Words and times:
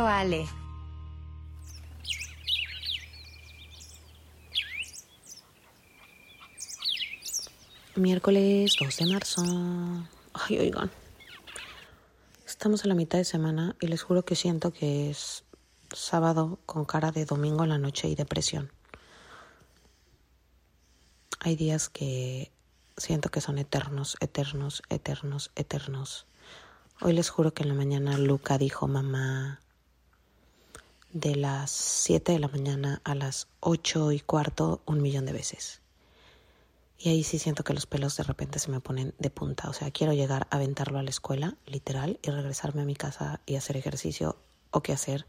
Ale. 0.00 0.46
Miércoles 7.96 8.74
2 8.80 8.96
de 8.96 9.06
marzo. 9.06 9.42
Ay, 10.32 10.58
oigan. 10.58 10.90
Estamos 12.46 12.84
en 12.84 12.88
la 12.88 12.94
mitad 12.94 13.18
de 13.18 13.24
semana 13.24 13.76
y 13.80 13.86
les 13.88 14.02
juro 14.02 14.24
que 14.24 14.34
siento 14.34 14.72
que 14.72 15.10
es 15.10 15.44
sábado 15.92 16.58
con 16.64 16.86
cara 16.86 17.12
de 17.12 17.26
domingo 17.26 17.64
en 17.64 17.68
la 17.68 17.78
noche 17.78 18.08
y 18.08 18.14
depresión. 18.14 18.72
Hay 21.40 21.54
días 21.54 21.90
que 21.90 22.50
siento 22.96 23.28
que 23.28 23.42
son 23.42 23.58
eternos, 23.58 24.16
eternos, 24.20 24.82
eternos, 24.88 25.50
eternos. 25.54 26.26
Hoy 27.02 27.12
les 27.12 27.28
juro 27.28 27.52
que 27.52 27.64
en 27.64 27.68
la 27.68 27.74
mañana 27.74 28.16
Luca 28.16 28.56
dijo 28.56 28.88
mamá 28.88 29.61
de 31.12 31.36
las 31.36 31.70
7 31.70 32.32
de 32.32 32.38
la 32.38 32.48
mañana 32.48 33.00
a 33.04 33.14
las 33.14 33.48
8 33.60 34.12
y 34.12 34.20
cuarto 34.20 34.82
un 34.86 35.02
millón 35.02 35.26
de 35.26 35.32
veces. 35.32 35.80
Y 36.98 37.08
ahí 37.08 37.24
sí 37.24 37.38
siento 37.38 37.64
que 37.64 37.74
los 37.74 37.86
pelos 37.86 38.16
de 38.16 38.22
repente 38.22 38.58
se 38.58 38.70
me 38.70 38.80
ponen 38.80 39.12
de 39.18 39.28
punta. 39.28 39.68
O 39.68 39.72
sea, 39.72 39.90
quiero 39.90 40.12
llegar 40.12 40.46
a 40.50 40.56
aventarlo 40.56 40.98
a 40.98 41.02
la 41.02 41.10
escuela, 41.10 41.56
literal, 41.66 42.18
y 42.22 42.30
regresarme 42.30 42.82
a 42.82 42.84
mi 42.84 42.94
casa 42.94 43.40
y 43.44 43.56
hacer 43.56 43.76
ejercicio 43.76 44.36
o 44.70 44.82
qué 44.82 44.92
hacer, 44.92 45.26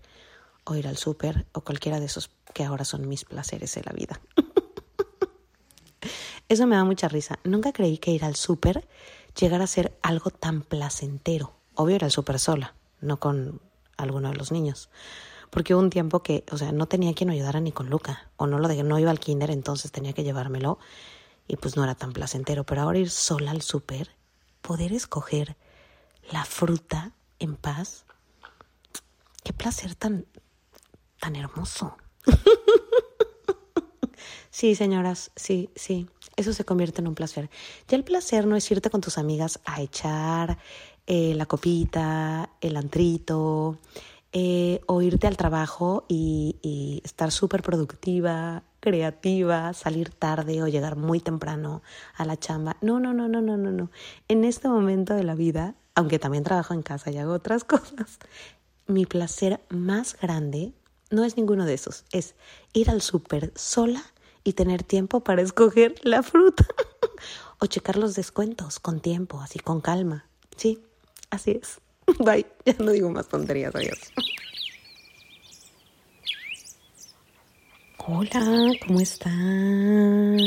o 0.66 0.76
ir 0.76 0.88
al 0.88 0.98
súper, 0.98 1.48
o 1.52 1.62
cualquiera 1.62 2.00
de 2.00 2.06
esos 2.06 2.30
que 2.54 2.64
ahora 2.64 2.86
son 2.86 3.08
mis 3.10 3.26
placeres 3.26 3.74
de 3.76 3.84
la 3.84 3.92
vida. 3.92 4.22
Eso 6.48 6.68
me 6.68 6.76
da 6.76 6.84
mucha 6.84 7.08
risa. 7.08 7.40
Nunca 7.44 7.74
creí 7.74 7.98
que 7.98 8.12
ir 8.12 8.24
al 8.24 8.36
súper 8.36 8.88
llegara 9.38 9.64
a 9.64 9.68
ser 9.68 9.98
algo 10.04 10.30
tan 10.30 10.62
placentero. 10.62 11.54
Obvio 11.76 11.96
ir 11.96 12.04
al 12.04 12.12
súper 12.12 12.40
sola, 12.40 12.76
no 13.02 13.20
con 13.20 13.62
alguno 13.98 14.30
de 14.30 14.36
los 14.36 14.52
niños. 14.52 14.90
Porque 15.54 15.76
hubo 15.76 15.84
un 15.84 15.92
tiempo 15.92 16.24
que, 16.24 16.44
o 16.52 16.58
sea, 16.58 16.72
no 16.72 16.88
tenía 16.88 17.14
quien 17.14 17.30
ayudara 17.30 17.60
ni 17.60 17.72
con 17.72 17.88
Luca. 17.88 18.28
O 18.38 18.48
no 18.48 18.58
lo 18.58 18.68
de 18.68 18.82
no 18.82 18.98
iba 18.98 19.12
al 19.12 19.20
kinder, 19.20 19.52
entonces 19.52 19.92
tenía 19.92 20.14
que 20.14 20.24
llevármelo 20.24 20.80
y 21.48 21.58
pues 21.58 21.78
no 21.78 21.84
era 21.84 21.94
tan 21.94 22.12
placentero. 22.12 22.64
Pero 22.64 22.82
ahora 22.82 22.98
ir 22.98 23.12
sola 23.12 23.52
al 23.52 23.62
súper, 23.62 24.10
poder 24.64 24.94
escoger 24.94 25.56
la 26.32 26.44
fruta 26.44 27.12
en 27.38 27.56
paz, 27.56 28.06
qué 29.44 29.54
placer 29.54 29.94
tan, 29.94 30.26
tan 31.20 31.36
hermoso. 31.36 31.98
sí, 34.50 34.74
señoras, 34.74 35.30
sí, 35.36 35.70
sí, 35.76 36.10
eso 36.36 36.52
se 36.52 36.66
convierte 36.66 37.02
en 37.02 37.08
un 37.08 37.14
placer. 37.14 37.52
Ya 37.88 37.96
el 37.96 38.04
placer 38.04 38.48
no 38.48 38.56
es 38.56 38.72
irte 38.72 38.90
con 38.90 39.02
tus 39.02 39.20
amigas 39.20 39.60
a 39.66 39.84
echar 39.84 40.58
eh, 41.06 41.36
la 41.36 41.46
copita, 41.46 42.50
el 42.60 42.76
antrito, 42.76 43.78
eh, 44.36 44.82
o 44.88 45.04
irte 45.04 45.28
al 45.28 45.38
trabajo 45.38 46.06
y, 46.08 47.02
estar 47.04 47.32
súper 47.32 47.62
productiva, 47.62 48.64
creativa, 48.80 49.74
salir 49.74 50.10
tarde 50.10 50.64
o 50.64 50.68
llegar 50.68 50.96
muy 50.96 51.20
temprano 51.20 51.84
a 52.16 52.26
la 52.26 52.38
chamba. 52.38 52.76
No, 52.82 53.00
no, 53.00 53.14
no, 53.14 53.28
no, 53.28 53.42
no, 53.42 53.58
no, 53.58 53.72
no. 53.72 53.92
En 54.28 54.44
este 54.44 54.68
momento 54.68 55.14
de 55.14 55.24
la 55.24 55.36
vida, 55.36 55.76
aunque 55.94 56.18
también 56.18 56.44
trabajo 56.44 56.74
en 56.74 56.82
casa 56.82 57.12
y 57.12 57.18
hago 57.18 57.34
otras 57.34 57.64
cosas, 57.64 58.18
mi 58.88 59.06
placer 59.06 59.62
más 59.70 60.18
grande 60.20 60.74
no 61.12 61.24
es 61.24 61.38
ninguno 61.38 61.66
de 61.66 61.76
esos, 61.76 62.06
es 62.12 62.34
ir 62.74 62.90
al 62.90 63.02
súper 63.02 63.52
sola 63.56 64.04
y 64.44 64.54
tener 64.54 64.82
tiempo 64.82 65.20
para 65.20 65.44
escoger 65.44 65.94
la 66.02 66.24
fruta 66.24 66.66
o 67.60 67.68
checar 67.68 67.98
los 67.98 68.16
descuentos 68.16 68.80
con 68.80 69.00
tiempo, 69.00 69.40
así 69.40 69.60
con 69.60 69.80
calma. 69.80 70.26
Sí, 70.58 70.84
así 71.30 71.52
es. 71.52 71.83
Bye, 72.20 72.46
ya 72.66 72.76
no 72.80 72.92
digo 72.92 73.10
más 73.10 73.28
tonterías, 73.28 73.74
adiós. 73.76 74.00
Hola, 78.06 78.74
¿cómo 78.86 79.00
están? 79.00 80.38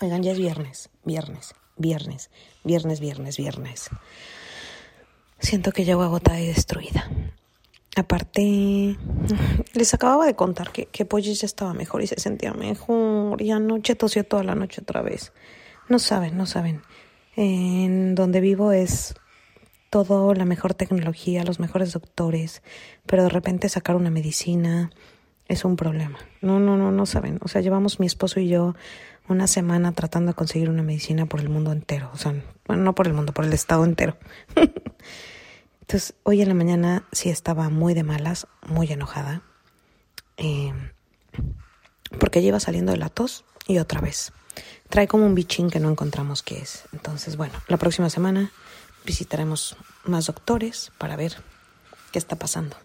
Oigan, 0.00 0.22
ya 0.22 0.32
es 0.32 0.38
viernes, 0.38 0.90
viernes, 1.04 1.54
viernes, 1.76 2.30
viernes, 2.64 3.00
viernes, 3.00 3.36
viernes. 3.36 3.90
Siento 5.38 5.70
que 5.70 5.84
llego 5.84 6.02
agotada 6.02 6.40
y 6.40 6.46
destruida. 6.48 7.08
Aparte, 7.96 8.40
les 9.74 9.94
acababa 9.94 10.26
de 10.26 10.34
contar 10.34 10.72
que, 10.72 10.86
que 10.86 11.04
Polly 11.04 11.34
ya 11.34 11.46
estaba 11.46 11.74
mejor 11.74 12.02
y 12.02 12.08
se 12.08 12.18
sentía 12.18 12.52
mejor. 12.52 13.40
Y 13.40 13.52
anoche 13.52 13.94
tosió 13.94 14.24
toda 14.24 14.42
la 14.42 14.56
noche 14.56 14.82
otra 14.82 15.00
vez. 15.00 15.32
No 15.88 16.00
saben, 16.00 16.36
no 16.36 16.46
saben. 16.46 16.82
En 17.36 18.14
donde 18.14 18.40
vivo 18.40 18.72
es 18.72 19.14
todo, 19.90 20.34
la 20.34 20.44
mejor 20.44 20.74
tecnología, 20.74 21.44
los 21.44 21.60
mejores 21.60 21.92
doctores, 21.92 22.62
pero 23.06 23.22
de 23.22 23.28
repente 23.28 23.68
sacar 23.68 23.96
una 23.96 24.10
medicina 24.10 24.90
es 25.46 25.64
un 25.64 25.76
problema. 25.76 26.18
No, 26.40 26.58
no, 26.58 26.76
no, 26.76 26.90
no 26.90 27.06
saben. 27.06 27.38
O 27.42 27.48
sea, 27.48 27.60
llevamos 27.60 28.00
mi 28.00 28.06
esposo 28.06 28.40
y 28.40 28.48
yo 28.48 28.74
una 29.28 29.46
semana 29.46 29.92
tratando 29.92 30.32
de 30.32 30.34
conseguir 30.34 30.68
una 30.68 30.82
medicina 30.82 31.26
por 31.26 31.40
el 31.40 31.48
mundo 31.48 31.72
entero. 31.72 32.10
O 32.12 32.18
sea, 32.18 32.34
bueno, 32.66 32.82
no 32.82 32.94
por 32.94 33.06
el 33.06 33.14
mundo, 33.14 33.32
por 33.32 33.44
el 33.44 33.52
estado 33.52 33.84
entero. 33.84 34.16
Entonces, 35.80 36.14
hoy 36.22 36.42
en 36.42 36.48
la 36.48 36.54
mañana 36.54 37.04
sí 37.12 37.28
estaba 37.28 37.68
muy 37.68 37.94
de 37.94 38.04
malas, 38.04 38.46
muy 38.66 38.90
enojada, 38.90 39.42
eh, 40.38 40.72
porque 42.18 42.42
lleva 42.42 42.58
saliendo 42.58 42.92
de 42.92 42.98
la 42.98 43.10
tos 43.10 43.44
y 43.66 43.78
otra 43.78 44.00
vez. 44.00 44.32
Trae 44.88 45.08
como 45.08 45.26
un 45.26 45.34
bichín 45.34 45.70
que 45.70 45.80
no 45.80 45.90
encontramos 45.90 46.42
qué 46.42 46.58
es. 46.58 46.84
Entonces, 46.92 47.36
bueno, 47.36 47.54
la 47.68 47.76
próxima 47.76 48.10
semana 48.10 48.50
visitaremos 49.04 49.76
más 50.04 50.26
doctores 50.26 50.92
para 50.98 51.16
ver 51.16 51.36
qué 52.12 52.18
está 52.18 52.36
pasando. 52.36 52.76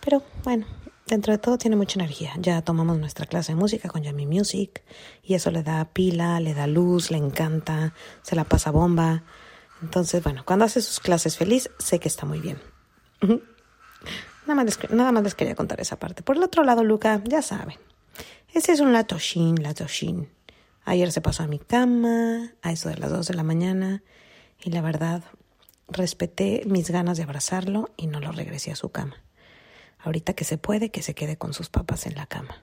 Pero 0.00 0.22
bueno, 0.44 0.66
dentro 1.06 1.32
de 1.32 1.38
todo 1.38 1.58
tiene 1.58 1.76
mucha 1.76 1.98
energía. 1.98 2.32
Ya 2.38 2.62
tomamos 2.62 2.98
nuestra 2.98 3.26
clase 3.26 3.52
de 3.52 3.56
música 3.56 3.88
con 3.88 4.02
Yami 4.02 4.26
Music 4.26 4.82
y 5.22 5.34
eso 5.34 5.50
le 5.50 5.62
da 5.62 5.84
pila, 5.86 6.40
le 6.40 6.54
da 6.54 6.66
luz, 6.66 7.10
le 7.10 7.18
encanta, 7.18 7.94
se 8.22 8.36
la 8.36 8.44
pasa 8.44 8.70
bomba. 8.70 9.24
Entonces, 9.82 10.22
bueno, 10.22 10.42
cuando 10.44 10.64
hace 10.64 10.80
sus 10.80 11.00
clases 11.00 11.36
feliz, 11.36 11.70
sé 11.78 11.98
que 11.98 12.08
está 12.08 12.26
muy 12.26 12.40
bien. 12.40 12.60
nada, 13.20 14.54
más 14.54 14.64
les, 14.64 14.90
nada 14.90 15.12
más 15.12 15.22
les 15.22 15.34
quería 15.34 15.54
contar 15.54 15.80
esa 15.80 15.98
parte. 15.98 16.22
Por 16.22 16.36
el 16.36 16.42
otro 16.42 16.62
lado, 16.64 16.84
Luca, 16.84 17.20
ya 17.24 17.42
saben, 17.42 17.78
ese 18.52 18.72
es 18.72 18.80
un 18.80 18.92
latoshin, 18.92 19.62
latoshin. 19.62 20.35
Ayer 20.86 21.10
se 21.10 21.20
pasó 21.20 21.42
a 21.42 21.48
mi 21.48 21.58
cama, 21.58 22.52
a 22.62 22.70
eso 22.70 22.88
de 22.88 22.96
las 22.96 23.10
2 23.10 23.26
de 23.26 23.34
la 23.34 23.42
mañana, 23.42 24.04
y 24.62 24.70
la 24.70 24.82
verdad, 24.82 25.24
respeté 25.88 26.62
mis 26.64 26.90
ganas 26.90 27.16
de 27.16 27.24
abrazarlo 27.24 27.90
y 27.96 28.06
no 28.06 28.20
lo 28.20 28.30
regresé 28.30 28.70
a 28.70 28.76
su 28.76 28.90
cama. 28.90 29.16
Ahorita 29.98 30.34
que 30.34 30.44
se 30.44 30.58
puede, 30.58 30.90
que 30.90 31.02
se 31.02 31.14
quede 31.14 31.36
con 31.36 31.54
sus 31.54 31.70
papás 31.70 32.06
en 32.06 32.14
la 32.14 32.26
cama. 32.26 32.62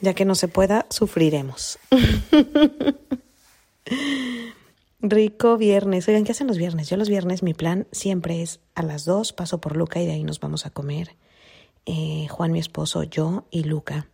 Ya 0.00 0.14
que 0.14 0.24
no 0.24 0.36
se 0.36 0.46
pueda, 0.46 0.86
sufriremos. 0.88 1.80
Rico 5.00 5.56
viernes. 5.56 6.06
Oigan, 6.06 6.22
¿qué 6.22 6.30
hacen 6.30 6.46
los 6.46 6.58
viernes? 6.58 6.88
Yo 6.88 6.96
los 6.96 7.08
viernes 7.08 7.42
mi 7.42 7.54
plan 7.54 7.88
siempre 7.90 8.40
es 8.40 8.60
a 8.76 8.84
las 8.84 9.04
dos 9.04 9.32
paso 9.32 9.60
por 9.60 9.76
Luca 9.76 10.00
y 10.00 10.06
de 10.06 10.12
ahí 10.12 10.22
nos 10.22 10.38
vamos 10.38 10.64
a 10.64 10.70
comer. 10.70 11.16
Eh, 11.86 12.28
Juan, 12.30 12.52
mi 12.52 12.60
esposo, 12.60 13.02
yo 13.02 13.48
y 13.50 13.64
Luca. 13.64 14.06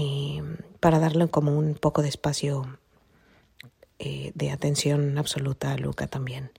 Eh, 0.00 0.40
para 0.78 1.00
darle 1.00 1.26
como 1.26 1.58
un 1.58 1.74
poco 1.74 2.02
de 2.02 2.08
espacio 2.08 2.78
eh, 3.98 4.30
de 4.36 4.52
atención 4.52 5.18
absoluta 5.18 5.72
a 5.72 5.76
Luca 5.76 6.06
también. 6.06 6.52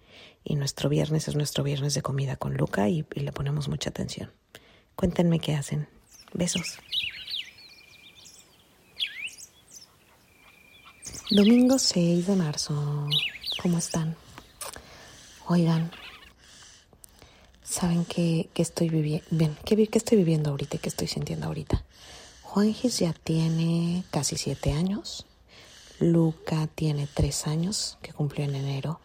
Y 0.44 0.56
nuestro 0.56 0.90
viernes 0.90 1.30
es 1.30 1.36
nuestro 1.38 1.64
viernes 1.64 1.94
de 1.94 2.02
comida 2.02 2.36
con 2.36 2.58
Luca 2.58 2.90
y, 2.90 3.06
le 3.14 3.32
ponemos 3.32 3.70
mucha 3.70 3.92
atención. 3.92 4.30
Cuéntenme 4.98 5.40
qué 5.40 5.56
hacen. 5.56 5.88
Besos. 6.34 6.80
Domingo 11.32 11.80
6 11.80 12.28
de 12.28 12.36
marzo. 12.36 13.08
¿Cómo 13.62 13.78
están? 13.78 14.18
Oigan, 15.48 15.92
¿saben 17.64 18.04
qué, 18.04 18.50
estoy 18.56 18.90
viviendo? 18.90 19.26
Bien, 19.32 19.58
¿qué, 19.64 19.88
¿qué 19.88 19.98
estoy 19.98 20.18
viviendo 20.18 20.50
ahorita 20.50 20.78
qué 20.78 20.90
estoy 20.90 21.08
sintiendo 21.08 21.48
ahorita? 21.48 21.86
Juanjis 22.50 22.98
ya 22.98 23.14
tiene 23.14 24.04
casi 24.10 24.36
siete 24.36 24.74
años. 24.74 25.28
Luca 26.00 26.66
tiene 26.74 27.08
tres 27.14 27.46
años, 27.46 28.00
que 28.02 28.12
cumplió 28.12 28.44
en 28.44 28.56
enero. 28.56 29.00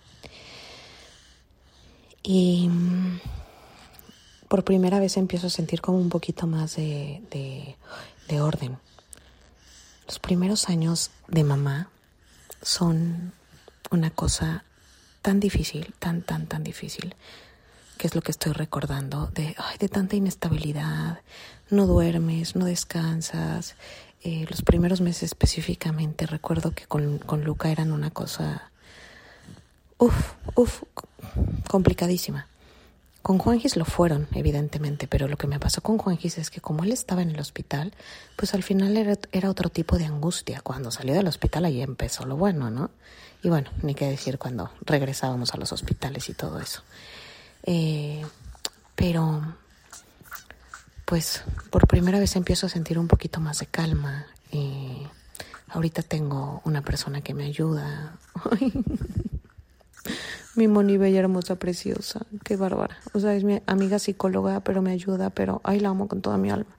Y 2.23 2.69
mm, 2.71 3.21
por 4.49 4.65
primera 4.65 4.99
vez 4.99 5.19
empiezo 5.19 5.49
a 5.49 5.51
sentir 5.51 5.83
como 5.83 5.99
un 5.99 6.09
poquito 6.09 6.47
más 6.47 6.77
de, 6.77 7.23
de, 7.31 7.77
de 8.29 8.41
orden. 8.41 8.79
Los 10.07 10.19
primeros 10.19 10.71
años 10.71 11.11
de 11.29 11.45
mamá 11.45 11.91
son 12.63 13.35
una 13.91 14.09
cosa 14.09 14.65
tan 15.21 15.39
difícil, 15.39 15.93
tan, 15.99 16.23
tan, 16.23 16.47
tan 16.47 16.65
difícil, 16.65 17.15
que 17.99 18.07
es 18.07 18.15
lo 18.15 18.23
que 18.23 18.33
estoy 18.33 18.53
recordando, 18.53 19.27
de, 19.35 19.55
ay, 19.59 19.79
de 19.79 19.89
tanta 19.89 20.17
inestabilidad, 20.17 21.21
no 21.71 21.87
duermes, 21.87 22.57
no 22.57 22.65
descansas. 22.65 23.75
Eh, 24.23 24.47
los 24.49 24.63
primeros 24.63 25.01
meses 25.01 25.25
específicamente 25.25 26.27
recuerdo 26.27 26.71
que 26.73 26.87
con, 26.87 27.19
con 27.19 27.45
Luca 27.45 27.71
eran 27.71 27.93
una 27.93 28.11
cosa, 28.11 28.71
uff, 29.99 30.33
uff, 30.55 30.83
complicadísima 31.69 32.47
Con 33.23 33.39
Juanjis 33.39 33.77
lo 33.77 33.85
fueron, 33.85 34.29
evidentemente, 34.35 35.07
pero 35.07 35.29
lo 35.29 35.37
que 35.37 35.47
me 35.47 35.59
pasó 35.61 35.81
con 35.81 35.99
Juanjis 35.99 36.39
es 36.39 36.51
que 36.51 36.61
como 36.61 36.85
él 36.85 36.93
estaba 36.93 37.23
en 37.23 37.31
el 37.31 37.41
hospital, 37.41 37.95
pues 38.37 38.55
al 38.55 38.63
final 38.63 38.97
era, 38.97 39.19
era 39.33 39.51
otro 39.51 39.69
tipo 39.71 39.99
de 39.99 40.05
angustia. 40.05 40.61
Cuando 40.63 40.91
salió 40.91 41.15
del 41.15 41.27
hospital 41.27 41.65
ahí 41.65 41.81
empezó 41.83 42.27
lo 42.27 42.37
bueno, 42.37 42.71
¿no? 42.71 42.91
Y 43.43 43.49
bueno, 43.49 43.71
ni 43.83 43.95
qué 43.95 44.09
decir 44.09 44.39
cuando 44.39 44.71
regresábamos 44.83 45.53
a 45.55 45.59
los 45.59 45.73
hospitales 45.73 46.29
y 46.29 46.35
todo 46.35 46.61
eso. 46.61 46.83
Eh, 47.65 48.25
pero, 48.95 49.43
pues 51.05 51.43
por 51.71 51.87
primera 51.87 52.19
vez 52.19 52.37
empiezo 52.37 52.67
a 52.67 52.71
sentir 52.71 52.99
un 52.99 53.09
poquito 53.09 53.41
más 53.41 53.59
de 53.59 53.67
calma. 53.67 54.27
Eh, 54.53 55.07
ahorita 55.69 56.03
tengo 56.03 56.63
una 56.65 56.83
persona 56.83 57.21
que 57.21 57.35
me 57.35 57.45
ayuda. 57.45 58.17
mi 60.55 60.69
Moni 60.69 60.97
bella, 60.97 61.21
hermosa, 61.21 61.57
preciosa. 61.57 62.21
Qué 62.45 62.57
bárbara. 62.57 62.99
O 63.13 63.21
sea, 63.21 63.35
es 63.35 63.45
mi 63.45 63.61
amiga 63.67 63.99
psicóloga, 63.99 64.61
pero 64.61 64.83
me 64.83 64.93
ayuda, 64.93 65.31
pero 65.31 65.61
ay, 65.65 65.81
la 65.81 65.89
amo 65.89 66.09
con 66.09 66.21
toda 66.21 66.39
mi 66.39 66.51
alma. 66.51 66.77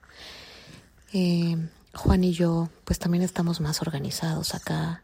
Eh, 1.12 1.56
Juan 1.94 2.24
y 2.24 2.32
yo, 2.32 2.68
pues 2.84 2.98
también 2.98 3.22
estamos 3.22 3.60
más 3.60 3.82
organizados 3.82 4.54
acá. 4.54 5.02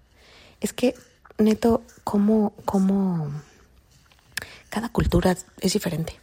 Es 0.60 0.72
que, 0.72 0.94
neto, 1.38 1.82
como, 2.04 2.54
como 2.64 3.30
cada 4.72 4.88
cultura 4.88 5.36
es 5.60 5.72
diferente. 5.74 6.18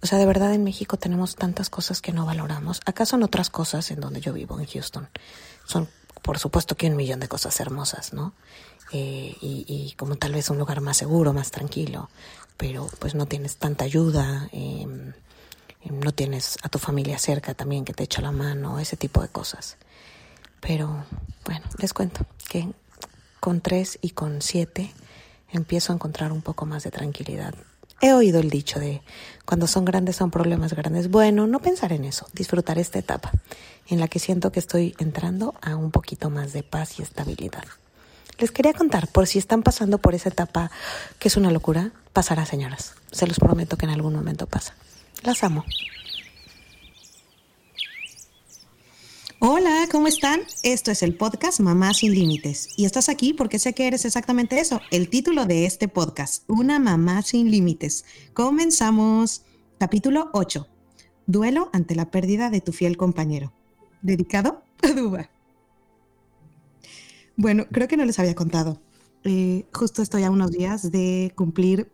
O 0.00 0.06
sea, 0.06 0.18
de 0.18 0.26
verdad 0.26 0.54
en 0.54 0.62
México 0.62 0.98
tenemos 0.98 1.34
tantas 1.34 1.68
cosas 1.68 2.00
que 2.00 2.12
no 2.12 2.24
valoramos. 2.26 2.80
Acá 2.86 3.04
son 3.04 3.24
otras 3.24 3.50
cosas 3.50 3.90
en 3.90 3.98
donde 3.98 4.20
yo 4.20 4.32
vivo, 4.32 4.60
en 4.60 4.66
Houston. 4.66 5.08
Son, 5.66 5.88
por 6.22 6.38
supuesto, 6.38 6.76
que 6.76 6.86
un 6.86 6.94
millón 6.94 7.18
de 7.18 7.26
cosas 7.26 7.58
hermosas, 7.58 8.12
¿no? 8.12 8.34
Eh, 8.92 9.36
y, 9.40 9.94
como 9.98 10.14
tal 10.14 10.32
vez 10.32 10.48
un 10.48 10.58
lugar 10.58 10.80
más 10.80 10.96
seguro, 10.96 11.32
más 11.32 11.50
tranquilo, 11.50 12.08
pero 12.56 12.88
pues 13.00 13.16
no 13.16 13.26
tienes 13.26 13.56
tanta 13.56 13.84
ayuda, 13.84 14.48
em, 14.52 15.12
em, 15.82 15.98
no 15.98 16.12
tienes 16.12 16.56
a 16.62 16.68
tu 16.68 16.78
familia 16.78 17.18
cerca 17.18 17.54
también 17.54 17.84
que 17.84 17.94
te 17.94 18.04
echa 18.04 18.22
la 18.22 18.30
mano, 18.30 18.78
ese 18.78 18.96
tipo 18.96 19.22
de 19.22 19.28
cosas. 19.28 19.76
Pero 20.60 21.04
bueno, 21.44 21.66
les 21.78 21.92
cuento 21.92 22.24
que 22.48 22.72
con 23.40 23.60
tres 23.60 23.98
y 24.02 24.10
con 24.10 24.40
siete 24.40 24.94
empiezo 25.50 25.92
a 25.92 25.96
encontrar 25.96 26.30
un 26.30 26.42
poco 26.42 26.64
más 26.64 26.84
de 26.84 26.92
tranquilidad. 26.92 27.54
He 28.00 28.12
oído 28.12 28.40
el 28.40 28.50
dicho 28.50 28.78
de 28.78 29.02
cuando 29.44 29.66
son 29.66 29.84
grandes 29.84 30.16
son 30.16 30.30
problemas 30.30 30.74
grandes. 30.74 31.10
Bueno, 31.10 31.46
no 31.46 31.60
pensar 31.60 31.92
en 31.92 32.04
eso, 32.04 32.26
disfrutar 32.32 32.78
esta 32.78 32.98
etapa 32.98 33.32
en 33.88 33.98
la 33.98 34.08
que 34.08 34.18
siento 34.18 34.52
que 34.52 34.60
estoy 34.60 34.94
entrando 34.98 35.54
a 35.62 35.74
un 35.74 35.90
poquito 35.90 36.30
más 36.30 36.52
de 36.52 36.62
paz 36.62 36.98
y 36.98 37.02
estabilidad. 37.02 37.64
Les 38.38 38.52
quería 38.52 38.72
contar, 38.72 39.08
por 39.08 39.26
si 39.26 39.38
están 39.38 39.62
pasando 39.62 39.98
por 39.98 40.14
esa 40.14 40.28
etapa 40.28 40.70
que 41.18 41.28
es 41.28 41.36
una 41.36 41.50
locura, 41.50 41.90
pasará, 42.12 42.46
señoras. 42.46 42.94
Se 43.10 43.26
los 43.26 43.38
prometo 43.38 43.76
que 43.76 43.86
en 43.86 43.92
algún 43.92 44.14
momento 44.14 44.46
pasa. 44.46 44.74
Las 45.22 45.42
amo. 45.42 45.64
Hola, 49.40 49.87
¿cómo 49.98 50.06
están? 50.06 50.42
Esto 50.62 50.92
es 50.92 51.02
el 51.02 51.16
podcast 51.16 51.58
Mamá 51.58 51.92
sin 51.92 52.14
Límites. 52.14 52.68
Y 52.76 52.84
estás 52.84 53.08
aquí 53.08 53.32
porque 53.32 53.58
sé 53.58 53.72
que 53.72 53.88
eres 53.88 54.04
exactamente 54.04 54.60
eso, 54.60 54.80
el 54.92 55.08
título 55.08 55.44
de 55.44 55.66
este 55.66 55.88
podcast, 55.88 56.48
Una 56.48 56.78
Mamá 56.78 57.22
sin 57.22 57.50
Límites. 57.50 58.04
Comenzamos. 58.32 59.42
Capítulo 59.76 60.30
8. 60.34 60.68
Duelo 61.26 61.68
ante 61.72 61.96
la 61.96 62.12
pérdida 62.12 62.48
de 62.48 62.60
tu 62.60 62.70
fiel 62.70 62.96
compañero. 62.96 63.52
Dedicado 64.00 64.62
a 64.84 64.92
Duba. 64.92 65.30
Bueno, 67.34 67.66
creo 67.72 67.88
que 67.88 67.96
no 67.96 68.04
les 68.04 68.20
había 68.20 68.36
contado. 68.36 68.80
Eh, 69.24 69.66
justo 69.74 70.00
estoy 70.00 70.22
a 70.22 70.30
unos 70.30 70.52
días 70.52 70.92
de 70.92 71.32
cumplir 71.34 71.90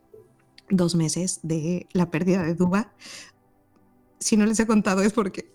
dos 0.69 0.95
meses 0.95 1.41
de 1.43 1.87
la 1.95 2.11
pérdida 2.11 2.43
de 2.43 2.55
Duba. 2.55 2.93
Si 4.19 4.37
no 4.37 4.45
les 4.45 4.61
he 4.61 4.67
contado 4.67 5.01
es 5.01 5.15
porque 5.15 5.54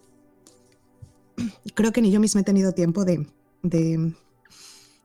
creo 1.74 1.92
que 1.92 2.02
ni 2.02 2.12
yo 2.12 2.20
misma 2.20 2.42
he 2.42 2.44
tenido 2.44 2.74
tiempo 2.74 3.06
de, 3.06 3.28
de, 3.64 4.14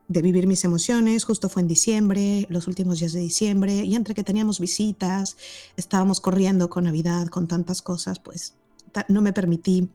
de, 0.09 0.23
vivir 0.23 0.47
mis 0.47 0.65
emociones. 0.65 1.25
Justo 1.25 1.49
fue 1.49 1.63
en 1.63 1.69
diciembre, 1.69 2.47
los 2.51 2.67
últimos 2.69 3.01
días 3.01 3.13
de 3.13 3.21
diciembre, 3.21 3.85
y 3.85 3.95
entre 3.95 4.15
que 4.15 4.25
teníamos 4.25 4.61
visitas, 4.61 5.37
estábamos 5.77 6.21
corriendo 6.21 6.69
con 6.71 6.85
Navidad, 6.85 7.29
con 7.29 7.49
tantas 7.49 7.83
cosas, 7.83 8.19
pues 8.19 8.55
no 9.09 9.23
me 9.23 9.33
permití 9.33 9.89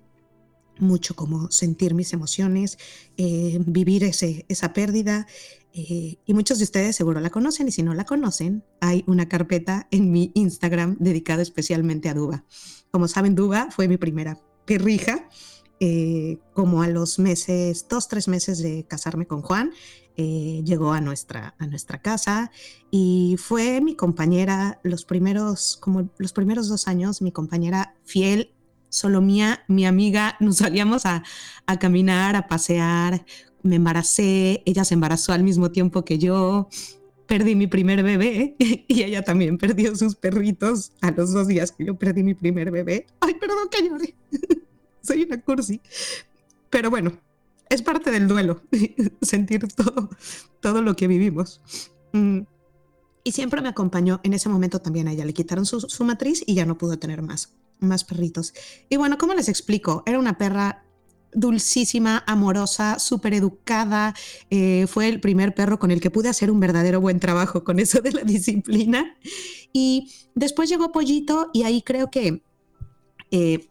mucho 0.79 1.15
como 1.15 1.51
sentir 1.51 1.93
mis 1.93 2.13
emociones, 2.13 2.77
eh, 3.17 3.59
vivir 3.65 4.03
ese, 4.03 4.45
esa 4.47 4.73
pérdida. 4.73 5.27
Eh, 5.73 6.17
y 6.25 6.33
muchos 6.33 6.57
de 6.57 6.63
ustedes 6.63 6.95
seguro 6.95 7.19
la 7.19 7.29
conocen 7.29 7.67
y 7.67 7.71
si 7.71 7.83
no 7.83 7.93
la 7.93 8.05
conocen, 8.05 8.63
hay 8.79 9.03
una 9.07 9.29
carpeta 9.29 9.87
en 9.91 10.11
mi 10.11 10.31
Instagram 10.33 10.97
dedicada 10.99 11.41
especialmente 11.41 12.09
a 12.09 12.13
Duba. 12.13 12.45
Como 12.91 13.07
saben, 13.07 13.35
Duba 13.35 13.69
fue 13.71 13.87
mi 13.87 13.97
primera 13.97 14.39
perrija. 14.65 15.29
Eh, 15.81 16.39
como 16.53 16.81
a 16.81 16.89
los 16.89 17.19
meses, 17.19 17.85
dos, 17.89 18.09
tres 18.09 18.27
meses 18.27 18.59
de 18.59 18.85
casarme 18.85 19.25
con 19.27 19.41
Juan, 19.41 19.71
llegó 20.17 20.91
a 20.91 20.99
nuestra, 20.99 21.55
a 21.59 21.65
nuestra 21.65 22.01
casa 22.01 22.51
y 22.91 23.37
fue 23.39 23.79
mi 23.79 23.95
compañera 23.95 24.81
los 24.83 25.05
primeros, 25.05 25.77
como 25.77 26.09
los 26.17 26.33
primeros 26.33 26.67
dos 26.67 26.89
años, 26.89 27.21
mi 27.21 27.31
compañera 27.31 27.95
fiel 28.03 28.53
solo 28.89 29.21
mía, 29.21 29.63
mi 29.67 29.85
amiga, 29.85 30.35
nos 30.39 30.57
salíamos 30.57 31.05
a, 31.05 31.23
caminar, 31.79 32.35
a 32.35 32.47
pasear, 32.47 33.25
me 33.61 33.75
embaracé, 33.75 34.63
ella 34.65 34.83
se 34.83 34.95
embarazó 34.95 35.31
al 35.31 35.43
mismo 35.43 35.71
tiempo 35.71 36.03
que 36.03 36.17
yo, 36.17 36.67
perdí 37.27 37.55
mi 37.55 37.67
primer 37.67 38.03
bebé 38.03 38.55
y 38.59 39.03
ella 39.03 39.23
también 39.23 39.57
perdió 39.57 39.95
sus 39.95 40.15
perritos 40.15 40.91
a 41.01 41.11
los 41.11 41.31
dos 41.31 41.47
días 41.47 41.71
que 41.71 41.85
yo 41.85 41.97
perdí 41.97 42.23
mi 42.23 42.33
primer 42.33 42.71
bebé. 42.71 43.05
Ay, 43.21 43.35
perdón 43.35 43.69
que 43.69 43.87
llore, 43.87 44.15
soy 45.03 45.23
una 45.23 45.41
cursi. 45.41 45.81
Pero 46.69 46.89
bueno, 46.89 47.13
es 47.69 47.81
parte 47.81 48.11
del 48.11 48.27
duelo, 48.27 48.61
sentir 49.21 49.67
todo, 49.73 50.09
todo 50.59 50.81
lo 50.81 50.95
que 50.95 51.07
vivimos. 51.07 51.61
Mm, 52.13 52.41
y 53.23 53.31
siempre 53.31 53.61
me 53.61 53.69
acompañó, 53.69 54.21
en 54.23 54.33
ese 54.33 54.49
momento 54.49 54.79
también 54.79 55.07
a 55.07 55.11
ella 55.11 55.25
le 55.25 55.33
quitaron 55.33 55.65
su, 55.65 55.81
su 55.81 56.03
matriz 56.03 56.43
y 56.45 56.55
ya 56.55 56.65
no 56.65 56.77
pudo 56.77 56.97
tener 56.97 57.21
más 57.21 57.53
más 57.79 58.03
perritos. 58.03 58.53
Y 58.89 58.97
bueno, 58.97 59.17
¿cómo 59.17 59.33
les 59.33 59.49
explico? 59.49 60.03
Era 60.05 60.19
una 60.19 60.37
perra 60.37 60.83
dulcísima, 61.31 62.23
amorosa, 62.27 62.99
súper 62.99 63.33
educada. 63.33 64.15
Eh, 64.49 64.85
fue 64.87 65.07
el 65.07 65.19
primer 65.19 65.53
perro 65.53 65.79
con 65.79 65.91
el 65.91 66.01
que 66.01 66.11
pude 66.11 66.29
hacer 66.29 66.51
un 66.51 66.59
verdadero 66.59 67.01
buen 67.01 67.19
trabajo 67.19 67.63
con 67.63 67.79
eso 67.79 68.01
de 68.01 68.11
la 68.11 68.23
disciplina. 68.23 69.15
Y 69.71 70.11
después 70.35 70.69
llegó 70.69 70.91
Pollito 70.91 71.49
y 71.53 71.63
ahí 71.63 71.81
creo 71.81 72.09
que 72.09 72.41
eh, 73.31 73.67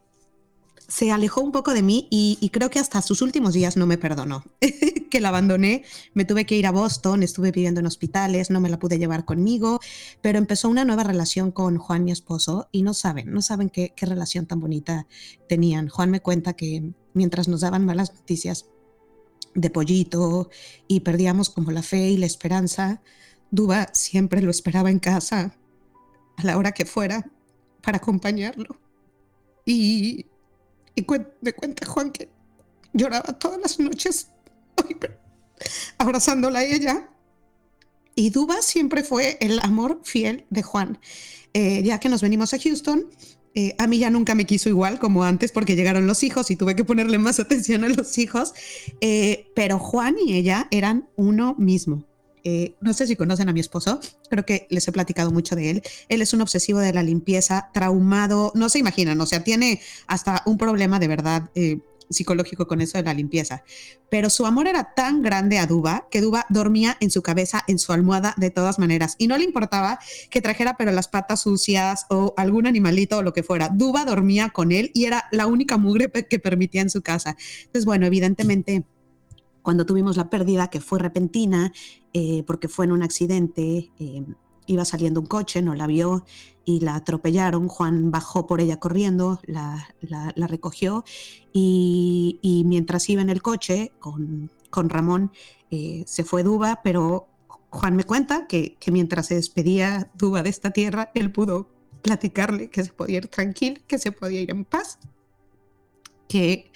se 0.88 1.12
alejó 1.12 1.42
un 1.42 1.52
poco 1.52 1.74
de 1.74 1.82
mí 1.82 2.08
y, 2.10 2.48
creo 2.50 2.70
que 2.70 2.78
hasta 2.78 3.02
sus 3.02 3.20
últimos 3.20 3.52
días 3.52 3.76
no 3.76 3.86
me 3.86 3.98
perdonó. 3.98 4.42
que 5.10 5.20
la 5.20 5.28
abandoné, 5.28 5.84
me 6.14 6.24
tuve 6.24 6.46
que 6.46 6.56
ir 6.56 6.66
a 6.66 6.72
Boston, 6.72 7.22
estuve 7.22 7.52
viviendo 7.52 7.80
en 7.80 7.86
hospitales, 7.86 8.50
no 8.50 8.60
me 8.60 8.70
la 8.70 8.78
pude 8.78 8.98
llevar 8.98 9.24
conmigo, 9.26 9.80
pero 10.22 10.38
empezó 10.38 10.68
una 10.68 10.84
nueva 10.84 11.04
relación 11.04 11.52
con 11.52 11.76
Juan, 11.76 12.04
mi 12.04 12.12
esposo, 12.12 12.68
y 12.72 12.82
no 12.82 12.94
saben, 12.94 13.32
no 13.32 13.42
saben 13.42 13.68
qué, 13.68 13.92
qué 13.94 14.06
relación 14.06 14.46
tan 14.46 14.60
bonita 14.60 15.06
tenían. 15.46 15.88
Juan 15.88 16.10
me 16.10 16.20
cuenta 16.20 16.54
que 16.54 16.92
mientras 17.12 17.48
nos 17.48 17.60
daban 17.60 17.84
malas 17.84 18.14
noticias 18.14 18.66
de 19.54 19.70
pollito 19.70 20.48
y 20.86 21.00
perdíamos 21.00 21.50
como 21.50 21.70
la 21.70 21.82
fe 21.82 22.10
y 22.10 22.16
la 22.16 22.26
esperanza, 22.26 23.02
Duba 23.50 23.88
siempre 23.92 24.42
lo 24.42 24.50
esperaba 24.50 24.90
en 24.90 24.98
casa 24.98 25.54
a 26.36 26.44
la 26.44 26.56
hora 26.58 26.72
que 26.72 26.84
fuera 26.84 27.30
para 27.82 27.98
acompañarlo. 27.98 28.78
Y 29.64 30.26
y 30.98 31.06
me 31.40 31.52
cuenta 31.52 31.86
Juan 31.86 32.10
que 32.10 32.28
lloraba 32.92 33.38
todas 33.38 33.60
las 33.60 33.78
noches 33.78 34.30
abrazándola 35.98 36.60
a 36.60 36.64
ella. 36.64 37.08
Y 38.14 38.30
Duba 38.30 38.62
siempre 38.62 39.04
fue 39.04 39.38
el 39.40 39.60
amor 39.60 40.00
fiel 40.02 40.44
de 40.50 40.62
Juan. 40.64 40.98
Eh, 41.54 41.82
ya 41.84 42.00
que 42.00 42.08
nos 42.08 42.20
venimos 42.20 42.52
a 42.52 42.58
Houston, 42.58 43.06
eh, 43.54 43.76
a 43.78 43.86
mí 43.86 43.98
ya 43.98 44.10
nunca 44.10 44.34
me 44.34 44.44
quiso 44.44 44.68
igual 44.68 44.98
como 44.98 45.22
antes 45.22 45.52
porque 45.52 45.76
llegaron 45.76 46.06
los 46.06 46.24
hijos 46.24 46.50
y 46.50 46.56
tuve 46.56 46.74
que 46.74 46.84
ponerle 46.84 47.18
más 47.18 47.38
atención 47.40 47.84
a 47.84 47.88
los 47.88 48.18
hijos, 48.18 48.54
eh, 49.00 49.46
pero 49.54 49.78
Juan 49.78 50.16
y 50.18 50.34
ella 50.34 50.66
eran 50.72 51.08
uno 51.14 51.54
mismo. 51.58 52.07
Eh, 52.44 52.74
no 52.80 52.92
sé 52.92 53.06
si 53.06 53.16
conocen 53.16 53.48
a 53.48 53.52
mi 53.52 53.60
esposo, 53.60 54.00
creo 54.30 54.44
que 54.44 54.66
les 54.70 54.86
he 54.88 54.92
platicado 54.92 55.30
mucho 55.30 55.56
de 55.56 55.70
él. 55.70 55.82
Él 56.08 56.22
es 56.22 56.32
un 56.32 56.40
obsesivo 56.40 56.78
de 56.78 56.92
la 56.92 57.02
limpieza, 57.02 57.70
traumado, 57.72 58.52
no 58.54 58.68
se 58.68 58.78
imaginan, 58.78 59.20
o 59.20 59.26
sea, 59.26 59.44
tiene 59.44 59.80
hasta 60.06 60.42
un 60.46 60.58
problema 60.58 60.98
de 60.98 61.08
verdad 61.08 61.50
eh, 61.54 61.78
psicológico 62.10 62.66
con 62.66 62.80
eso 62.80 62.98
de 62.98 63.04
la 63.04 63.14
limpieza. 63.14 63.64
Pero 64.10 64.30
su 64.30 64.46
amor 64.46 64.66
era 64.66 64.94
tan 64.94 65.22
grande 65.22 65.58
a 65.58 65.66
Duba 65.66 66.06
que 66.10 66.20
Duba 66.20 66.46
dormía 66.48 66.96
en 67.00 67.10
su 67.10 67.22
cabeza, 67.22 67.62
en 67.66 67.78
su 67.78 67.92
almohada, 67.92 68.34
de 68.36 68.50
todas 68.50 68.78
maneras. 68.78 69.14
Y 69.18 69.26
no 69.26 69.36
le 69.36 69.44
importaba 69.44 69.98
que 70.30 70.40
trajera 70.40 70.76
pero 70.76 70.92
las 70.92 71.08
patas 71.08 71.42
sucias 71.42 72.06
o 72.08 72.34
algún 72.36 72.66
animalito 72.66 73.18
o 73.18 73.22
lo 73.22 73.32
que 73.32 73.42
fuera. 73.42 73.68
Duba 73.68 74.04
dormía 74.04 74.50
con 74.50 74.72
él 74.72 74.90
y 74.94 75.04
era 75.04 75.24
la 75.30 75.46
única 75.46 75.76
mugre 75.76 76.10
que 76.10 76.38
permitía 76.38 76.82
en 76.82 76.90
su 76.90 77.02
casa. 77.02 77.36
Entonces, 77.60 77.84
bueno, 77.84 78.06
evidentemente 78.06 78.84
cuando 79.68 79.84
tuvimos 79.84 80.16
la 80.16 80.30
pérdida, 80.30 80.68
que 80.68 80.80
fue 80.80 80.98
repentina, 80.98 81.74
eh, 82.14 82.42
porque 82.46 82.68
fue 82.68 82.86
en 82.86 82.92
un 82.92 83.02
accidente, 83.02 83.92
eh, 83.98 84.24
iba 84.64 84.82
saliendo 84.86 85.20
un 85.20 85.26
coche, 85.26 85.60
no 85.60 85.74
la 85.74 85.86
vio 85.86 86.24
y 86.64 86.80
la 86.80 86.94
atropellaron. 86.94 87.68
Juan 87.68 88.10
bajó 88.10 88.46
por 88.46 88.62
ella 88.62 88.80
corriendo, 88.80 89.42
la, 89.44 89.86
recogió 90.36 91.04
y, 91.52 92.62
mientras 92.64 93.10
iba 93.10 93.20
en 93.20 93.28
el 93.28 93.42
coche 93.42 93.92
con, 93.98 94.50
con 94.70 94.88
Ramón 94.88 95.32
eh, 95.70 96.02
se 96.06 96.24
fue 96.24 96.42
Duba, 96.42 96.80
pero 96.82 97.28
Juan 97.68 97.94
me 97.94 98.04
cuenta 98.04 98.46
que, 98.46 98.78
que 98.80 98.90
mientras 98.90 99.26
se 99.26 99.34
despedía 99.34 100.10
Duba 100.14 100.42
de 100.42 100.48
esta 100.48 100.70
tierra, 100.70 101.10
él 101.14 101.30
pudo 101.30 101.68
platicarle 102.00 102.70
que 102.70 102.84
se 102.84 102.92
podía 102.94 103.18
ir 103.18 103.28
tranquilo, 103.28 103.82
que 103.86 103.98
se 103.98 104.12
podía 104.12 104.40
ir 104.40 104.50
en 104.50 104.64
paz 104.64 104.98
que, 106.28 106.70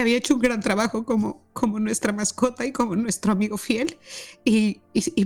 había 0.00 0.16
hecho 0.16 0.34
un 0.34 0.40
gran 0.40 0.60
trabajo 0.60 1.04
como, 1.04 1.42
nuestra 1.80 2.12
mascota 2.12 2.64
y 2.64 2.72
como 2.72 2.94
nuestro 2.96 3.32
amigo 3.32 3.58
fiel, 3.58 3.98
y, 4.44 4.80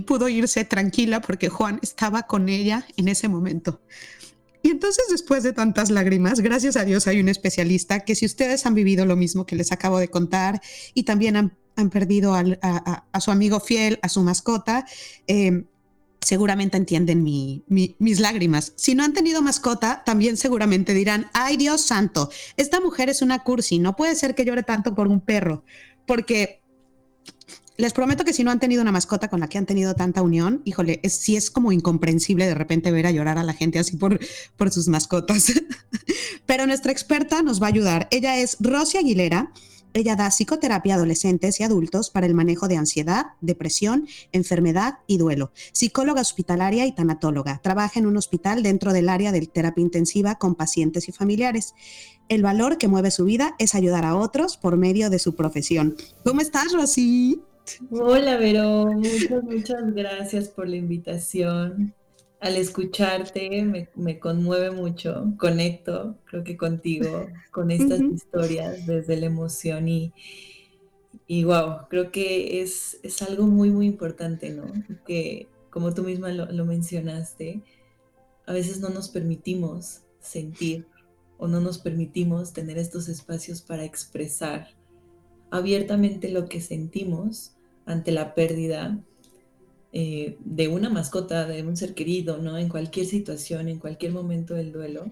pudo 0.07 0.27
irse 0.29 0.65
tranquila 0.65 1.21
porque 1.21 1.49
Juan 1.49 1.79
estaba 1.83 2.23
con 2.23 2.49
ella 2.49 2.87
en 2.97 3.07
ese 3.07 3.27
momento. 3.27 3.81
Y 4.63 4.69
entonces, 4.69 5.05
después 5.11 5.43
de 5.43 5.53
tantas 5.53 5.91
lágrimas, 5.91 6.39
gracias 6.39 6.75
a 6.75 6.85
Dios 6.85 7.05
hay 7.05 7.19
un 7.19 7.29
especialista 7.29 7.99
que 7.99 8.15
si 8.15 8.25
ustedes 8.25 8.65
han 8.65 8.73
vivido 8.73 9.05
lo 9.05 9.15
mismo 9.15 9.45
que 9.45 9.55
les 9.55 9.71
acabo 9.71 9.99
de 9.99 10.07
contar 10.07 10.59
y 10.95 11.03
también 11.03 11.35
han, 11.35 11.55
han 11.75 11.91
perdido 11.91 12.33
a, 12.33 12.43
a, 13.11 13.21
su 13.21 13.29
amigo 13.29 13.59
fiel, 13.59 13.99
a 14.01 14.09
su 14.09 14.23
mascota, 14.23 14.87
eh, 15.27 15.65
seguramente 16.25 16.75
entienden 16.75 17.23
mis 17.23 18.19
lágrimas. 18.19 18.73
Si 18.75 18.95
no 18.95 19.03
han 19.03 19.13
tenido 19.13 19.43
mascota, 19.43 20.01
también 20.03 20.37
seguramente 20.37 20.95
dirán, 20.95 21.29
ay 21.33 21.55
Dios 21.55 21.81
santo, 21.81 22.31
esta 22.57 22.79
mujer 22.81 23.09
es 23.09 23.21
una 23.21 23.43
cursi, 23.43 23.77
no 23.77 23.95
puede 23.95 24.15
ser 24.15 24.33
que 24.33 24.43
llore 24.43 24.63
tanto 24.63 24.95
por 24.95 25.07
un 25.07 25.21
perro, 25.21 25.63
porque 26.07 26.63
les 27.77 27.93
prometo 27.93 28.23
que 28.23 28.33
si 28.33 28.43
no 28.43 28.49
han 28.49 28.59
tenido 28.59 28.81
una 28.81 28.91
mascota 28.91 29.29
con 29.29 29.39
la 29.39 29.47
que 29.47 29.59
han 29.59 29.67
tenido 29.67 29.93
tanta 29.93 30.23
unión, 30.23 30.63
híjole, 30.65 30.99
es, 31.03 31.13
sí 31.13 31.35
es 31.35 31.51
como 31.51 31.71
incomprensible 31.71 32.47
de 32.47 32.55
repente 32.55 32.91
ver 32.91 33.05
a 33.05 33.11
llorar 33.11 33.37
a 33.37 33.43
la 33.43 33.53
gente 33.53 33.77
así 33.77 33.95
por, 33.95 34.19
por 34.55 34.71
sus 34.71 34.87
mascotas. 34.87 35.53
Pero 36.47 36.65
nuestra 36.65 36.91
experta 36.91 37.43
nos 37.43 37.61
va 37.61 37.67
a 37.67 37.69
ayudar. 37.69 38.07
Ella 38.09 38.39
es 38.39 38.57
Rosy 38.59 38.97
Aguilera. 38.97 39.51
Ella 39.95 40.17
da 40.17 40.27
psicoterapia 40.27 40.93
a 40.93 40.97
adolescentes 40.97 41.61
y 41.61 41.63
adultos 41.63 42.09
para 42.09 42.25
el 42.25 42.33
manejo 42.33 42.67
de 42.67 42.75
ansiedad, 42.75 43.27
depresión, 43.39 44.09
enfermedad 44.33 44.95
y 45.07 45.17
duelo. 45.17 45.53
Psicóloga 45.71 46.19
hospitalaria 46.19 46.85
y 46.85 46.91
tanatóloga. 46.91 47.61
Trabaja 47.63 47.97
en 48.01 48.05
un 48.05 48.17
hospital 48.17 48.61
dentro 48.61 48.91
del 48.91 49.07
área 49.07 49.31
de 49.31 49.47
terapia 49.47 49.81
intensiva 49.81 50.35
con 50.35 50.55
pacientes 50.55 51.07
y 51.07 51.13
familiares. 51.13 51.75
El 52.27 52.43
valor 52.43 52.77
que 52.77 52.89
mueve 52.89 53.09
su 53.09 53.23
vida 53.23 53.55
es 53.57 53.73
ayudar 53.73 54.03
a 54.03 54.17
otros 54.17 54.57
por 54.57 54.75
medio 54.75 55.09
de 55.09 55.17
su 55.17 55.33
profesión. 55.33 55.95
¿Cómo 56.25 56.41
estás, 56.41 56.73
Rosy? 56.73 57.41
Hola, 57.89 58.35
Vero. 58.35 58.87
Muchas, 58.87 59.43
muchas 59.43 59.93
gracias 59.93 60.49
por 60.49 60.67
la 60.67 60.75
invitación 60.75 61.95
al 62.39 62.57
escucharte 62.57 63.87
me, 63.95 64.19
conmueve 64.19 64.71
mucho, 64.71 65.33
conecto, 65.37 66.17
creo 66.25 66.43
que 66.43 66.57
contigo, 66.57 67.27
con 67.51 67.71
estas 67.71 68.01
historias 68.01 68.85
desde 68.85 69.17
la 69.17 69.25
emoción 69.27 69.87
y, 69.87 70.13
y 71.27 71.43
wow, 71.43 71.87
creo 71.89 72.11
que 72.11 72.61
es, 72.61 72.99
es, 73.03 73.21
algo 73.21 73.47
muy, 73.47 73.71
muy 73.71 73.87
importante, 73.87 74.51
¿no? 74.51 74.65
Que 75.05 75.47
como 75.69 75.93
tú 75.93 76.03
misma 76.03 76.31
lo, 76.31 76.51
lo 76.51 76.65
mencionaste, 76.65 77.61
a 78.45 78.53
veces 78.53 78.79
no 78.79 78.89
nos 78.89 79.09
permitimos 79.09 80.01
sentir 80.19 80.87
o 81.37 81.47
no 81.47 81.59
nos 81.59 81.79
permitimos 81.79 82.53
tener 82.53 82.77
estos 82.77 83.07
espacios 83.07 83.61
para 83.61 83.83
expresar 83.83 84.69
abiertamente 85.51 86.29
lo 86.29 86.47
que 86.47 86.61
sentimos 86.61 87.55
ante 87.85 88.11
la 88.11 88.35
pérdida 88.35 88.99
eh, 89.97 90.37
de 90.43 90.67
una 90.67 90.89
mascota, 90.89 91.47
de 91.47 91.63
un 91.63 91.77
ser 91.77 91.93
querido, 91.93 92.37
¿no? 92.37 92.57
En 92.57 92.67
cualquier 92.67 93.05
situación, 93.05 93.69
en 93.69 93.79
cualquier 93.79 94.11
momento 94.11 94.53
del 94.53 94.73
duelo, 94.73 95.09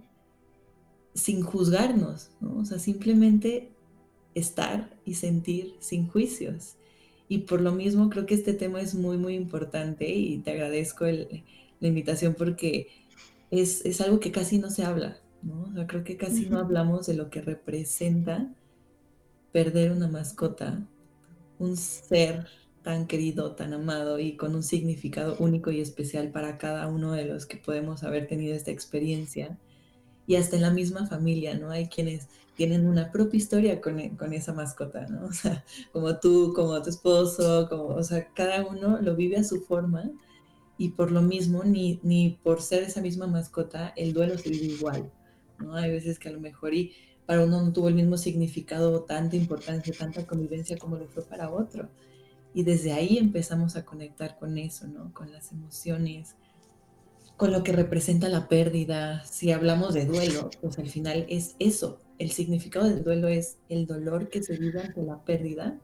sin 1.13 1.41
juzgarnos, 1.41 2.31
¿no? 2.41 2.57
O 2.57 2.65
sea, 2.65 2.79
simplemente 2.79 3.71
estar 4.35 4.93
y 5.05 5.13
sentir 5.13 5.77
sin 5.79 6.09
juicios. 6.09 6.75
Y 7.29 7.39
por 7.39 7.61
lo 7.61 7.71
mismo 7.71 8.09
creo 8.09 8.25
que 8.25 8.33
este 8.33 8.51
tema 8.53 8.81
es 8.81 8.93
muy, 8.93 9.17
muy 9.17 9.35
importante 9.35 10.13
y 10.13 10.39
te 10.39 10.51
agradezco 10.51 11.05
la 11.05 11.87
invitación 11.87 12.35
porque 12.37 12.89
es, 13.51 13.85
es, 13.85 14.01
algo 14.01 14.19
que 14.19 14.33
casi 14.33 14.57
no 14.57 14.69
se 14.69 14.83
habla, 14.83 15.17
¿no? 15.43 15.63
O 15.63 15.73
sea, 15.73 15.87
creo 15.87 16.03
que 16.03 16.17
casi 16.17 16.47
no 16.49 16.59
hablamos 16.59 17.05
de 17.05 17.13
lo 17.13 17.29
que 17.29 17.41
representa 17.41 18.53
perder 19.53 19.93
una 19.93 20.09
mascota, 20.09 20.85
un 21.57 21.77
ser 21.77 22.47
tan 22.83 23.07
querido, 23.07 23.55
tan 23.55 23.73
amado 23.73 24.19
y 24.19 24.35
con 24.35 24.55
un 24.55 24.63
significado 24.63 25.35
único 25.39 25.71
y 25.71 25.79
especial 25.79 26.31
para 26.31 26.57
cada 26.57 26.87
uno 26.87 27.13
de 27.13 27.25
los 27.25 27.45
que 27.45 27.57
podemos 27.57 28.03
haber 28.03 28.27
tenido 28.27 28.55
esta 28.55 28.71
experiencia. 28.71 29.57
Y 30.27 30.35
hasta 30.35 30.55
en 30.55 30.61
la 30.61 30.71
misma 30.71 31.07
familia, 31.07 31.57
¿no? 31.57 31.71
Hay 31.71 31.87
quienes 31.87 32.29
tienen 32.55 32.85
una 32.85 33.11
propia 33.11 33.37
historia 33.37 33.81
con, 33.81 33.99
e, 33.99 34.15
con 34.15 34.33
esa 34.33 34.53
mascota, 34.53 35.07
¿no? 35.07 35.25
O 35.27 35.33
sea, 35.33 35.65
como 35.91 36.19
tú, 36.19 36.53
como 36.55 36.81
tu 36.81 36.89
esposo, 36.89 37.67
como, 37.69 37.87
o 37.87 38.03
sea, 38.03 38.27
cada 38.33 38.65
uno 38.65 38.99
lo 39.01 39.15
vive 39.15 39.37
a 39.37 39.43
su 39.43 39.61
forma 39.61 40.11
y 40.77 40.89
por 40.89 41.11
lo 41.11 41.21
mismo, 41.21 41.63
ni, 41.63 41.99
ni 42.03 42.39
por 42.43 42.61
ser 42.61 42.83
esa 42.83 43.01
misma 43.01 43.27
mascota, 43.27 43.93
el 43.95 44.13
duelo 44.13 44.37
se 44.37 44.49
vive 44.49 44.65
igual, 44.65 45.11
¿no? 45.59 45.75
Hay 45.75 45.91
veces 45.91 46.19
que 46.19 46.29
a 46.29 46.31
lo 46.31 46.39
mejor 46.39 46.73
y 46.73 46.93
para 47.25 47.43
uno 47.43 47.61
no 47.61 47.71
tuvo 47.71 47.87
el 47.87 47.95
mismo 47.95 48.17
significado, 48.17 49.03
tanta 49.03 49.35
importancia, 49.35 49.93
tanta 49.97 50.25
convivencia 50.25 50.77
como 50.77 50.97
lo 50.97 51.07
fue 51.07 51.23
para 51.23 51.49
otro. 51.49 51.89
Y 52.53 52.63
desde 52.63 52.93
ahí 52.93 53.17
empezamos 53.17 53.75
a 53.75 53.85
conectar 53.85 54.37
con 54.37 54.57
eso, 54.57 54.87
¿no? 54.87 55.13
Con 55.13 55.31
las 55.31 55.51
emociones, 55.51 56.35
con 57.37 57.51
lo 57.51 57.63
que 57.63 57.71
representa 57.71 58.29
la 58.29 58.47
pérdida. 58.47 59.23
Si 59.25 59.51
hablamos 59.51 59.93
de 59.93 60.05
duelo, 60.05 60.49
pues 60.61 60.77
al 60.77 60.89
final 60.89 61.25
es 61.29 61.55
eso. 61.59 61.99
El 62.19 62.31
significado 62.31 62.85
del 62.87 63.03
duelo 63.03 63.27
es 63.27 63.57
el 63.69 63.87
dolor 63.87 64.29
que 64.29 64.43
se 64.43 64.57
vive 64.57 64.81
ante 64.81 65.01
la 65.01 65.23
pérdida 65.25 65.79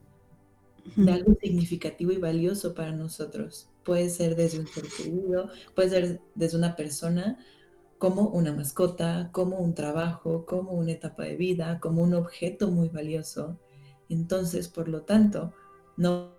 de 0.96 1.12
algo 1.12 1.36
significativo 1.42 2.12
y 2.12 2.18
valioso 2.18 2.74
para 2.74 2.92
nosotros. 2.92 3.70
Puede 3.84 4.10
ser 4.10 4.36
desde 4.36 4.60
un 4.60 4.68
ser 4.68 4.86
querido, 4.86 5.50
puede 5.76 5.90
ser 5.90 6.22
desde 6.36 6.58
una 6.58 6.76
persona, 6.76 7.38
como 7.98 8.30
una 8.30 8.54
mascota, 8.54 9.30
como 9.32 9.58
un 9.58 9.74
trabajo, 9.74 10.46
como 10.46 10.72
una 10.72 10.94
etapa 10.94 11.24
de 11.24 11.36
vida, 11.36 11.80
como 11.80 12.02
un 12.02 12.14
objeto 12.14 12.72
muy 12.72 12.90
valioso. 12.90 13.60
Entonces, 14.08 14.70
por 14.70 14.88
lo 14.88 15.02
tanto, 15.02 15.54
no 15.98 16.39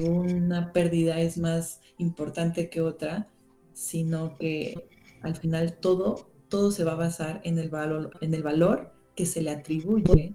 una 0.00 0.72
pérdida 0.72 1.20
es 1.20 1.38
más 1.38 1.80
importante 1.98 2.70
que 2.70 2.80
otra, 2.80 3.28
sino 3.72 4.36
que 4.36 4.88
al 5.22 5.36
final 5.36 5.78
todo, 5.78 6.30
todo 6.48 6.70
se 6.70 6.84
va 6.84 6.92
a 6.92 6.96
basar 6.96 7.40
en 7.44 7.58
el 7.58 7.70
valor, 7.70 8.10
en 8.20 8.34
el 8.34 8.42
valor 8.42 8.92
que 9.14 9.26
se 9.26 9.42
le 9.42 9.50
atribuye 9.50 10.34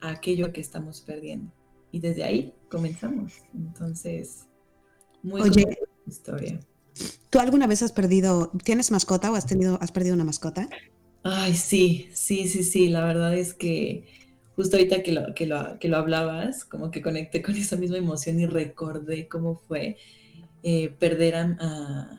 a 0.00 0.10
aquello 0.10 0.52
que 0.52 0.60
estamos 0.60 1.00
perdiendo. 1.00 1.52
Y 1.90 2.00
desde 2.00 2.24
ahí 2.24 2.54
comenzamos. 2.68 3.34
Entonces, 3.54 4.46
muy 5.22 5.42
Oye, 5.42 5.78
historia. 6.06 6.58
¿Tú 7.30 7.38
alguna 7.38 7.66
vez 7.66 7.82
has 7.82 7.92
perdido, 7.92 8.50
tienes 8.64 8.90
mascota 8.90 9.30
o 9.30 9.34
has 9.34 9.46
tenido, 9.46 9.78
has 9.80 9.92
perdido 9.92 10.14
una 10.14 10.24
mascota? 10.24 10.68
Ay, 11.22 11.54
sí, 11.54 12.08
sí, 12.12 12.48
sí, 12.48 12.64
sí. 12.64 12.88
La 12.88 13.04
verdad 13.04 13.36
es 13.36 13.54
que 13.54 14.06
justo 14.56 14.76
ahorita 14.76 15.02
que 15.02 15.12
lo, 15.12 15.34
que 15.34 15.46
lo, 15.46 15.78
que 15.78 15.88
lo 15.88 15.96
hablabas, 15.96 16.64
como 16.64 16.90
que 16.90 17.02
conecté 17.02 17.42
con 17.42 17.56
esa 17.56 17.76
misma 17.76 17.98
emoción 17.98 18.40
y 18.40 18.46
recordé 18.46 19.28
cómo 19.28 19.56
fue 19.56 19.96
eh, 20.62 20.90
perder 20.98 21.34
a, 21.36 22.18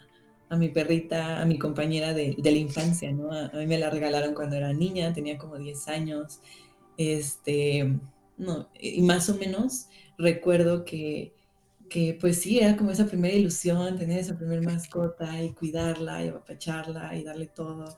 mi 0.58 0.70
perrita, 0.70 1.42
a 1.42 1.46
mi 1.46 1.58
compañera 1.58 2.13
de, 2.13 2.36
de 2.38 2.52
la 2.52 2.58
infancia, 2.58 3.12
¿no? 3.12 3.32
A, 3.32 3.50
mí 3.54 3.66
me 3.66 3.80
la 3.80 3.90
regalaron 3.90 4.36
cuando 4.36 4.56
era 4.56 4.72
niña, 4.74 5.13
tenía 5.13 5.38
como 5.38 5.58
10 5.58 5.88
años, 5.88 6.40
este, 6.98 8.00
no, 8.38 8.70
y 8.80 9.02
más 9.02 9.30
o 9.30 9.36
menos 9.36 9.88
recuerdo 10.18 10.86
que, 10.86 11.34
que 11.90 12.18
pues 12.20 12.42
sí, 12.42 12.60
era 12.60 12.75
como 12.78 12.92
esa 12.92 13.08
primera 13.08 13.36
ilusión, 13.36 13.98
tener 13.98 14.20
esa 14.20 14.38
primera 14.38 14.62
mascota 14.62 15.42
y 15.44 15.54
cuidarla 15.54 16.24
y 16.24 16.30
apapacharla 16.30 17.16
y 17.16 17.24
darle 17.24 17.48
todo. 17.48 17.98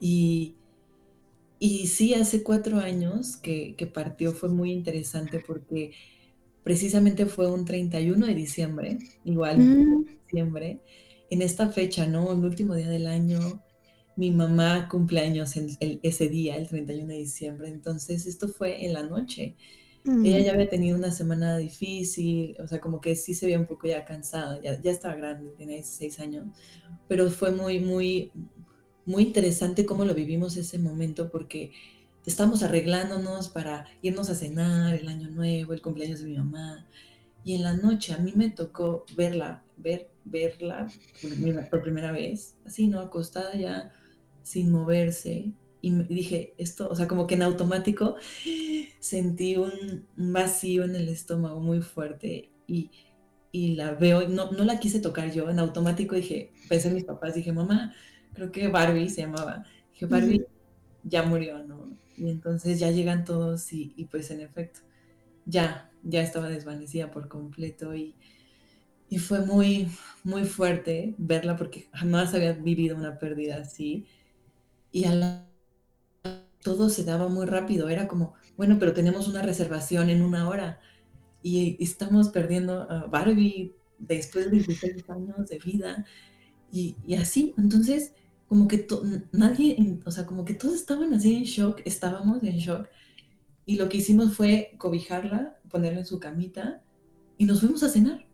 Y, 0.00 0.56
y 1.64 1.86
sí, 1.86 2.12
hace 2.14 2.42
cuatro 2.42 2.80
años 2.80 3.36
que, 3.36 3.76
partió 3.94 4.32
fue 4.32 4.48
muy 4.48 4.72
interesante 4.72 5.38
porque 5.38 5.92
precisamente 6.64 7.24
fue 7.24 7.48
un 7.48 7.64
31 7.64 8.26
de 8.26 8.34
diciembre, 8.34 8.98
igual, 9.24 9.60
mm. 9.60 10.06
diciembre, 10.24 10.80
en 11.30 11.40
esta 11.40 11.68
fecha, 11.68 12.04
¿no? 12.04 12.32
El 12.32 12.44
último 12.44 12.74
día 12.74 12.88
del 12.88 13.06
año, 13.06 13.62
mi 14.16 14.32
mamá 14.32 14.88
cumpleaños 14.90 15.56
en 15.56 15.68
ese 16.02 16.28
día, 16.28 16.56
el 16.56 16.66
31 16.66 17.06
de 17.06 17.18
diciembre, 17.18 17.68
entonces 17.68 18.26
esto 18.26 18.48
fue 18.48 18.84
en 18.84 18.94
la 18.94 19.04
noche. 19.04 19.54
Ella 20.04 20.40
ya 20.40 20.50
mm. 20.50 20.54
había 20.56 20.68
tenido 20.68 20.98
una 20.98 21.12
semana 21.12 21.56
difícil, 21.58 22.56
o 22.58 22.66
sea, 22.66 22.80
como 22.80 23.00
que 23.00 23.14
sí 23.14 23.34
se 23.34 23.46
veía 23.46 23.60
un 23.60 23.66
poco 23.66 23.86
ya 23.86 24.04
cansada, 24.04 24.60
ya, 24.60 24.82
ya 24.82 24.90
estaba 24.90 25.14
grande, 25.14 25.52
tenía 25.56 25.76
16 25.76 26.18
años, 26.18 26.46
pero 27.06 27.30
fue 27.30 27.52
muy, 27.52 27.78
muy, 27.78 28.32
muy 29.04 29.24
interesante 29.24 29.86
cómo 29.86 30.04
lo 30.04 30.14
vivimos 30.14 30.56
ese 30.56 30.78
momento 30.78 31.30
porque 31.30 31.72
estamos 32.26 32.62
arreglándonos 32.62 33.48
para 33.48 33.86
irnos 34.00 34.30
a 34.30 34.34
cenar 34.34 34.94
el 34.94 35.08
año 35.08 35.28
nuevo, 35.30 35.72
el 35.72 35.82
cumpleaños 35.82 36.20
de 36.20 36.26
mi 36.26 36.36
mamá. 36.36 36.86
Y 37.44 37.54
en 37.54 37.62
la 37.62 37.76
noche 37.76 38.12
a 38.12 38.18
mí 38.18 38.32
me 38.36 38.50
tocó 38.50 39.04
verla, 39.16 39.62
ver 39.76 40.12
verla 40.24 40.90
por 41.70 41.82
primera 41.82 42.12
vez, 42.12 42.54
así, 42.64 42.86
¿no? 42.86 43.00
Acostada 43.00 43.54
ya, 43.54 43.92
sin 44.42 44.70
moverse. 44.70 45.52
Y 45.80 45.90
dije, 45.90 46.54
esto, 46.58 46.88
o 46.88 46.94
sea, 46.94 47.08
como 47.08 47.26
que 47.26 47.34
en 47.34 47.42
automático 47.42 48.16
sentí 49.00 49.56
un 49.56 50.06
vacío 50.16 50.84
en 50.84 50.94
el 50.94 51.08
estómago 51.08 51.60
muy 51.60 51.80
fuerte 51.80 52.50
y, 52.68 52.90
y 53.50 53.74
la 53.74 53.92
veo, 53.92 54.28
no, 54.28 54.52
no 54.52 54.64
la 54.64 54.78
quise 54.78 55.00
tocar 55.00 55.32
yo, 55.32 55.50
en 55.50 55.58
automático 55.58 56.14
dije, 56.14 56.52
pensé 56.68 56.88
en 56.88 56.94
mis 56.94 57.04
papás, 57.04 57.34
dije, 57.34 57.52
mamá, 57.52 57.94
creo 58.34 58.52
que 58.52 58.68
Barbie 58.68 59.10
se 59.10 59.22
llamaba, 59.22 59.64
dije, 59.92 60.06
Barbie 60.06 60.46
ya 61.04 61.22
murió, 61.24 61.64
¿no? 61.64 61.98
Y 62.16 62.30
entonces 62.30 62.78
ya 62.80 62.90
llegan 62.90 63.24
todos 63.24 63.72
y, 63.72 63.94
y 63.96 64.06
pues 64.06 64.30
en 64.30 64.40
efecto, 64.40 64.80
ya, 65.46 65.90
ya 66.02 66.22
estaba 66.22 66.48
desvanecida 66.48 67.10
por 67.10 67.28
completo 67.28 67.94
y, 67.94 68.16
y 69.08 69.18
fue 69.18 69.44
muy, 69.46 69.88
muy 70.24 70.44
fuerte 70.44 71.14
verla 71.18 71.56
porque 71.56 71.88
jamás 71.92 72.34
había 72.34 72.54
vivido 72.54 72.96
una 72.96 73.18
pérdida 73.18 73.56
así. 73.58 74.06
Y 74.92 75.04
a 75.06 75.46
todo 76.62 76.88
se 76.88 77.04
daba 77.04 77.28
muy 77.28 77.46
rápido. 77.46 77.88
Era 77.88 78.08
como, 78.08 78.34
bueno, 78.56 78.78
pero 78.78 78.92
tenemos 78.92 79.28
una 79.28 79.42
reservación 79.42 80.10
en 80.10 80.22
una 80.22 80.48
hora 80.48 80.80
y 81.42 81.82
estamos 81.84 82.30
perdiendo 82.30 82.90
a 82.90 83.06
Barbie 83.06 83.74
después 83.98 84.46
de 84.46 84.52
16 84.52 85.08
años 85.10 85.48
de 85.48 85.58
vida 85.58 86.06
y, 86.72 86.96
y 87.06 87.16
así. 87.16 87.54
Entonces, 87.58 88.14
como 88.52 88.68
que 88.68 88.86
nadie, 89.32 89.98
o 90.04 90.10
sea, 90.10 90.26
como 90.26 90.44
que 90.44 90.52
todos 90.52 90.74
estaban 90.74 91.14
así 91.14 91.34
en 91.36 91.44
shock, 91.44 91.80
estábamos 91.86 92.42
en 92.42 92.58
shock. 92.58 92.86
Y 93.64 93.76
lo 93.76 93.88
que 93.88 93.96
hicimos 93.96 94.34
fue 94.34 94.74
cobijarla, 94.76 95.58
ponerla 95.70 96.00
en 96.00 96.04
su 96.04 96.20
camita 96.20 96.82
y 97.38 97.46
nos 97.46 97.60
fuimos 97.60 97.82
a 97.82 97.88
cenar. 97.88 98.26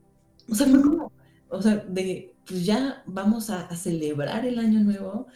O 0.50 0.56
sea, 0.56 0.66
fue 0.66 0.82
como, 0.82 1.12
o 1.50 1.62
sea, 1.62 1.76
de, 1.76 2.34
pues 2.44 2.66
ya 2.66 3.04
vamos 3.06 3.48
a, 3.48 3.72
celebrar 3.76 4.44
el 4.44 4.58
año 4.58 4.80
nuevo, 4.80 5.28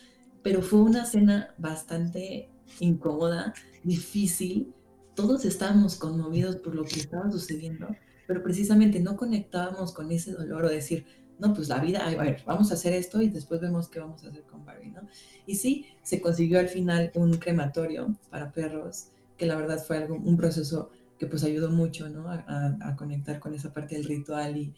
pero 0.42 0.62
fue 0.62 0.80
una 0.80 1.06
cena 1.06 1.54
bastante 1.58 2.50
incómoda, 2.80 3.54
difícil. 3.84 4.74
Todos 5.14 5.44
estábamos 5.44 5.94
conmovidos 5.94 6.56
por 6.56 6.74
lo 6.74 6.82
que 6.82 6.98
estaba 6.98 7.30
sucediendo, 7.30 7.86
pero 8.26 8.42
precisamente 8.42 8.98
no 8.98 9.16
conectábamos 9.16 9.92
con 9.92 10.10
ese 10.10 10.32
dolor 10.32 10.64
o 10.64 10.68
decir, 10.70 11.06
no, 11.42 11.54
pues 11.54 11.68
la 11.68 11.80
vida, 11.80 12.06
a 12.06 12.14
ver, 12.22 12.42
vamos 12.46 12.70
a 12.70 12.74
hacer 12.74 12.92
esto 12.92 13.20
y 13.20 13.28
después 13.28 13.60
vemos 13.60 13.88
qué 13.88 13.98
vamos 13.98 14.22
a 14.24 14.28
hacer 14.28 14.44
con 14.44 14.64
Barbie, 14.64 14.90
¿no? 14.90 15.00
Y 15.44 15.56
sí, 15.56 15.86
se 16.02 16.20
consiguió 16.20 16.60
al 16.60 16.68
final 16.68 17.10
un 17.16 17.36
crematorio 17.38 18.16
para 18.30 18.52
perros, 18.52 19.08
que 19.36 19.46
la 19.46 19.56
verdad 19.56 19.82
fue 19.84 19.96
algo, 19.96 20.14
un 20.14 20.36
proceso 20.36 20.90
que 21.18 21.26
pues 21.26 21.42
ayudó 21.42 21.70
mucho, 21.70 22.08
¿no? 22.08 22.28
A, 22.28 22.76
a 22.80 22.96
conectar 22.96 23.40
con 23.40 23.54
esa 23.54 23.72
parte 23.72 23.96
del 23.96 24.04
ritual 24.04 24.56
y, 24.56 24.72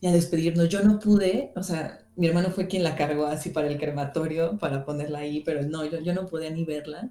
y 0.00 0.06
a 0.06 0.12
despedirnos. 0.12 0.68
Yo 0.68 0.82
no 0.84 0.98
pude, 0.98 1.52
o 1.56 1.62
sea, 1.62 2.04
mi 2.16 2.26
hermano 2.28 2.50
fue 2.50 2.66
quien 2.66 2.82
la 2.84 2.96
cargó 2.96 3.26
así 3.26 3.50
para 3.50 3.68
el 3.68 3.78
crematorio, 3.78 4.58
para 4.58 4.84
ponerla 4.84 5.20
ahí, 5.20 5.42
pero 5.44 5.62
no, 5.62 5.84
yo, 5.84 6.00
yo 6.00 6.14
no 6.14 6.26
podía 6.26 6.50
ni 6.50 6.64
verla. 6.64 7.10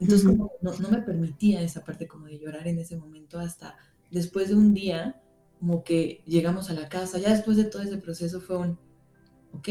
Entonces, 0.00 0.26
como 0.26 0.52
no, 0.60 0.72
no, 0.78 0.88
me 0.88 1.02
permitía 1.02 1.60
esa 1.60 1.84
parte 1.84 2.06
como 2.06 2.26
de 2.26 2.38
llorar 2.38 2.66
en 2.68 2.78
ese 2.78 2.96
momento 2.96 3.38
hasta 3.38 3.76
después 4.10 4.48
de 4.48 4.54
un 4.54 4.72
día, 4.74 5.20
como 5.58 5.84
que 5.84 6.22
llegamos 6.26 6.70
a 6.70 6.74
la 6.74 6.88
casa, 6.88 7.18
ya 7.18 7.30
después 7.30 7.56
de 7.56 7.64
todo 7.64 7.82
ese 7.82 7.98
proceso 7.98 8.40
fue 8.40 8.58
un, 8.58 8.78
ok, 9.52 9.68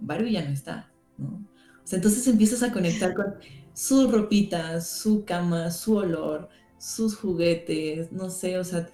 Barbie 0.00 0.32
ya 0.32 0.44
no 0.44 0.50
está, 0.50 0.92
¿no? 1.16 1.46
O 1.82 1.86
sea, 1.86 1.96
entonces 1.96 2.26
empiezas 2.26 2.62
a 2.62 2.72
conectar 2.72 3.14
con 3.14 3.34
su 3.72 4.10
ropita, 4.10 4.80
su 4.80 5.24
cama, 5.24 5.70
su 5.70 5.96
olor, 5.96 6.48
sus 6.78 7.16
juguetes, 7.16 8.12
no 8.12 8.30
sé, 8.30 8.58
o 8.58 8.64
sea, 8.64 8.90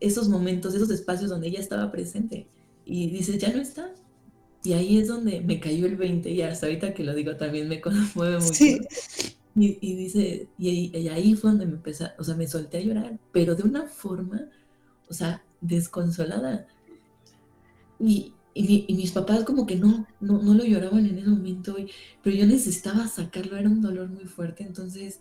esos 0.00 0.28
momentos, 0.28 0.74
esos 0.74 0.90
espacios 0.90 1.30
donde 1.30 1.48
ella 1.48 1.60
estaba 1.60 1.90
presente. 1.92 2.48
Y 2.84 3.10
dices, 3.10 3.38
ya 3.38 3.52
no 3.52 3.60
está. 3.60 3.94
Y 4.64 4.72
ahí 4.72 4.98
es 4.98 5.08
donde 5.08 5.40
me 5.40 5.60
cayó 5.60 5.86
el 5.86 5.96
20 5.96 6.30
y 6.30 6.42
hasta 6.42 6.66
ahorita 6.66 6.92
que 6.92 7.04
lo 7.04 7.14
digo 7.14 7.36
también 7.36 7.68
me 7.68 7.80
conmueve 7.82 8.38
mucho. 8.38 8.64
Y, 9.56 9.96
dice, 9.96 10.48
y, 10.58 11.08
ahí 11.08 11.34
fue 11.34 11.50
donde 11.50 11.66
me 11.66 11.74
empecé, 11.74 12.06
o 12.18 12.24
sea, 12.24 12.36
me 12.36 12.46
solté 12.46 12.78
a 12.78 12.82
llorar, 12.82 13.18
pero 13.32 13.54
de 13.54 13.64
una 13.64 13.86
forma, 13.86 14.48
o 15.08 15.12
sea, 15.12 15.44
desconsolada. 15.60 16.68
Y, 17.98 18.32
y, 18.54 18.94
mis 18.94 19.12
papás 19.12 19.44
como 19.44 19.66
que 19.66 19.76
no, 19.76 20.06
no, 20.20 20.40
no 20.40 20.54
lo 20.54 20.64
lloraban 20.64 21.06
en 21.06 21.18
ese 21.18 21.28
momento, 21.28 21.76
pero 22.22 22.36
yo 22.36 22.46
necesitaba 22.46 23.08
sacarlo, 23.08 23.56
era 23.56 23.68
un 23.68 23.82
dolor 23.82 24.08
muy 24.08 24.24
fuerte, 24.24 24.62
entonces 24.62 25.20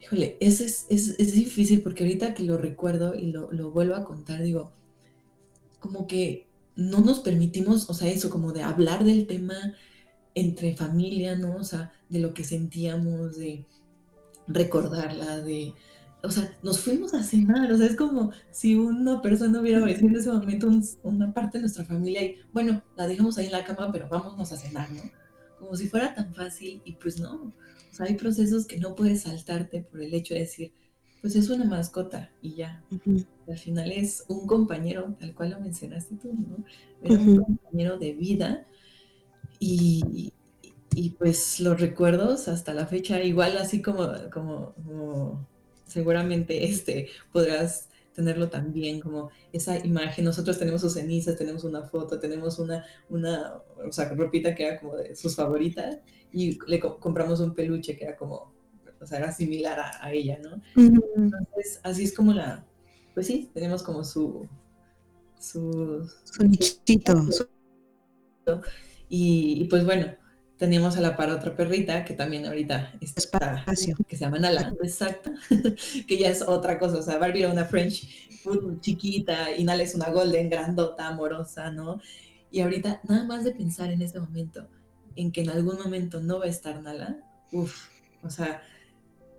Híjole, 0.00 0.36
eso 0.40 0.62
es, 0.62 0.86
es, 0.88 1.16
es, 1.18 1.32
difícil 1.32 1.82
porque 1.82 2.04
ahorita 2.04 2.34
que 2.34 2.44
lo 2.44 2.58
recuerdo 2.58 3.14
y 3.14 3.32
lo, 3.32 3.50
lo, 3.50 3.70
vuelvo 3.70 3.96
a 3.96 4.04
contar, 4.04 4.42
digo, 4.42 4.72
como 5.80 6.06
que 6.06 6.46
no 6.76 7.00
nos 7.00 7.20
permitimos, 7.20 7.88
o 7.90 7.94
sea, 7.94 8.10
eso, 8.10 8.30
como 8.30 8.52
de 8.52 8.62
hablar 8.62 9.04
del 9.04 9.26
tema 9.26 9.56
entre 10.34 10.76
familia, 10.76 11.36
¿no? 11.36 11.56
O 11.56 11.64
sea, 11.64 11.92
de 12.08 12.18
lo 12.20 12.34
que 12.34 12.44
sentíamos, 12.44 13.36
de 13.36 13.64
recordarla, 14.46 15.40
de, 15.40 15.74
o 16.22 16.30
sea, 16.30 16.56
nos 16.62 16.80
fuimos 16.80 17.14
a 17.14 17.22
cenar, 17.22 17.70
o 17.72 17.78
sea, 17.78 17.86
es 17.86 17.96
como 17.96 18.32
si 18.50 18.74
una 18.74 19.20
persona 19.22 19.60
hubiera 19.60 19.78
aparecido 19.78 20.08
en 20.08 20.16
ese 20.16 20.32
momento 20.32 20.70
una 21.02 21.32
parte 21.32 21.58
de 21.58 21.62
nuestra 21.62 21.84
familia 21.84 22.24
y, 22.24 22.36
bueno, 22.52 22.82
la 22.96 23.06
dejamos 23.06 23.38
ahí 23.38 23.46
en 23.46 23.52
la 23.52 23.64
cama, 23.64 23.90
pero 23.92 24.08
vámonos 24.08 24.52
a 24.52 24.56
cenar, 24.56 24.90
¿no? 24.92 25.02
Como 25.58 25.74
si 25.74 25.88
fuera 25.88 26.14
tan 26.14 26.34
fácil 26.34 26.80
y 26.84 26.92
pues 26.92 27.18
no, 27.18 27.52
hay 27.98 28.14
procesos 28.14 28.66
que 28.66 28.78
no 28.78 28.94
puedes 28.94 29.22
saltarte 29.22 29.82
por 29.82 30.02
el 30.02 30.14
hecho 30.14 30.34
de 30.34 30.40
decir, 30.40 30.72
pues 31.20 31.34
es 31.34 31.48
una 31.50 31.64
mascota 31.64 32.30
y 32.42 32.54
ya. 32.54 32.84
Al 33.48 33.58
final 33.58 33.90
es 33.90 34.24
un 34.28 34.46
compañero, 34.46 35.16
tal 35.18 35.34
cual 35.34 35.50
lo 35.50 35.60
mencionaste 35.60 36.16
tú, 36.16 36.32
¿no? 36.34 36.64
Era 37.02 37.20
un 37.20 37.38
compañero 37.38 37.98
de 37.98 38.12
vida 38.12 38.66
y, 39.58 40.32
y, 40.96 41.10
pues 41.10 41.60
los 41.60 41.78
recuerdos 41.78 42.48
hasta 42.48 42.72
la 42.72 42.86
fecha, 42.86 43.22
igual 43.22 43.58
así 43.58 43.82
como, 43.82 44.08
como, 44.32 44.72
como 44.74 45.46
seguramente 45.84 46.64
este, 46.64 47.08
podrás 47.32 47.90
tenerlo 48.14 48.48
también, 48.48 49.00
como 49.00 49.28
esa 49.52 49.76
imagen. 49.84 50.24
Nosotros 50.24 50.58
tenemos 50.58 50.80
sus 50.80 50.94
cenizas, 50.94 51.36
tenemos 51.36 51.64
una 51.64 51.82
foto, 51.82 52.18
tenemos 52.18 52.58
una, 52.58 52.86
una 53.10 53.56
o 53.86 53.92
sea, 53.92 54.08
ropita 54.08 54.54
que 54.54 54.66
era 54.66 54.80
como 54.80 54.96
de 54.96 55.14
sus 55.14 55.36
favoritas 55.36 55.98
y 56.32 56.58
le 56.66 56.80
compramos 56.80 57.40
un 57.40 57.54
peluche 57.54 57.94
que 57.94 58.04
era 58.04 58.16
como, 58.16 58.54
o 58.98 59.06
sea, 59.06 59.18
era 59.18 59.32
similar 59.32 59.78
a, 60.00 60.12
ella, 60.14 60.38
¿no? 60.42 60.62
Entonces, 60.76 61.78
así 61.82 62.04
es 62.04 62.14
como 62.14 62.32
la, 62.32 62.64
pues 63.12 63.26
sí, 63.26 63.50
tenemos 63.52 63.82
como 63.82 64.02
su, 64.02 64.48
su, 65.38 66.10
su 66.24 66.42
nichito. 66.42 67.28
Y, 69.10 69.60
y, 69.60 69.64
pues 69.68 69.84
bueno, 69.84 70.16
teníamos 70.58 70.96
a 70.96 71.00
la 71.00 71.16
par 71.16 71.30
otra 71.30 71.54
perrita 71.54 72.04
que 72.04 72.14
también 72.14 72.46
ahorita 72.46 72.92
está, 73.00 73.64
que 74.08 74.16
se 74.16 74.24
llama 74.24 74.38
Nala, 74.38 74.74
exacto, 74.82 75.30
que 76.06 76.18
ya 76.18 76.28
es 76.28 76.42
otra 76.42 76.78
cosa, 76.78 76.98
o 76.98 77.02
sea, 77.02 77.18
Barbie 77.18 77.42
era 77.42 77.52
una 77.52 77.64
French 77.64 78.06
chiquita 78.80 79.54
y 79.56 79.64
Nala 79.64 79.82
es 79.82 79.94
una 79.94 80.10
Golden 80.10 80.48
grandota, 80.48 81.08
amorosa, 81.08 81.70
¿no? 81.70 82.00
Y 82.50 82.60
ahorita, 82.60 83.00
nada 83.08 83.24
más 83.24 83.44
de 83.44 83.52
pensar 83.52 83.90
en 83.90 84.02
este 84.02 84.20
momento, 84.20 84.66
en 85.16 85.32
que 85.32 85.42
en 85.42 85.50
algún 85.50 85.78
momento 85.78 86.20
no 86.20 86.38
va 86.38 86.46
a 86.46 86.48
estar 86.48 86.80
Nala, 86.82 87.18
uff, 87.52 87.88
o 88.22 88.30
sea, 88.30 88.62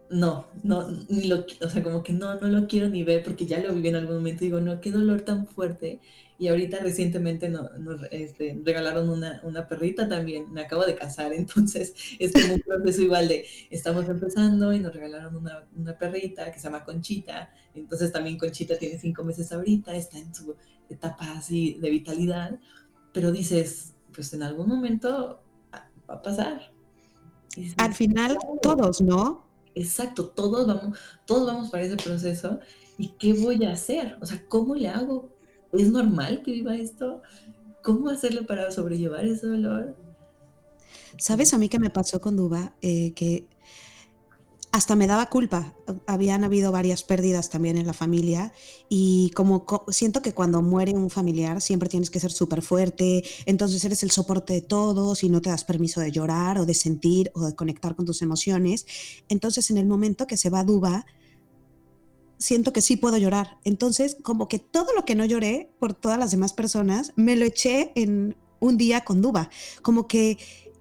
no, 0.09 0.47
no, 0.63 0.89
ni 1.09 1.27
lo, 1.27 1.45
o 1.61 1.69
sea, 1.69 1.83
como 1.83 2.03
que 2.03 2.13
no, 2.13 2.35
no 2.39 2.47
lo 2.47 2.67
quiero 2.67 2.89
ni 2.89 3.03
ver 3.03 3.23
porque 3.23 3.45
ya 3.45 3.59
lo 3.59 3.73
viví 3.73 3.89
en 3.89 3.95
algún 3.95 4.17
momento 4.17 4.43
y 4.43 4.47
digo, 4.47 4.61
no, 4.61 4.79
qué 4.79 4.91
dolor 4.91 5.21
tan 5.21 5.47
fuerte. 5.47 5.99
Y 6.39 6.49
ahorita 6.49 6.79
recientemente 6.79 7.49
nos 7.49 7.69
este, 8.11 8.59
regalaron 8.63 9.09
una, 9.09 9.41
una, 9.43 9.67
perrita 9.67 10.07
también, 10.07 10.51
me 10.53 10.61
acabo 10.61 10.85
de 10.85 10.95
casar, 10.95 11.33
entonces 11.33 11.93
es 12.19 12.31
como 12.31 12.53
un 12.53 12.61
proceso 12.61 13.01
igual 13.01 13.27
de, 13.27 13.45
estamos 13.69 14.07
empezando 14.07 14.71
y 14.73 14.79
nos 14.79 14.93
regalaron 14.93 15.35
una, 15.35 15.67
una 15.75 15.97
perrita 15.97 16.51
que 16.51 16.59
se 16.59 16.65
llama 16.65 16.83
Conchita, 16.83 17.51
entonces 17.73 18.11
también 18.11 18.37
Conchita 18.37 18.77
tiene 18.77 18.99
cinco 18.99 19.23
meses 19.23 19.51
ahorita, 19.51 19.95
está 19.95 20.19
en 20.19 20.33
su 20.33 20.55
etapa 20.89 21.33
así 21.37 21.77
de 21.81 21.89
vitalidad, 21.89 22.59
pero 23.13 23.31
dices, 23.31 23.95
pues 24.13 24.33
en 24.33 24.43
algún 24.43 24.67
momento 24.67 25.41
va 26.09 26.15
a 26.15 26.21
pasar. 26.21 26.71
Al 27.77 27.93
final, 27.93 28.37
todos, 28.61 29.01
¿no? 29.01 29.47
Exacto, 29.73 30.29
todos 30.29 30.67
vamos, 30.67 30.97
todos 31.25 31.47
vamos 31.47 31.69
para 31.69 31.83
ese 31.83 31.97
proceso. 31.97 32.59
¿Y 32.97 33.09
qué 33.09 33.33
voy 33.33 33.63
a 33.63 33.73
hacer? 33.73 34.17
O 34.21 34.25
sea, 34.25 34.43
¿cómo 34.47 34.75
le 34.75 34.87
hago? 34.87 35.29
¿Es 35.77 35.91
normal 35.91 36.41
que 36.43 36.51
viva 36.51 36.75
esto? 36.75 37.21
¿Cómo 37.83 38.09
hacerlo 38.09 38.45
para 38.45 38.71
sobrellevar 38.71 39.25
ese 39.25 39.47
dolor? 39.47 39.95
¿Sabes 41.17 41.53
a 41.53 41.57
mí 41.57 41.69
qué 41.69 41.79
me 41.79 41.89
pasó 41.89 42.19
con 42.21 42.35
Duba? 42.35 42.73
Eh, 42.81 43.13
que 43.13 43.47
hasta 44.71 44.95
me 44.95 45.07
daba 45.07 45.27
culpa. 45.27 45.73
Habían 46.05 46.43
habido 46.43 46.71
varias 46.71 47.01
pérdidas 47.01 47.49
también 47.49 47.77
en 47.77 47.87
la 47.87 47.93
familia 47.93 48.53
y 48.89 49.31
como 49.31 49.65
siento 49.87 50.21
que 50.21 50.33
cuando 50.33 50.61
muere 50.61 50.93
un 50.93 51.09
familiar 51.09 51.61
siempre 51.61 51.89
tienes 51.89 52.11
que 52.11 52.19
ser 52.19 52.31
súper 52.31 52.61
fuerte, 52.61 53.23
entonces 53.45 53.83
eres 53.85 54.03
el 54.03 54.11
soporte 54.11 54.53
de 54.53 54.61
todos 54.61 55.23
y 55.23 55.29
no 55.29 55.41
te 55.41 55.49
das 55.49 55.63
permiso 55.63 55.99
de 55.99 56.11
llorar 56.11 56.59
o 56.59 56.65
de 56.65 56.73
sentir 56.73 57.31
o 57.33 57.45
de 57.45 57.55
conectar 57.55 57.95
con 57.95 58.05
tus 58.05 58.21
emociones. 58.21 58.85
Entonces 59.29 59.71
en 59.71 59.77
el 59.77 59.87
momento 59.87 60.27
que 60.27 60.37
se 60.37 60.49
va 60.49 60.63
Duba, 60.63 61.05
siento 62.37 62.73
que 62.73 62.81
sí 62.81 62.97
puedo 62.97 63.17
llorar. 63.17 63.57
Entonces, 63.63 64.17
como 64.21 64.47
que 64.47 64.59
todo 64.59 64.93
lo 64.93 65.05
que 65.05 65.15
no 65.15 65.25
lloré 65.25 65.71
por 65.79 65.93
todas 65.93 66.19
las 66.19 66.31
demás 66.31 66.53
personas, 66.53 67.13
me 67.15 67.35
lo 67.35 67.45
eché 67.45 67.91
en 67.95 68.35
un 68.59 68.77
día 68.77 69.01
con 69.01 69.21
Duba. 69.21 69.49
Como 69.81 70.07
que 70.07 70.37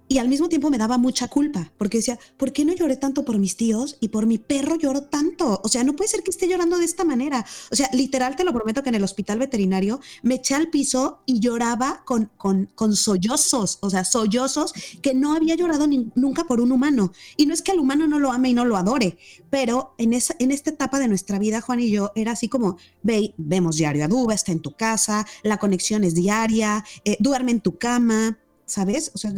y 0.07 0.19
al 0.19 0.29
mismo 0.29 0.49
tiempo 0.49 0.69
me 0.69 0.77
daba 0.77 0.97
mucha 0.97 1.27
culpa, 1.27 1.71
porque 1.77 1.97
decía, 1.97 2.17
¿por 2.37 2.53
qué 2.53 2.63
no 2.63 2.73
lloré 2.73 2.95
tanto 2.95 3.25
por 3.25 3.37
mis 3.37 3.57
tíos 3.57 3.97
y 3.99 4.09
por 4.09 4.25
mi 4.25 4.37
perro 4.37 4.75
lloro 4.77 5.03
tanto? 5.03 5.59
O 5.63 5.67
sea, 5.67 5.83
no 5.83 5.95
puede 5.95 6.09
ser 6.09 6.23
que 6.23 6.31
esté 6.31 6.47
llorando 6.47 6.77
de 6.77 6.85
esta 6.85 7.03
manera. 7.03 7.45
O 7.71 7.75
sea, 7.75 7.89
literal, 7.93 8.35
te 8.35 8.43
lo 8.43 8.53
prometo 8.53 8.83
que 8.83 8.89
en 8.89 8.95
el 8.95 9.03
hospital 9.03 9.39
veterinario 9.39 9.99
me 10.23 10.35
eché 10.35 10.55
al 10.55 10.69
piso 10.69 11.19
y 11.25 11.39
lloraba 11.39 12.03
con, 12.05 12.31
con, 12.37 12.69
con 12.75 12.95
sollozos, 12.95 13.79
o 13.81 13.89
sea, 13.89 14.05
sollozos 14.05 14.73
que 15.01 15.13
no 15.13 15.33
había 15.33 15.55
llorado 15.55 15.87
nunca 16.15 16.45
por 16.45 16.61
un 16.61 16.71
humano. 16.71 17.11
Y 17.35 17.45
no 17.45 17.53
es 17.53 17.61
que 17.61 17.71
el 17.71 17.79
humano 17.79 18.07
no 18.07 18.19
lo 18.19 18.31
ame 18.31 18.49
y 18.49 18.53
no 18.53 18.65
lo 18.65 18.77
adore, 18.77 19.17
pero 19.49 19.93
en, 19.97 20.13
esa, 20.13 20.35
en 20.39 20.51
esta 20.51 20.69
etapa 20.69 20.99
de 20.99 21.07
nuestra 21.07 21.39
vida, 21.39 21.61
Juan 21.61 21.79
y 21.79 21.91
yo, 21.91 22.11
era 22.15 22.31
así 22.31 22.47
como, 22.47 22.77
ve, 23.03 23.33
vemos 23.37 23.75
diario 23.75 24.05
a 24.05 24.07
Duba, 24.07 24.33
está 24.33 24.51
en 24.51 24.61
tu 24.61 24.71
casa, 24.71 25.25
la 25.43 25.57
conexión 25.57 26.03
es 26.03 26.15
diaria, 26.15 26.83
eh, 27.03 27.17
duerme 27.19 27.51
en 27.51 27.61
tu 27.61 27.77
cama 27.77 28.37
¿sabes? 28.67 29.11
O 29.15 29.17
sea, 29.17 29.33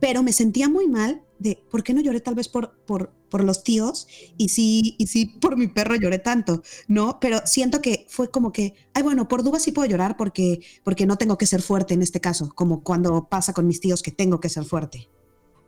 pero 0.00 0.22
me 0.22 0.32
sentía 0.32 0.68
muy 0.68 0.88
mal 0.88 1.22
de 1.38 1.62
por 1.70 1.82
qué 1.82 1.94
no 1.94 2.02
lloré 2.02 2.20
tal 2.20 2.34
vez 2.34 2.48
por, 2.48 2.76
por, 2.84 3.12
por 3.30 3.44
los 3.44 3.64
tíos 3.64 4.06
y 4.36 4.50
sí, 4.50 4.96
y 4.98 5.06
sí 5.06 5.26
por 5.26 5.56
mi 5.56 5.68
perro 5.68 5.94
lloré 5.96 6.18
tanto, 6.18 6.62
¿no? 6.88 7.18
Pero 7.20 7.38
siento 7.46 7.80
que 7.80 8.06
fue 8.08 8.30
como 8.30 8.52
que, 8.52 8.74
ay, 8.92 9.02
bueno, 9.02 9.28
por 9.28 9.42
dudas 9.44 9.62
sí 9.62 9.72
puedo 9.72 9.88
llorar 9.88 10.16
porque, 10.16 10.60
porque 10.84 11.06
no 11.06 11.16
tengo 11.16 11.38
que 11.38 11.46
ser 11.46 11.62
fuerte 11.62 11.94
en 11.94 12.02
este 12.02 12.20
caso, 12.20 12.50
como 12.54 12.82
cuando 12.82 13.28
pasa 13.30 13.54
con 13.54 13.66
mis 13.66 13.80
tíos 13.80 14.02
que 14.02 14.10
tengo 14.10 14.40
que 14.40 14.48
ser 14.48 14.64
fuerte. 14.64 15.08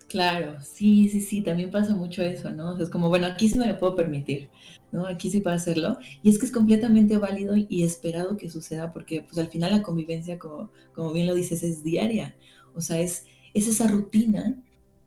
Claro, 0.08 0.60
sí, 0.62 1.08
sí, 1.08 1.20
sí, 1.20 1.42
también 1.42 1.70
pasa 1.70 1.94
mucho 1.94 2.22
eso, 2.22 2.50
¿no? 2.50 2.74
O 2.74 2.78
es 2.82 2.90
como, 2.90 3.08
bueno, 3.08 3.26
aquí 3.26 3.48
sí 3.48 3.58
me 3.58 3.66
lo 3.66 3.78
puedo 3.78 3.96
permitir, 3.96 4.50
¿no? 4.92 5.06
Aquí 5.06 5.30
sí 5.30 5.40
puedo 5.40 5.56
hacerlo. 5.56 5.98
Y 6.22 6.30
es 6.30 6.38
que 6.38 6.46
es 6.46 6.52
completamente 6.52 7.16
válido 7.18 7.54
y 7.56 7.82
esperado 7.82 8.36
que 8.36 8.50
suceda 8.50 8.92
porque, 8.92 9.22
pues, 9.22 9.38
al 9.38 9.48
final 9.48 9.72
la 9.72 9.82
convivencia, 9.82 10.38
como, 10.38 10.70
como 10.94 11.12
bien 11.12 11.26
lo 11.26 11.34
dices, 11.34 11.62
es 11.62 11.82
diaria. 11.82 12.36
O 12.74 12.80
sea, 12.80 13.00
es, 13.00 13.26
esa 13.54 13.86
rutina 13.86 14.56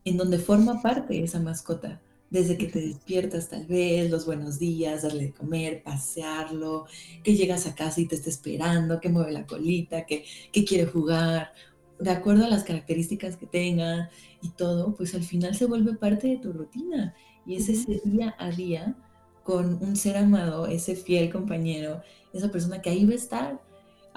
en 0.05 0.17
donde 0.17 0.39
forma 0.39 0.81
parte 0.81 1.23
esa 1.23 1.39
mascota. 1.39 2.01
Desde 2.29 2.57
que 2.57 2.67
te 2.67 2.81
despiertas 2.81 3.49
tal 3.49 3.65
vez, 3.65 4.09
los 4.09 4.25
buenos 4.25 4.59
días, 4.59 5.03
darle 5.03 5.25
de 5.25 5.33
comer, 5.33 5.81
pasearlo, 5.83 6.85
que 7.23 7.35
llegas 7.35 7.65
a 7.67 7.75
casa 7.75 8.01
y 8.01 8.05
te 8.05 8.15
está 8.15 8.29
esperando, 8.29 8.99
que 8.99 9.09
mueve 9.09 9.31
la 9.31 9.45
colita, 9.45 10.05
que, 10.05 10.25
que 10.51 10.65
quiere 10.65 10.85
jugar, 10.85 11.53
de 11.99 12.09
acuerdo 12.11 12.45
a 12.45 12.49
las 12.49 12.63
características 12.63 13.37
que 13.37 13.47
tenga 13.47 14.09
y 14.41 14.49
todo, 14.49 14.93
pues 14.95 15.15
al 15.15 15.23
final 15.23 15.55
se 15.55 15.65
vuelve 15.65 15.93
parte 15.95 16.27
de 16.27 16.37
tu 16.37 16.51
rutina. 16.51 17.15
Y 17.45 17.55
es 17.55 17.69
ese 17.69 18.01
día 18.03 18.35
a 18.37 18.51
día 18.51 18.95
con 19.43 19.81
un 19.81 19.95
ser 19.95 20.17
amado, 20.17 20.67
ese 20.67 20.95
fiel 20.95 21.31
compañero, 21.31 22.01
esa 22.33 22.51
persona 22.51 22.81
que 22.81 22.89
ahí 22.89 23.05
va 23.05 23.13
a 23.13 23.15
estar 23.15 23.66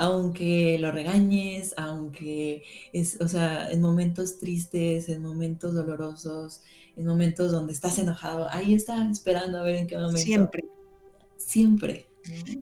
aunque 0.01 0.79
lo 0.81 0.91
regañes, 0.93 1.75
aunque 1.77 2.63
es, 2.95 3.21
o 3.21 3.29
sea, 3.29 3.71
en 3.71 3.83
momentos 3.83 4.39
tristes, 4.39 5.11
en 5.11 5.21
momentos 5.21 5.75
dolorosos, 5.75 6.63
en 6.97 7.05
momentos 7.05 7.53
donde 7.53 7.75
estás 7.75 7.99
enojado, 7.99 8.49
ahí 8.51 8.73
está 8.73 9.11
esperando 9.11 9.59
a 9.59 9.63
ver 9.63 9.75
en 9.75 9.87
qué 9.87 9.97
momento. 9.97 10.19
Siempre. 10.19 10.65
Siempre. 11.37 12.09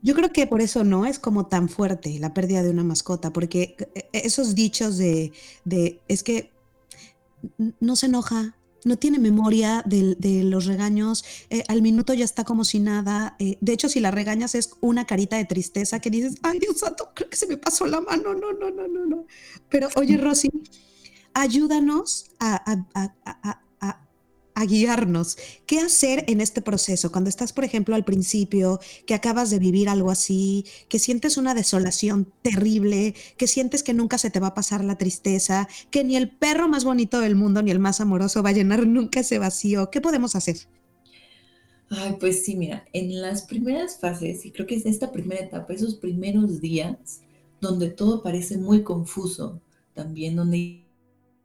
Yo 0.03 0.17
creo 0.17 0.33
que 0.33 0.49
por 0.49 0.61
eso 0.61 0.83
no 0.83 1.07
es 1.07 1.21
como 1.21 1.47
tan 1.47 1.69
fuerte 1.69 2.19
la 2.19 2.35
pérdida 2.35 2.65
de 2.65 2.71
una 2.71 2.83
mascota, 2.83 3.33
porque 3.33 3.77
e, 3.95 4.09
e, 4.13 4.27
esos 4.27 4.57
dichos 4.57 4.99
de, 4.99 5.31
de 5.65 6.01
es 6.09 6.25
que 6.25 6.51
no 7.79 7.95
se 7.95 8.07
enoja, 8.07 8.58
no 8.85 8.97
tiene 8.97 9.19
memoria 9.19 9.83
de, 9.87 10.43
los 10.45 10.67
regaños, 10.67 11.25
eh, 11.51 11.65
al 11.69 11.83
minuto 11.83 12.15
ya 12.15 12.25
está 12.25 12.45
como 12.45 12.65
si 12.65 12.79
nada. 12.79 13.37
Eh, 13.39 13.59
de 13.61 13.73
hecho, 13.73 13.89
si 13.89 14.01
la 14.01 14.11
regañas 14.11 14.55
es 14.55 14.71
una 14.81 15.07
carita 15.07 15.37
de 15.37 15.45
tristeza 15.45 16.01
que 16.01 16.11
dices, 16.11 16.37
ay 16.43 16.59
Dios 16.59 16.79
santo, 16.79 17.11
creo 17.15 17.29
que 17.29 17.37
se 17.37 17.47
me 17.47 17.57
pasó 17.57 17.87
la 17.87 18.01
mano, 18.01 18.35
no, 18.35 18.53
no, 18.53 18.71
no, 18.71 18.89
no, 18.89 19.07
no. 19.07 19.27
Pero 19.69 19.89
oye, 19.97 20.17
Rosy, 20.17 20.51
ayúdanos 21.35 22.31
a, 22.39 22.85
a 22.95 23.68
guiarnos. 24.65 25.37
¿Qué 25.67 25.81
hacer 25.81 26.25
en 26.29 26.41
este 26.41 26.63
proceso? 26.63 27.13
Cuando 27.13 27.31
estás, 27.31 27.53
por 27.53 27.65
ejemplo, 27.65 27.95
al 27.95 28.05
principio, 28.05 28.81
que 29.07 29.15
acabas 29.15 29.51
de 29.51 29.59
vivir 29.59 29.89
algo 29.89 30.11
así, 30.11 30.65
que 30.89 30.99
sientes 30.99 31.37
una 31.37 31.55
desolación 31.55 32.33
terrible, 32.43 33.15
que 33.37 33.47
sientes 33.47 33.83
que 33.83 33.95
nunca 33.95 34.19
se 34.19 34.31
te 34.31 34.41
va 34.41 34.49
a 34.49 34.55
pasar 34.55 34.85
la 34.85 34.99
tristeza, 34.99 35.69
que 35.91 36.05
ni 36.05 36.17
el 36.17 36.31
perro 36.31 36.69
más 36.69 36.85
bonito 36.85 37.21
del 37.21 37.37
mundo 37.37 37.63
ni 37.63 37.71
el 37.71 37.79
más 37.79 38.01
amoroso 38.01 38.43
va 38.43 38.51
a 38.51 38.53
llenar 38.53 38.87
nunca 38.87 39.21
ese 39.21 39.39
vacío. 39.39 39.91
¿Qué 39.91 40.01
podemos 40.01 40.35
hacer? 40.35 40.57
Ay, 41.91 42.17
pues 42.21 42.45
sí, 42.45 42.55
mira, 42.57 42.85
en 42.93 43.21
las 43.23 43.43
primeras 43.43 43.99
fases, 43.99 44.45
y 44.45 44.51
creo 44.51 44.67
que 44.67 44.75
es 44.75 44.85
esta 44.85 45.11
primera 45.11 45.43
etapa, 45.43 45.73
esos 45.73 45.95
primeros 45.95 46.61
días, 46.61 47.23
donde 47.61 47.89
todo 47.89 48.23
parece 48.23 48.59
muy 48.59 48.83
confuso, 48.83 49.63
también 49.95 50.37
donde 50.37 50.85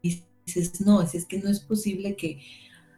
dices, 0.01 0.81
no, 0.81 1.01
es 1.01 1.25
que 1.25 1.39
no 1.39 1.49
es 1.49 1.61
posible 1.61 2.15
que 2.15 2.41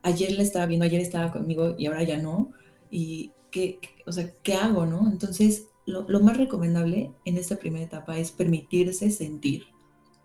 ayer 0.05 0.31
la 0.33 0.43
estaba 0.43 0.67
viendo, 0.67 0.85
ayer 0.85 1.01
estaba 1.01 1.31
conmigo 1.31 1.75
y 1.77 1.87
ahora 1.87 2.03
ya 2.03 2.17
no. 2.17 2.51
Y 2.89 3.31
qué, 3.51 3.79
o 4.05 4.11
sea, 4.11 4.31
¿qué 4.43 4.53
hago, 4.53 4.85
no? 4.85 5.09
Entonces, 5.11 5.65
lo, 5.85 6.07
lo, 6.07 6.19
más 6.21 6.37
recomendable 6.37 7.11
en 7.25 7.37
esta 7.37 7.57
primera 7.57 7.85
etapa 7.85 8.17
es 8.17 8.31
permitirse 8.31 9.09
sentir 9.09 9.65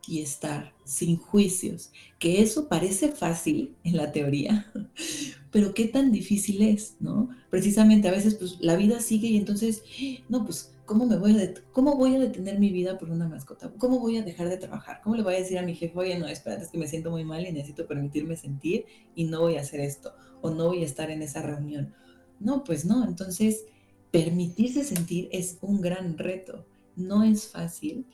y 0.06 0.20
estar 0.20 0.74
sin 0.84 1.16
juicios, 1.16 1.92
que 2.18 2.42
eso 2.42 2.68
parece 2.68 3.08
fácil 3.08 3.74
en 3.84 3.96
la 3.96 4.12
teoría, 4.12 4.70
pero 5.50 5.74
qué 5.74 5.86
tan 5.86 6.12
difícil 6.12 6.62
es, 6.62 6.96
¿no? 7.00 7.30
Precisamente 7.48 8.08
a 8.08 8.12
veces 8.12 8.34
pues 8.34 8.58
la 8.60 8.76
vida 8.76 9.00
sigue 9.00 9.28
y 9.28 9.36
entonces, 9.36 9.82
no, 10.28 10.44
pues 10.44 10.72
¿cómo, 10.90 11.06
me 11.06 11.18
voy 11.18 11.40
a 11.40 11.54
¿cómo 11.70 11.94
voy 11.94 12.16
a 12.16 12.18
detener 12.18 12.58
mi 12.58 12.70
vida 12.70 12.98
por 12.98 13.10
una 13.10 13.28
mascota? 13.28 13.72
¿Cómo 13.78 14.00
voy 14.00 14.16
a 14.16 14.24
dejar 14.24 14.48
de 14.48 14.56
trabajar? 14.56 15.00
¿Cómo 15.04 15.14
le 15.14 15.22
voy 15.22 15.34
a 15.34 15.38
decir 15.38 15.56
a 15.56 15.62
mi 15.62 15.76
jefe, 15.76 15.96
oye, 15.96 16.18
no, 16.18 16.26
espérate, 16.26 16.64
es 16.64 16.70
que 16.70 16.78
me 16.78 16.88
siento 16.88 17.12
muy 17.12 17.22
mal 17.24 17.46
y 17.46 17.52
necesito 17.52 17.86
permitirme 17.86 18.36
sentir 18.36 18.86
y 19.14 19.22
no 19.22 19.42
voy 19.42 19.56
a 19.56 19.60
hacer 19.60 19.78
esto 19.78 20.12
o 20.42 20.50
no 20.50 20.66
voy 20.66 20.82
a 20.82 20.86
estar 20.86 21.12
en 21.12 21.22
esa 21.22 21.42
reunión? 21.42 21.94
No, 22.40 22.64
pues 22.64 22.84
no, 22.84 23.04
entonces 23.04 23.66
permitirse 24.10 24.82
sentir 24.82 25.28
es 25.30 25.58
un 25.60 25.80
gran 25.80 26.18
reto, 26.18 26.66
no 26.96 27.22
es 27.22 27.46
fácil 27.46 28.04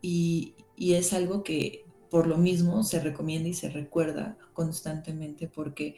y, 0.00 0.54
y 0.76 0.94
es 0.94 1.12
algo 1.12 1.44
que 1.44 1.84
por 2.08 2.26
lo 2.26 2.38
mismo 2.38 2.84
se 2.84 3.00
recomienda 3.00 3.50
y 3.50 3.54
se 3.54 3.68
recuerda 3.68 4.38
constantemente 4.54 5.46
porque 5.46 5.96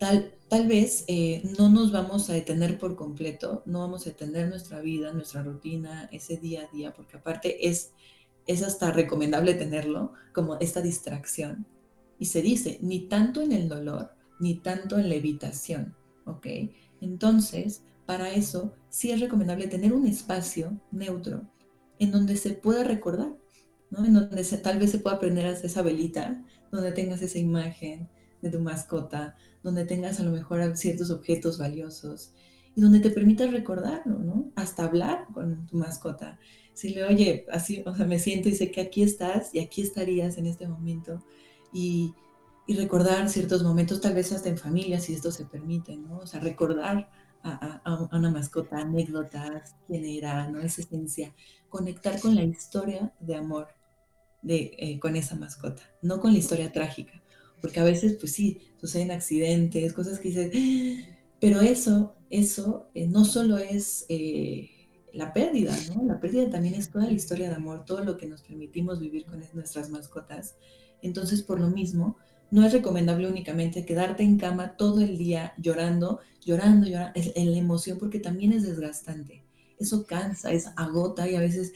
tal, 0.00 0.32
tal 0.48 0.66
vez 0.66 1.04
eh, 1.08 1.42
no 1.58 1.68
nos 1.68 1.92
vamos 1.92 2.30
a 2.30 2.32
detener 2.32 2.78
por 2.78 2.96
completo, 2.96 3.62
no 3.66 3.80
vamos 3.80 4.06
a 4.06 4.10
detener 4.10 4.48
nuestra 4.48 4.80
vida, 4.80 5.12
nuestra 5.12 5.42
rutina, 5.42 6.08
ese 6.10 6.38
día 6.38 6.62
a 6.62 6.74
día, 6.74 6.94
porque 6.94 7.18
aparte 7.18 7.68
es, 7.68 7.92
es 8.46 8.62
hasta 8.62 8.90
recomendable 8.92 9.52
tenerlo 9.52 10.14
como 10.32 10.56
esta 10.56 10.80
distracción. 10.80 11.66
Y 12.18 12.24
se 12.24 12.40
dice, 12.40 12.78
ni 12.80 13.08
tanto 13.08 13.42
en 13.42 13.52
el 13.52 13.68
dolor, 13.68 14.12
ni 14.40 14.54
tanto 14.54 14.98
en 14.98 15.10
la 15.10 15.16
evitación, 15.16 15.94
¿ok? 16.24 16.46
Entonces, 17.02 17.82
para 18.06 18.30
eso 18.30 18.72
sí 18.88 19.10
es 19.10 19.20
recomendable 19.20 19.68
tener 19.68 19.92
un 19.92 20.06
espacio 20.06 20.80
neutro 20.90 21.42
en 21.98 22.10
donde 22.10 22.36
se 22.36 22.54
pueda 22.54 22.84
recordar, 22.84 23.36
¿no? 23.90 24.06
En 24.06 24.14
donde 24.14 24.44
tal 24.44 24.78
vez 24.78 24.92
se 24.92 24.98
pueda 24.98 25.20
prender 25.20 25.44
esa 25.44 25.82
velita, 25.82 26.42
donde 26.72 26.92
tengas 26.92 27.20
esa 27.20 27.38
imagen 27.38 28.08
de 28.40 28.50
tu 28.50 28.60
mascota, 28.60 29.36
donde 29.62 29.84
tengas 29.84 30.20
a 30.20 30.22
lo 30.22 30.30
mejor 30.30 30.76
ciertos 30.76 31.10
objetos 31.10 31.58
valiosos 31.58 32.32
y 32.74 32.80
donde 32.80 33.00
te 33.00 33.10
permitas 33.10 33.50
recordarlo, 33.50 34.18
¿no? 34.18 34.52
Hasta 34.56 34.84
hablar 34.84 35.26
con 35.34 35.66
tu 35.66 35.76
mascota. 35.76 36.38
Si 36.72 36.90
le 36.90 37.04
oye, 37.04 37.46
así, 37.50 37.82
o 37.84 37.94
sea, 37.94 38.06
me 38.06 38.18
siento 38.18 38.48
y 38.48 38.54
sé 38.54 38.70
que 38.70 38.80
aquí 38.80 39.02
estás 39.02 39.54
y 39.54 39.58
aquí 39.58 39.82
estarías 39.82 40.38
en 40.38 40.46
este 40.46 40.66
momento 40.66 41.22
y, 41.72 42.14
y 42.66 42.74
recordar 42.76 43.28
ciertos 43.28 43.62
momentos, 43.62 44.00
tal 44.00 44.14
vez 44.14 44.32
hasta 44.32 44.48
en 44.48 44.58
familia, 44.58 45.00
si 45.00 45.12
esto 45.12 45.30
se 45.30 45.44
permite, 45.44 45.96
¿no? 45.96 46.18
O 46.18 46.26
sea, 46.26 46.40
recordar 46.40 47.10
a, 47.42 47.80
a, 47.84 48.16
una 48.16 48.30
mascota, 48.30 48.78
anécdotas, 48.78 49.76
quién 49.86 50.04
era, 50.04 50.48
¿no? 50.48 50.60
Esa 50.60 50.82
esencia, 50.82 51.34
conectar 51.68 52.20
con 52.20 52.34
la 52.34 52.44
historia 52.44 53.12
de 53.20 53.34
amor 53.34 53.68
de, 54.42 54.74
eh, 54.78 54.98
con 55.00 55.16
esa 55.16 55.36
mascota, 55.36 55.82
no 56.02 56.20
con 56.20 56.32
la 56.32 56.38
historia 56.38 56.72
trágica 56.72 57.20
porque 57.60 57.80
a 57.80 57.84
veces, 57.84 58.14
pues 58.18 58.32
sí, 58.32 58.60
suceden 58.80 59.10
accidentes, 59.10 59.92
cosas 59.92 60.18
que 60.18 60.28
dices, 60.28 61.04
pero 61.40 61.60
eso, 61.60 62.14
eso 62.30 62.88
eh, 62.94 63.06
no 63.06 63.24
solo 63.24 63.58
es 63.58 64.06
eh, 64.08 64.70
la 65.12 65.32
pérdida, 65.32 65.76
¿no? 65.94 66.04
La 66.04 66.20
pérdida 66.20 66.50
también 66.50 66.74
es 66.74 66.90
toda 66.90 67.06
la 67.06 67.12
historia 67.12 67.48
de 67.48 67.56
amor, 67.56 67.84
todo 67.84 68.04
lo 68.04 68.16
que 68.16 68.26
nos 68.26 68.42
permitimos 68.42 69.00
vivir 69.00 69.24
con 69.26 69.42
nuestras 69.54 69.90
mascotas. 69.90 70.56
Entonces, 71.02 71.42
por 71.42 71.60
lo 71.60 71.68
mismo, 71.68 72.16
no 72.50 72.64
es 72.64 72.72
recomendable 72.72 73.28
únicamente 73.28 73.84
quedarte 73.84 74.22
en 74.22 74.38
cama 74.38 74.76
todo 74.76 75.00
el 75.00 75.16
día 75.16 75.54
llorando, 75.56 76.20
llorando, 76.44 76.86
llorando, 76.88 77.12
en 77.14 77.52
la 77.52 77.58
emoción, 77.58 77.98
porque 77.98 78.18
también 78.18 78.52
es 78.52 78.64
desgastante. 78.64 79.44
Eso 79.78 80.04
cansa, 80.04 80.52
es 80.52 80.68
agota 80.76 81.28
y 81.28 81.36
a 81.36 81.40
veces 81.40 81.72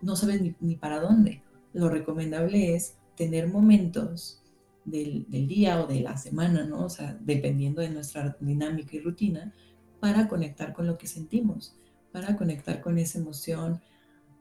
no 0.00 0.16
sabes 0.16 0.40
ni, 0.40 0.54
ni 0.60 0.76
para 0.76 1.00
dónde. 1.00 1.42
Lo 1.72 1.88
recomendable 1.88 2.74
es 2.74 2.94
tener 3.16 3.48
momentos 3.48 4.43
del, 4.84 5.26
día 5.28 5.82
o 5.82 5.86
de 5.86 6.00
la 6.00 6.16
semana, 6.16 6.64
¿no? 6.64 6.84
O 6.84 6.88
sea, 6.88 7.18
dependiendo 7.20 7.80
de 7.80 7.90
nuestra 7.90 8.36
dinámica 8.40 8.96
y 8.96 9.00
rutina, 9.00 9.54
para 10.00 10.28
conectar 10.28 10.72
con 10.72 10.86
lo 10.86 10.98
que 10.98 11.06
sentimos, 11.06 11.74
para 12.12 12.36
conectar 12.36 12.80
con 12.80 12.98
esa 12.98 13.18
emoción, 13.18 13.80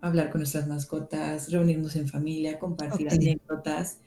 hablar 0.01 0.29
con 0.29 0.41
nuestras 0.41 0.67
mascotas, 0.67 1.51
reunirnos 1.51 1.95
en 1.95 2.07
familia, 2.07 2.59
compartir 2.59 3.09
anécdotas, 3.09 3.99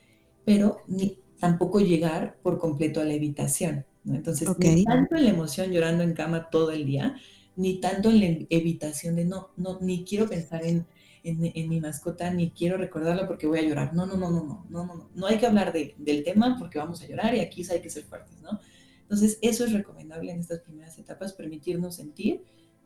pero 0.45 0.83
ni, 0.87 1.19
tampoco 1.41 1.81
llegar 1.81 2.37
por 2.43 2.59
completo 2.59 3.01
a 3.01 3.05
la 3.05 3.15
evitación. 3.15 3.87
Entonces, 4.07 4.49
ni 4.59 4.85
tanto 4.85 5.17
en 5.17 5.25
la 5.25 5.31
emoción 5.31 5.73
llorando 5.73 6.05
en 6.05 6.13
cama 6.13 6.49
todo 6.51 6.71
el 6.71 6.87
día, 6.87 7.17
ni 7.57 7.81
tanto 7.81 8.11
en 8.11 8.21
la 8.21 8.47
evitación 8.51 9.17
de 9.17 9.25
no, 9.25 9.51
no, 9.57 9.79
ni 9.81 10.05
quiero 10.05 10.29
pensar 10.29 10.65
en, 10.65 10.87
en, 11.27 11.69
mi 11.69 11.81
mascota, 11.81 12.31
ni 12.31 12.51
quiero 12.51 12.77
recordarlo 12.77 13.27
porque 13.27 13.47
voy 13.47 13.59
a 13.59 13.63
llorar. 13.63 13.95
No, 13.95 14.07
no, 14.07 14.17
no, 14.17 14.31
no, 14.31 14.45
no, 14.45 14.67
no, 14.69 14.87
no, 14.87 15.11
no. 15.13 15.27
hay 15.27 15.39
que 15.39 15.47
hablar 15.47 15.73
del 15.73 16.25
tema 16.25 16.57
porque 16.59 16.79
vamos 16.79 17.03
a 17.03 17.07
llorar 17.07 17.35
y 17.35 17.41
aquí 17.41 17.67
hay 17.71 17.81
que 17.81 17.91
ser 17.91 18.05
fuertes, 18.05 18.41
¿no? 18.43 18.61
Entonces, 19.03 19.39
eso 19.43 19.65
es 19.65 19.73
recomendable 19.73 20.33
en 20.33 20.41
estas 20.41 20.61
primeras 20.61 20.99
etapas, 20.99 21.33
permitirnos 21.33 21.97
sentir 21.97 22.45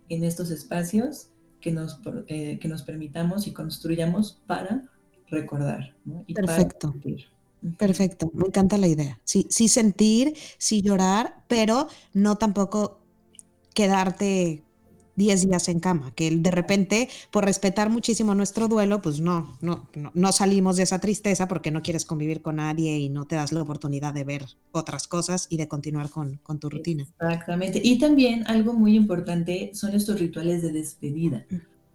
en 0.09 0.25
estos 0.25 0.51
espacios 0.51 1.29
que 1.61 1.73
nos, 1.73 2.01
eh, 2.29 2.59
que 2.59 2.69
nos 2.69 2.83
permitamos 2.83 3.47
y 3.47 3.53
construyamos 3.53 4.43
para 4.47 4.89
recordar, 5.29 5.95
¿no? 6.05 6.25
Y 6.27 6.35
Perfecto. 6.35 6.95
Perfecto, 7.77 8.31
me 8.33 8.47
encanta 8.47 8.79
la 8.79 8.89
idea. 8.89 9.21
Sí, 9.25 9.47
sí 9.51 9.69
sentir, 9.69 10.35
sí 10.57 10.81
llorar, 10.81 11.45
pero 11.47 11.89
no 12.15 12.37
tampoco 12.37 13.03
quedarte 13.75 14.65
10 15.21 15.49
días 15.49 15.69
en 15.69 15.81
cama, 15.81 16.13
que 16.15 16.31
de 16.31 16.51
repente, 16.51 17.11
por 17.31 17.45
respetar 17.45 17.91
muchísimo 17.91 18.35
nuestro 18.35 18.69
duelo, 18.69 19.03
pues 19.03 19.21
no, 19.21 19.59
no, 19.61 19.87
no, 20.15 20.33
salimos 20.33 20.79
de 20.79 20.85
esa 20.85 20.99
tristeza 20.99 21.47
porque 21.47 21.71
no 21.71 21.83
quieres 21.83 22.07
convivir 22.07 22.41
con 22.41 22.57
nadie 22.57 22.99
y 22.99 23.11
no 23.11 23.27
te 23.27 23.37
das 23.37 23.53
la 23.53 23.61
oportunidad 23.61 24.15
de 24.15 24.25
ver 24.25 24.47
otras 24.73 25.07
cosas 25.07 25.47
y 25.51 25.59
de 25.59 25.69
continuar 25.69 26.09
con, 26.09 26.41
con 26.43 26.59
tu 26.59 26.71
rutina. 26.71 27.07
Exactamente. 27.21 27.83
Y 27.85 27.99
también 27.99 28.47
algo 28.47 28.73
muy 28.73 28.97
importante 28.97 29.73
son 29.75 29.95
estos 29.95 30.19
rituales 30.19 30.63
de 30.63 30.73
despedida. 30.73 31.45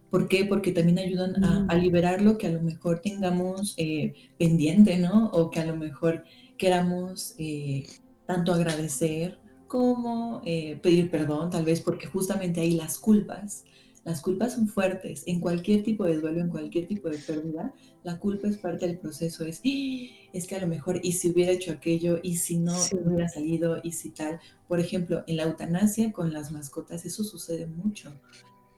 ¿Por 0.08 0.28
qué? 0.28 0.44
Porque 0.44 0.70
también 0.70 1.00
ayudan 1.00 1.44
a, 1.44 1.74
mm. 1.74 1.80
liberar 1.80 2.22
lo 2.22 2.38
que 2.38 2.46
a 2.46 2.50
lo 2.50 2.62
mejor 2.62 3.00
tengamos 3.00 3.74
eh, 3.76 4.14
pendiente, 4.38 4.98
¿no? 4.98 5.30
O 5.32 5.50
que 5.50 5.58
a 5.58 5.66
lo 5.66 5.74
mejor 5.74 6.22
queramos 6.56 7.34
eh, 7.38 7.86
tanto 8.24 8.54
agradecer 8.54 9.38
como 9.66 10.42
eh, 10.44 10.78
pedir 10.82 11.10
perdón, 11.10 11.50
tal 11.50 11.64
vez 11.64 11.80
porque 11.80 12.06
justamente 12.06 12.60
ahí 12.60 12.72
las 12.72 12.98
culpas, 12.98 13.64
las 14.04 14.20
culpas 14.22 14.54
son 14.54 14.68
fuertes. 14.68 15.24
En 15.26 15.40
cualquier 15.40 15.82
tipo 15.82 16.04
de 16.04 16.18
duelo, 16.18 16.40
en 16.40 16.48
cualquier 16.48 16.86
tipo 16.86 17.08
de 17.08 17.18
pérdida, 17.18 17.74
la 18.04 18.18
culpa 18.18 18.48
es 18.48 18.56
parte 18.56 18.86
del 18.86 18.98
proceso. 18.98 19.44
Es, 19.44 19.60
es 19.64 20.46
que 20.46 20.54
a 20.54 20.60
lo 20.60 20.68
mejor, 20.68 21.00
y 21.02 21.12
si 21.12 21.30
hubiera 21.30 21.50
hecho 21.50 21.72
aquello, 21.72 22.20
y 22.22 22.36
si 22.36 22.58
no 22.58 22.76
hubiera 23.04 23.28
salido, 23.28 23.80
y 23.82 23.92
si 23.92 24.10
tal. 24.10 24.38
Por 24.68 24.78
ejemplo, 24.78 25.24
en 25.26 25.38
la 25.38 25.42
eutanasia 25.42 26.12
con 26.12 26.32
las 26.32 26.52
mascotas, 26.52 27.04
eso 27.04 27.24
sucede 27.24 27.66
mucho 27.66 28.12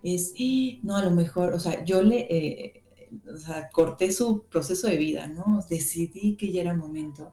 es, 0.03 0.35
no, 0.83 0.96
a 0.96 1.05
lo 1.05 1.11
mejor, 1.11 1.53
o 1.53 1.61
sea, 1.61 1.85
yo 1.85 2.03
le, 2.03 2.27
eh, 2.31 2.83
o 3.33 3.37
sea, 3.37 3.68
corté 3.70 4.12
su 4.12 4.44
proceso 4.44 4.87
de 4.87 4.96
vida, 4.96 5.27
¿no? 5.27 5.61
Decidí 5.68 6.37
que 6.37 6.53
ya 6.53 6.62
era 6.62 6.74
momento 6.74 7.33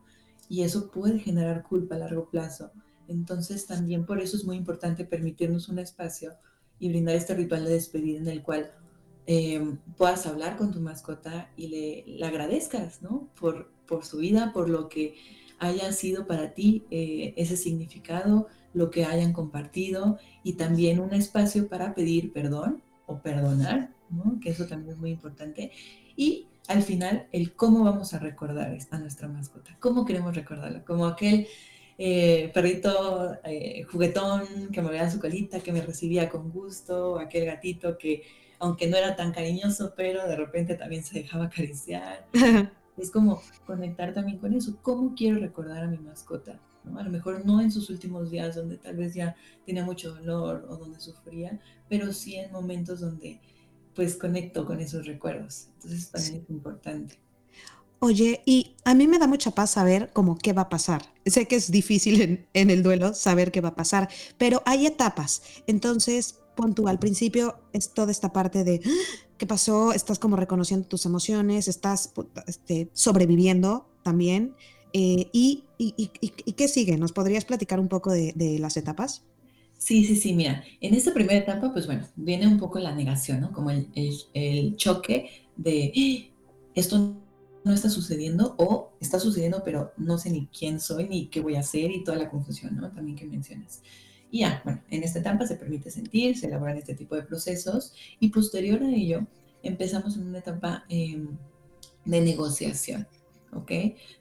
y 0.49 0.63
eso 0.63 0.91
puede 0.91 1.19
generar 1.19 1.63
culpa 1.63 1.95
a 1.95 1.99
largo 1.99 2.29
plazo. 2.29 2.71
Entonces 3.07 3.65
también 3.65 4.05
por 4.05 4.21
eso 4.21 4.37
es 4.37 4.45
muy 4.45 4.57
importante 4.57 5.05
permitirnos 5.05 5.69
un 5.69 5.79
espacio 5.79 6.33
y 6.79 6.89
brindar 6.89 7.15
este 7.15 7.35
ritual 7.35 7.65
de 7.65 7.73
despedida 7.73 8.19
en 8.19 8.27
el 8.27 8.43
cual 8.43 8.71
eh, 9.27 9.77
puedas 9.97 10.25
hablar 10.27 10.57
con 10.57 10.71
tu 10.71 10.79
mascota 10.81 11.49
y 11.55 11.67
le, 12.17 12.25
agradezcas, 12.25 13.01
¿no? 13.01 13.29
Por, 13.39 13.71
por 13.87 14.05
su 14.05 14.17
vida, 14.17 14.51
por 14.53 14.69
lo 14.69 14.87
que 14.89 15.15
haya 15.59 15.91
sido 15.93 16.27
para 16.27 16.53
ti 16.53 16.85
eh, 16.91 17.33
ese 17.37 17.57
significado, 17.57 18.47
lo 18.73 18.91
que 18.91 19.05
hayan 19.05 19.33
compartido 19.33 20.19
y 20.43 20.53
también 20.53 20.99
un 20.99 21.13
espacio 21.13 21.67
para 21.67 21.95
pedir 21.95 22.33
perdón 22.33 22.83
o 23.07 23.19
perdonar, 23.19 23.91
que 24.41 24.49
eso 24.49 24.67
también 24.67 24.93
es 24.93 24.97
muy 24.99 25.11
importante. 25.11 25.71
Y 26.15 26.47
al 26.67 26.83
final, 26.83 27.27
el 27.31 27.53
cómo 27.53 27.83
vamos 27.83 28.13
a 28.13 28.19
recordar 28.19 28.77
a 28.91 28.97
nuestra 28.99 29.27
mascota, 29.27 29.75
cómo 29.79 30.05
queremos 30.05 30.35
recordarla, 30.35 30.83
como 30.83 31.05
aquel 31.05 31.47
eh, 31.97 32.51
perrito 32.53 33.37
eh, 33.43 33.83
juguetón 33.83 34.69
que 34.71 34.81
me 34.81 34.89
veía 34.89 35.09
su 35.09 35.19
colita, 35.19 35.59
que 35.59 35.71
me 35.71 35.81
recibía 35.81 36.29
con 36.29 36.51
gusto, 36.51 37.19
aquel 37.19 37.45
gatito 37.45 37.97
que, 37.97 38.23
aunque 38.59 38.87
no 38.87 38.97
era 38.97 39.15
tan 39.15 39.31
cariñoso, 39.31 39.93
pero 39.95 40.27
de 40.27 40.35
repente 40.35 40.75
también 40.75 41.03
se 41.03 41.19
dejaba 41.19 41.45
acariciar. 41.45 42.27
es 42.97 43.11
como 43.11 43.41
conectar 43.65 44.13
también 44.13 44.39
con 44.39 44.53
eso, 44.53 44.77
cómo 44.81 45.15
quiero 45.15 45.39
recordar 45.39 45.83
a 45.83 45.87
mi 45.87 45.97
mascota. 45.97 46.59
A 46.95 47.03
lo 47.03 47.09
mejor 47.09 47.43
no 47.45 47.61
en 47.61 47.71
sus 47.71 47.89
últimos 47.89 48.29
días 48.29 48.55
donde 48.55 48.77
tal 48.77 48.95
vez 48.97 49.15
ya 49.15 49.35
tenía 49.65 49.83
mucho 49.83 50.13
dolor 50.13 50.67
o 50.69 50.77
donde 50.77 50.99
sufría, 50.99 51.59
pero 51.89 52.13
sí 52.13 52.35
en 52.35 52.51
momentos 52.51 52.99
donde 52.99 53.41
pues 53.95 54.17
conecto 54.17 54.65
con 54.65 54.79
esos 54.81 55.07
recuerdos. 55.07 55.69
Entonces 55.75 56.11
también 56.11 56.43
es 56.43 56.49
importante. 56.49 57.24
Oye, 58.05 58.43
y 58.45 58.75
a 58.83 58.93
mí 58.93 59.07
me 59.07 59.17
da 59.17 59.25
mucha 59.25 59.49
paz 59.49 59.71
saber 59.71 60.11
cómo 60.13 60.37
qué 60.37 60.53
va 60.53 60.61
a 60.61 60.69
pasar. 60.69 61.11
Sé 61.25 61.47
que 61.47 61.55
es 61.55 61.71
difícil 61.71 62.45
en, 62.53 62.69
el 62.69 62.83
duelo 62.83 63.15
saber 63.15 63.51
qué 63.51 63.61
va 63.61 63.69
a 63.69 63.75
pasar, 63.75 64.09
pero 64.37 64.61
hay 64.67 64.85
etapas. 64.85 65.41
Entonces, 65.65 66.37
pon 66.55 66.75
tú, 66.75 66.87
al 66.87 66.99
principio 66.99 67.55
es 67.73 67.95
toda 67.95 68.11
esta 68.11 68.31
parte 68.31 68.63
de 68.63 68.81
¡Ah! 68.85 68.89
qué 69.39 69.47
pasó, 69.47 69.91
estás 69.91 70.19
como 70.19 70.35
reconociendo 70.35 70.87
tus 70.87 71.07
emociones, 71.07 71.67
estás 71.67 72.13
este, 72.45 72.91
sobreviviendo 72.93 73.89
también. 74.03 74.53
Eh, 74.93 75.27
y, 75.33 75.63
qué 76.55 76.67
sigue? 76.67 76.97
¿Nos 76.97 77.11
podrías 77.11 77.43
platicar 77.43 77.79
un 77.79 77.87
poco 77.87 78.11
de, 78.11 78.57
las 78.59 78.77
etapas? 78.77 79.23
Sí, 79.79 80.05
sí, 80.05 80.15
sí, 80.15 80.35
mira, 80.35 80.63
en 80.79 80.93
esta 80.93 81.11
primera 81.11 81.39
etapa, 81.39 81.73
pues 81.73 81.87
bueno, 81.87 82.05
viene 82.15 82.45
un 82.45 82.59
poco 82.59 82.77
la 82.77 82.93
negación, 82.93 83.41
¿no? 83.41 83.51
Como 83.51 83.71
el, 83.71 84.75
choque 84.75 85.47
de 85.57 86.29
¡Ah! 86.31 86.51
esto 86.75 87.24
no 87.65 87.73
está 87.73 87.89
sucediendo 87.89 88.55
o 88.57 88.93
está 89.01 89.19
sucediendo, 89.19 89.63
pero 89.65 89.91
no 89.97 90.17
sé 90.17 90.29
ni 90.29 90.47
quién 90.47 90.79
soy 90.79 91.09
ni 91.09 91.27
qué 91.27 91.41
voy 91.41 91.55
a 91.55 91.59
hacer 91.59 91.91
y 91.91 92.03
toda 92.03 92.17
la 92.17 92.29
confusión, 92.29 92.77
¿no? 92.77 92.91
También 92.91 93.17
que 93.17 93.25
mencionas. 93.25 93.81
Y 94.31 94.39
ya, 94.39 94.61
bueno, 94.63 94.81
en 94.89 95.03
esta 95.03 95.19
etapa 95.19 95.45
se 95.45 95.55
permite 95.55 95.91
sentir, 95.91 96.37
se 96.37 96.47
elaboran 96.47 96.77
este 96.77 96.95
tipo 96.95 97.15
de 97.15 97.23
procesos 97.23 97.93
y 98.19 98.29
posterior 98.29 98.81
a 98.83 98.89
ello 98.89 99.27
empezamos 99.63 100.15
en 100.15 100.27
una 100.27 100.39
etapa 100.39 100.85
em, 100.89 101.37
de 102.05 102.21
negociación. 102.21 103.07
¿ok? 103.51 103.71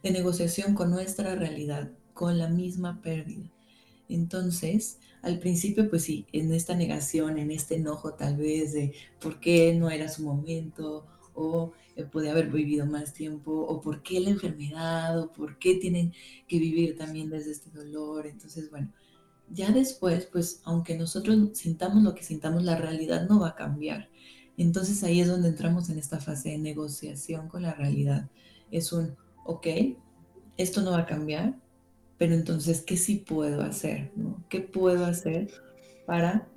De 0.02 0.10
negociación 0.10 0.74
con 0.74 0.90
nuestra 0.90 1.34
realidad, 1.34 1.90
con 2.14 2.38
la 2.38 2.48
misma 2.48 3.02
pérdida. 3.02 3.50
Entonces, 4.08 4.98
al 5.22 5.38
principio, 5.38 5.88
pues 5.90 6.04
sí, 6.04 6.26
en 6.32 6.52
esta 6.52 6.74
negación, 6.74 7.38
en 7.38 7.50
este 7.50 7.76
enojo 7.76 8.14
tal 8.14 8.36
vez 8.36 8.72
de 8.72 8.94
por 9.20 9.40
qué 9.40 9.74
no 9.74 9.90
era 9.90 10.08
su 10.08 10.22
momento, 10.22 11.06
o 11.34 11.72
eh, 11.96 12.04
podía 12.04 12.32
haber 12.32 12.50
vivido 12.50 12.86
más 12.86 13.12
tiempo, 13.12 13.52
o 13.52 13.80
por 13.80 14.02
qué 14.02 14.20
la 14.20 14.30
enfermedad, 14.30 15.20
o 15.20 15.32
por 15.32 15.58
qué 15.58 15.76
tienen 15.76 16.12
que 16.48 16.58
vivir 16.58 16.96
también 16.96 17.30
desde 17.30 17.52
este 17.52 17.70
dolor. 17.70 18.26
Entonces, 18.26 18.70
bueno, 18.70 18.92
ya 19.50 19.70
después, 19.72 20.26
pues 20.26 20.60
aunque 20.64 20.96
nosotros 20.96 21.50
sintamos 21.54 22.02
lo 22.02 22.14
que 22.14 22.22
sintamos, 22.22 22.64
la 22.64 22.76
realidad 22.76 23.28
no 23.28 23.40
va 23.40 23.50
a 23.50 23.54
cambiar. 23.54 24.08
Entonces 24.56 25.02
ahí 25.02 25.20
es 25.20 25.28
donde 25.28 25.48
entramos 25.48 25.88
en 25.90 25.98
esta 25.98 26.20
fase 26.20 26.50
de 26.50 26.58
negociación 26.58 27.48
con 27.48 27.62
la 27.62 27.74
realidad. 27.74 28.30
Es 28.70 28.92
un, 28.92 29.16
ok, 29.44 29.66
esto 30.56 30.82
no 30.82 30.92
va 30.92 31.00
a 31.00 31.06
cambiar, 31.06 31.58
pero 32.18 32.34
entonces, 32.34 32.82
¿qué 32.82 32.96
sí 32.96 33.16
puedo 33.16 33.62
hacer? 33.62 34.12
¿Qué 34.48 34.60
puedo 34.60 35.04
hacer 35.04 35.50
para, 36.06 36.48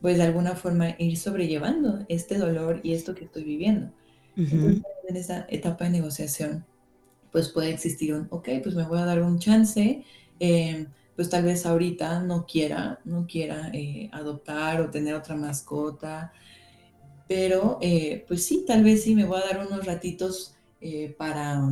pues 0.00 0.16
de 0.16 0.24
alguna 0.24 0.56
forma, 0.56 0.96
ir 0.98 1.16
sobrellevando 1.16 2.04
este 2.08 2.38
dolor 2.38 2.80
y 2.82 2.92
esto 2.92 3.14
que 3.14 3.24
estoy 3.24 3.44
viviendo? 3.44 3.92
Entonces, 4.36 4.82
en 5.08 5.16
esa 5.16 5.46
etapa 5.48 5.84
de 5.84 5.90
negociación, 5.90 6.66
pues 7.32 7.48
puede 7.48 7.70
existir 7.70 8.14
un, 8.14 8.26
ok, 8.30 8.48
pues 8.62 8.74
me 8.74 8.84
voy 8.84 8.98
a 8.98 9.04
dar 9.04 9.22
un 9.22 9.38
chance, 9.38 10.04
em, 10.38 10.86
pues 11.14 11.30
tal 11.30 11.44
vez 11.44 11.64
ahorita 11.64 12.22
no 12.22 12.46
quiera, 12.46 13.00
no 13.04 13.26
quiera 13.26 13.70
eh, 13.72 14.10
adoptar 14.12 14.80
o 14.82 14.90
tener 14.90 15.14
otra 15.14 15.36
mascota, 15.36 16.32
pero 17.28 17.78
eh, 17.80 18.24
pues 18.28 18.44
sí, 18.44 18.64
tal 18.66 18.84
vez 18.84 19.02
sí 19.02 19.14
me 19.14 19.24
voy 19.24 19.40
a 19.40 19.46
dar 19.46 19.66
unos 19.66 19.84
ratitos 19.84 20.54
eh, 20.80 21.14
para 21.18 21.62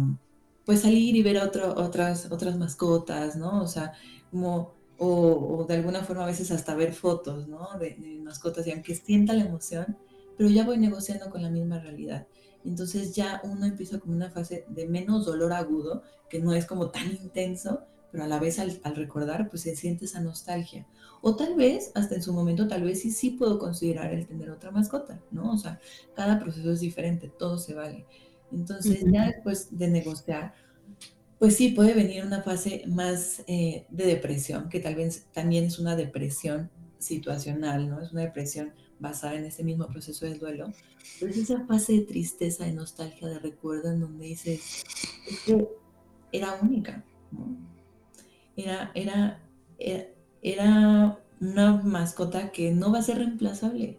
pues 0.65 0.81
salir 0.81 1.15
y 1.15 1.23
ver 1.23 1.39
otras, 1.39 2.31
otras 2.31 2.57
mascotas, 2.57 3.37
¿no? 3.37 3.63
O 3.63 3.67
sea, 3.67 3.93
como, 4.31 4.75
o, 4.99 5.67
de 5.69 5.75
alguna 5.75 6.03
forma 6.03 6.25
a 6.25 6.27
veces 6.27 6.51
hasta 6.51 6.75
ver 6.75 6.95
fotos, 6.95 7.47
¿no? 7.47 7.79
De, 7.79 7.97
mascotas, 8.23 8.67
y 8.67 8.73
aunque 8.73 8.95
sienta 8.95 9.35
la 9.35 9.45
emoción, 9.45 9.99
pero 10.37 10.49
ya 10.49 10.65
voy 10.65 10.79
negociando 10.79 11.31
con 11.31 11.43
la 11.43 11.51
misma 11.51 11.79
realidad. 11.79 12.27
Entonces 12.65 13.15
ya 13.15 13.41
uno 13.45 13.67
empieza 13.67 13.99
como 13.99 14.15
una 14.15 14.31
fase 14.31 14.65
de 14.69 14.87
menos 14.87 15.27
dolor 15.27 15.53
agudo, 15.53 16.03
que 16.29 16.41
no 16.41 16.55
es 16.55 16.67
como 16.67 16.91
tan 16.91 17.11
intenso, 17.11 17.83
pero 18.11 18.25
a 18.25 18.29
la 18.29 18.39
vez 18.39 18.59
al, 18.59 18.81
al, 18.85 18.97
recordar, 18.97 19.51
pues 19.51 19.63
se 19.63 19.77
siente 19.77 20.05
esa 20.05 20.21
nostalgia. 20.21 20.87
O 21.21 21.37
tal 21.37 21.57
vez, 21.57 21.91
hasta 21.95 22.15
en 22.15 22.23
su 22.23 22.33
momento, 22.33 22.69
tal 22.69 22.85
vez 22.85 23.01
sí, 23.01 23.11
sí 23.11 23.31
puedo 23.31 23.59
considerar 23.59 24.13
el 24.13 24.27
tener 24.27 24.51
otra 24.51 24.71
mascota, 24.71 25.21
¿no? 25.31 25.53
O 25.53 25.59
sea, 25.59 25.81
cada 26.15 26.39
proceso 26.39 26.71
es 26.71 26.81
diferente, 26.81 27.29
todo 27.29 27.59
se 27.59 27.75
vale. 27.75 28.07
Entonces, 28.53 29.05
ya 29.11 29.27
después 29.27 29.77
de 29.77 29.89
negociar, 29.89 30.55
pues 31.39 31.57
sí, 31.57 31.71
puede 31.71 31.95
venir 31.95 32.25
una 32.25 32.43
fase 32.43 32.85
más 32.87 33.43
eh, 33.47 33.87
de 33.91 34.07
depresión, 34.07 34.69
que 34.69 34.81
tal 34.81 34.95
vez 34.95 35.27
también 35.33 35.65
es 35.65 35.79
una 35.79 35.97
depresión 35.97 36.71
situacional, 36.99 37.89
¿no? 37.89 38.01
Es 38.01 38.13
una 38.13 38.23
depresión 38.23 38.73
basada 39.05 39.35
en 39.35 39.45
este 39.45 39.63
mismo 39.63 39.87
proceso 39.87 40.25
del 40.27 40.39
duelo. 40.39 40.73
Pero 41.21 41.31
es 41.31 41.39
esa 41.39 41.65
fase 41.67 41.93
de 41.93 42.01
tristeza, 42.01 42.65
de 42.65 42.73
nostalgia, 42.73 43.29
de 43.29 43.39
recuerdo 43.39 43.93
en 43.93 44.01
donde 44.01 44.27
dices, 44.27 44.83
es 45.29 45.41
que 45.41 45.69
era 46.33 46.59
única. 46.61 47.05
Era, 48.57 48.91
era, 48.95 49.41
era, 49.79 50.07
era 50.43 51.21
una 51.41 51.83
mascota 51.83 52.51
que 52.51 52.73
no 52.73 52.91
va 52.91 52.99
a 52.99 53.03
ser 53.03 53.19
reemplazable 53.19 53.99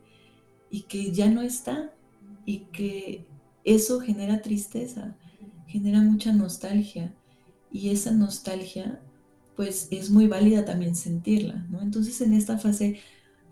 y 0.70 0.82
que 0.84 1.12
ya 1.12 1.30
no 1.30 1.42
está 1.42 1.94
y 2.46 2.66
que 2.74 3.26
eso 3.64 4.00
genera 4.00 4.42
tristeza, 4.42 5.16
genera 5.68 6.02
mucha 6.02 6.34
nostalgia 6.34 7.14
y 7.72 7.90
esa 7.90 8.12
nostalgia 8.12 9.02
pues 9.56 9.88
es 9.92 10.10
muy 10.10 10.28
válida 10.28 10.66
también 10.66 10.96
sentirla, 10.96 11.66
¿no? 11.70 11.82
Entonces 11.82 12.20
en 12.22 12.34
esta 12.34 12.58
fase 12.58 13.00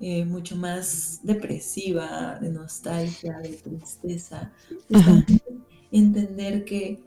eh, 0.05 0.25
mucho 0.25 0.57
más 0.57 1.21
depresiva, 1.23 2.37
de 2.41 2.49
nostalgia, 2.49 3.39
de 3.39 3.53
tristeza, 3.53 4.51
pues 4.89 5.01
entender 5.93 6.65
que 6.65 6.99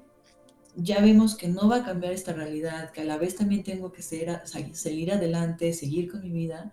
ya 0.77 1.03
vemos 1.03 1.35
que 1.35 1.47
no 1.47 1.69
va 1.69 1.77
a 1.77 1.85
cambiar 1.85 2.15
esta 2.15 2.33
realidad, 2.33 2.93
que 2.93 3.03
a 3.03 3.05
la 3.05 3.19
vez 3.19 3.37
también 3.37 3.63
tengo 3.65 3.93
que 3.93 4.01
ser, 4.01 4.41
salir 4.47 5.13
adelante, 5.13 5.75
seguir 5.75 6.11
con 6.11 6.23
mi 6.23 6.31
vida, 6.31 6.73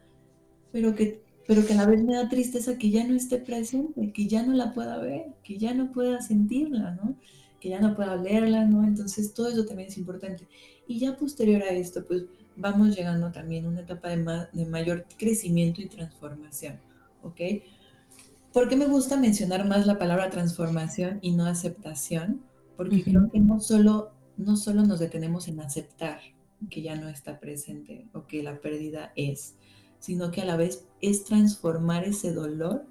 pero 0.71 0.95
que, 0.95 1.21
pero 1.45 1.65
que 1.65 1.73
a 1.73 1.75
la 1.75 1.87
vez 1.87 2.01
me 2.01 2.15
da 2.15 2.29
tristeza 2.29 2.77
que 2.77 2.89
ya 2.89 3.05
no 3.05 3.15
esté 3.15 3.39
presente, 3.39 4.13
que 4.13 4.25
ya 4.25 4.43
no 4.43 4.53
la 4.53 4.73
pueda 4.73 4.99
ver, 4.99 5.25
que 5.43 5.57
ya 5.57 5.73
no 5.73 5.91
pueda 5.91 6.21
sentirla, 6.21 6.91
¿no? 6.91 7.17
Que 7.59 7.67
ya 7.67 7.81
no 7.81 7.97
pueda 7.97 8.15
leerla, 8.15 8.63
¿no? 8.63 8.87
Entonces 8.87 9.33
todo 9.33 9.49
eso 9.49 9.65
también 9.65 9.89
es 9.89 9.97
importante. 9.97 10.47
Y 10.87 10.99
ya 10.99 11.17
posterior 11.17 11.63
a 11.63 11.71
esto, 11.71 12.05
pues 12.07 12.23
vamos 12.55 12.95
llegando 12.95 13.31
también 13.31 13.65
a 13.65 13.69
una 13.69 13.81
etapa 13.81 14.09
de, 14.09 14.47
de 14.51 14.65
mayor 14.65 15.05
crecimiento 15.17 15.81
y 15.81 15.87
transformación, 15.87 16.79
¿ok? 17.21 17.41
¿Por 18.53 18.69
qué 18.69 18.75
me 18.75 18.85
gusta 18.85 19.17
mencionar 19.17 19.67
más 19.67 19.87
la 19.87 19.97
palabra 19.97 20.29
transformación 20.29 21.17
y 21.21 21.31
no 21.31 21.47
aceptación? 21.47 22.41
Porque 22.77 23.03
creo 23.03 23.29
que 23.31 23.39
no 23.39 23.59
solo, 23.59 24.11
no 24.37 24.57
solo 24.57 24.83
nos 24.83 24.99
detenemos 24.99 25.47
en 25.47 25.59
aceptar 25.59 26.19
que 26.69 26.81
ya 26.81 26.95
no 26.95 27.09
está 27.09 27.39
presente 27.39 28.07
o 28.13 28.27
que 28.27 28.43
la 28.43 28.59
pérdida 28.59 29.11
es, 29.15 29.55
sino 29.99 30.31
que 30.31 30.41
a 30.41 30.45
la 30.45 30.55
vez 30.55 30.85
es 31.01 31.23
transformar 31.23 32.03
ese 32.03 32.31
dolor 32.31 32.85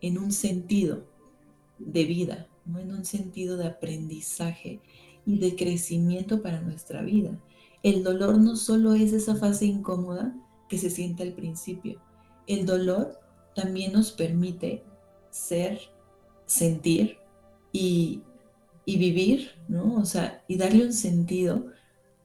en 0.00 0.18
un 0.18 0.32
sentido 0.32 1.04
de 1.78 2.04
vida, 2.04 2.46
¿no? 2.64 2.78
en 2.78 2.92
un 2.92 3.04
sentido 3.04 3.56
de 3.56 3.66
aprendizaje 3.66 4.80
y 5.26 5.38
de 5.38 5.56
crecimiento 5.56 6.42
para 6.42 6.60
nuestra 6.60 7.02
vida. 7.02 7.38
El 7.82 8.04
dolor 8.04 8.38
no 8.38 8.56
solo 8.56 8.94
es 8.94 9.12
esa 9.12 9.34
fase 9.34 9.66
incómoda 9.66 10.34
que 10.68 10.78
se 10.78 10.90
siente 10.90 11.22
al 11.22 11.32
principio, 11.32 12.00
el 12.46 12.66
dolor 12.66 13.18
también 13.54 13.92
nos 13.92 14.12
permite 14.12 14.84
ser, 15.30 15.80
sentir 16.46 17.18
y, 17.72 18.22
y 18.84 18.98
vivir, 18.98 19.50
¿no? 19.68 19.96
O 19.96 20.04
sea, 20.04 20.44
y 20.48 20.56
darle 20.56 20.84
un 20.84 20.92
sentido 20.92 21.66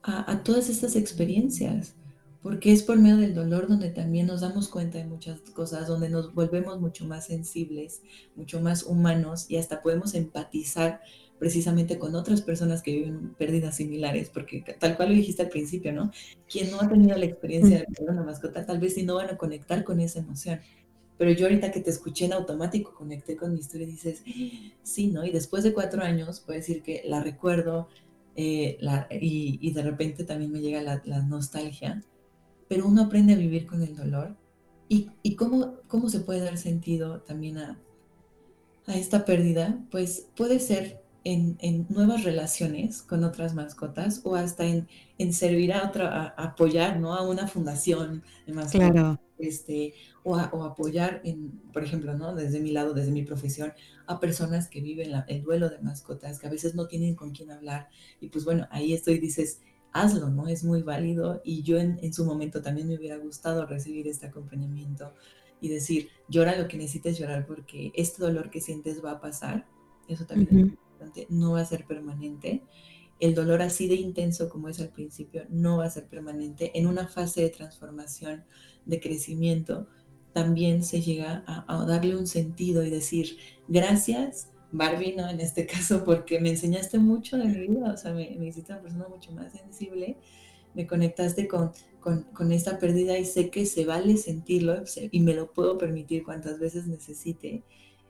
a, 0.04 0.32
a, 0.32 0.44
todas 0.44 0.70
estas 0.70 0.96
experiencias, 0.96 1.96
porque 2.42 2.72
es 2.72 2.84
por 2.84 2.98
medio 3.00 3.18
del 3.18 3.34
dolor 3.34 3.68
donde 3.68 3.90
también 3.90 4.28
nos 4.28 4.42
damos 4.42 4.68
cuenta 4.68 4.98
de 4.98 5.06
muchas 5.06 5.40
cosas, 5.42 5.88
donde 5.88 6.10
nos 6.10 6.34
volvemos 6.34 6.80
mucho 6.80 7.06
más 7.06 7.26
sensibles, 7.26 8.02
mucho 8.36 8.62
más 8.62 8.84
humanos 8.84 9.46
y 9.50 9.58
hasta 9.58 9.82
podemos 9.82 10.14
empatizar 10.14 11.02
precisamente 11.40 12.00
con 12.00 12.16
otras 12.16 12.42
personas 12.42 12.82
que 12.82 12.94
viven 12.94 13.34
pérdidas 13.36 13.76
similares, 13.76 14.30
porque 14.30 14.64
tal 14.80 14.96
cual 14.96 15.10
lo 15.10 15.16
dijiste 15.16 15.44
al 15.44 15.50
principio, 15.50 15.92
¿no? 15.92 16.12
Quien 16.50 16.72
no 16.72 16.80
ha 16.80 16.88
tenido 16.88 17.18
la 17.18 17.26
experiencia 17.26 17.80
de 17.80 17.86
perder 17.86 18.12
una 18.12 18.24
mascota, 18.24 18.66
tal 18.66 18.80
vez 18.80 18.94
sí 18.94 19.04
no 19.04 19.16
van 19.16 19.30
a 19.30 19.38
conectar 19.38 19.84
con 19.84 20.00
esa 20.00 20.20
emoción. 20.20 20.60
Pero 21.18 21.32
yo 21.32 21.46
ahorita 21.46 21.72
que 21.72 21.82
te 21.82 21.90
escuché 21.90 22.26
en 22.26 22.34
automático, 22.34 22.94
conecté 22.94 23.36
con 23.36 23.54
mi 23.54 23.60
historia 23.60 23.88
y 23.88 23.92
dices, 23.92 24.24
sí, 24.84 25.08
¿no? 25.08 25.26
Y 25.26 25.32
después 25.32 25.64
de 25.64 25.74
cuatro 25.74 26.02
años, 26.02 26.42
puedo 26.42 26.60
decir 26.60 26.82
que 26.82 27.04
la 27.06 27.22
recuerdo 27.22 27.88
eh, 28.36 28.78
la, 28.82 29.08
y, 29.10 29.60
y, 29.62 29.72
de 29.72 29.82
repente 29.82 30.26
también 30.26 30.52
me 30.52 30.60
llega 30.60 30.82
la, 30.82 31.02
la, 31.06 31.22
nostalgia, 31.22 32.04
pero 32.68 32.86
uno 32.86 33.04
aprende 33.04 33.34
a 33.34 33.38
vivir 33.38 33.66
con 33.66 33.82
el 33.82 33.96
dolor 33.96 34.36
y, 34.90 35.10
y 35.24 35.36
cómo, 35.36 35.76
cómo 35.88 36.10
se 36.10 36.20
puede 36.20 36.42
dar 36.42 36.58
sentido 36.58 37.22
también 37.22 37.58
a, 37.60 37.80
a 38.88 38.98
esta 38.98 39.24
pérdida, 39.24 39.80
pues 39.90 40.28
puede 40.36 40.60
ser 40.60 41.02
en, 41.26 41.58
en, 41.60 41.88
nuevas 41.90 42.24
relaciones 42.24 43.02
con 43.02 43.24
otras 43.24 43.56
mascotas 43.56 44.22
o 44.24 44.36
hasta 44.36 44.64
en, 44.64 44.88
en 45.18 45.34
servir 45.34 45.74
a 45.74 45.88
otra, 45.88 46.08
a, 46.08 46.34
a 46.38 46.44
apoyar, 46.50 47.00
¿no? 47.00 47.16
A 47.16 47.28
una 47.28 47.48
fundación 47.48 48.24
de 48.46 48.54
mascotas. 48.54 48.92
Claro. 48.92 49.20
Este, 49.40 49.96
o, 50.24 50.38
a, 50.38 50.50
o, 50.54 50.64
apoyar, 50.64 51.22
en, 51.26 51.52
por 51.74 51.84
ejemplo, 51.84 52.16
¿no? 52.16 52.36
desde 52.36 52.60
mi 52.60 52.72
lado, 52.72 52.94
desde 52.94 53.12
mi 53.12 53.24
profesión, 53.24 53.74
a 54.06 54.20
personas 54.20 54.70
que 54.70 54.82
viven 54.82 55.12
la, 55.12 55.26
el 55.28 55.42
duelo 55.42 55.70
de 55.70 55.80
mascotas, 55.80 56.40
que 56.40 56.46
a 56.46 56.52
veces 56.52 56.76
no 56.76 56.88
tienen 56.88 57.16
con 57.16 57.32
quién 57.32 57.52
hablar. 57.52 57.90
Y 58.22 58.30
pues 58.30 58.46
bueno, 58.46 58.68
ahí 58.70 58.94
estoy, 58.94 59.18
dices, 59.18 59.62
hazlo, 59.94 60.30
¿no? 60.30 60.48
Es 60.48 60.64
muy 60.64 60.84
válido. 60.84 61.42
Y 61.44 61.64
yo 61.64 61.80
en, 61.80 61.98
en 62.04 62.14
su 62.14 62.24
momento 62.24 62.62
también 62.62 62.88
me 62.88 62.98
hubiera 62.98 63.18
gustado 63.18 63.66
recibir 63.66 64.08
este 64.08 64.28
acompañamiento 64.28 65.12
y 65.60 65.70
decir, 65.70 66.10
llora 66.30 66.56
lo 66.56 66.68
que 66.68 66.78
necesites 66.78 67.18
llorar 67.18 67.48
porque 67.48 67.92
este 67.96 68.22
dolor 68.22 68.52
que 68.52 68.62
sientes 68.62 69.04
va 69.04 69.14
a 69.14 69.22
pasar. 69.22 69.66
Eso 70.08 70.26
también 70.26 70.50
uh 70.56 70.68
-huh. 70.68 70.85
No 71.30 71.54
va 71.54 71.62
a 71.62 71.66
ser 71.66 71.86
permanente. 71.86 72.64
El 73.20 73.34
dolor 73.34 73.62
así 73.62 73.88
de 73.88 73.96
intenso 73.96 74.50
como 74.50 74.68
es 74.68 74.80
al 74.82 74.90
principio 74.90 75.46
no 75.50 75.78
va 75.78 75.86
a 75.86 75.90
ser 75.90 76.06
permanente. 76.08 76.72
En 76.78 76.88
una 76.88 77.08
fase 77.08 77.42
de 77.42 77.50
transformación, 77.50 78.44
de 78.86 79.00
crecimiento, 79.00 79.88
también 80.36 80.84
se 80.84 81.02
llega 81.02 81.46
a, 81.48 81.86
darle 81.86 82.18
un 82.18 82.28
sentido 82.28 82.84
y 82.84 82.90
decir, 82.90 83.38
gracias, 83.70 84.50
Barbie, 84.70 85.16
¿no? 85.16 85.30
En 85.30 85.40
este 85.40 85.66
caso, 85.74 86.04
porque 86.04 86.42
me 86.42 86.50
enseñaste 86.50 87.00
mucho 87.00 87.38
de 87.38 87.46
mi 87.46 87.68
vida, 87.68 87.94
o 87.94 87.98
sea, 87.98 88.14
me, 88.14 88.36
me 88.38 88.48
hiciste 88.48 88.74
una 88.74 88.82
persona 88.82 89.08
mucho 89.08 89.32
más 89.32 89.54
sensible, 89.54 90.18
me 90.74 90.88
conectaste 90.88 91.48
con, 91.48 91.72
con, 92.02 92.24
con, 92.34 92.52
esta 92.52 92.80
pérdida 92.80 93.18
y 93.18 93.24
sé 93.24 93.50
que 93.50 93.66
se 93.66 93.86
vale 93.86 94.18
sentirlo 94.18 94.84
y 95.10 95.22
me 95.22 95.34
lo 95.34 95.54
puedo 95.54 95.78
permitir 95.78 96.26
cuantas 96.26 96.60
veces 96.60 96.86
necesite. 96.86 97.64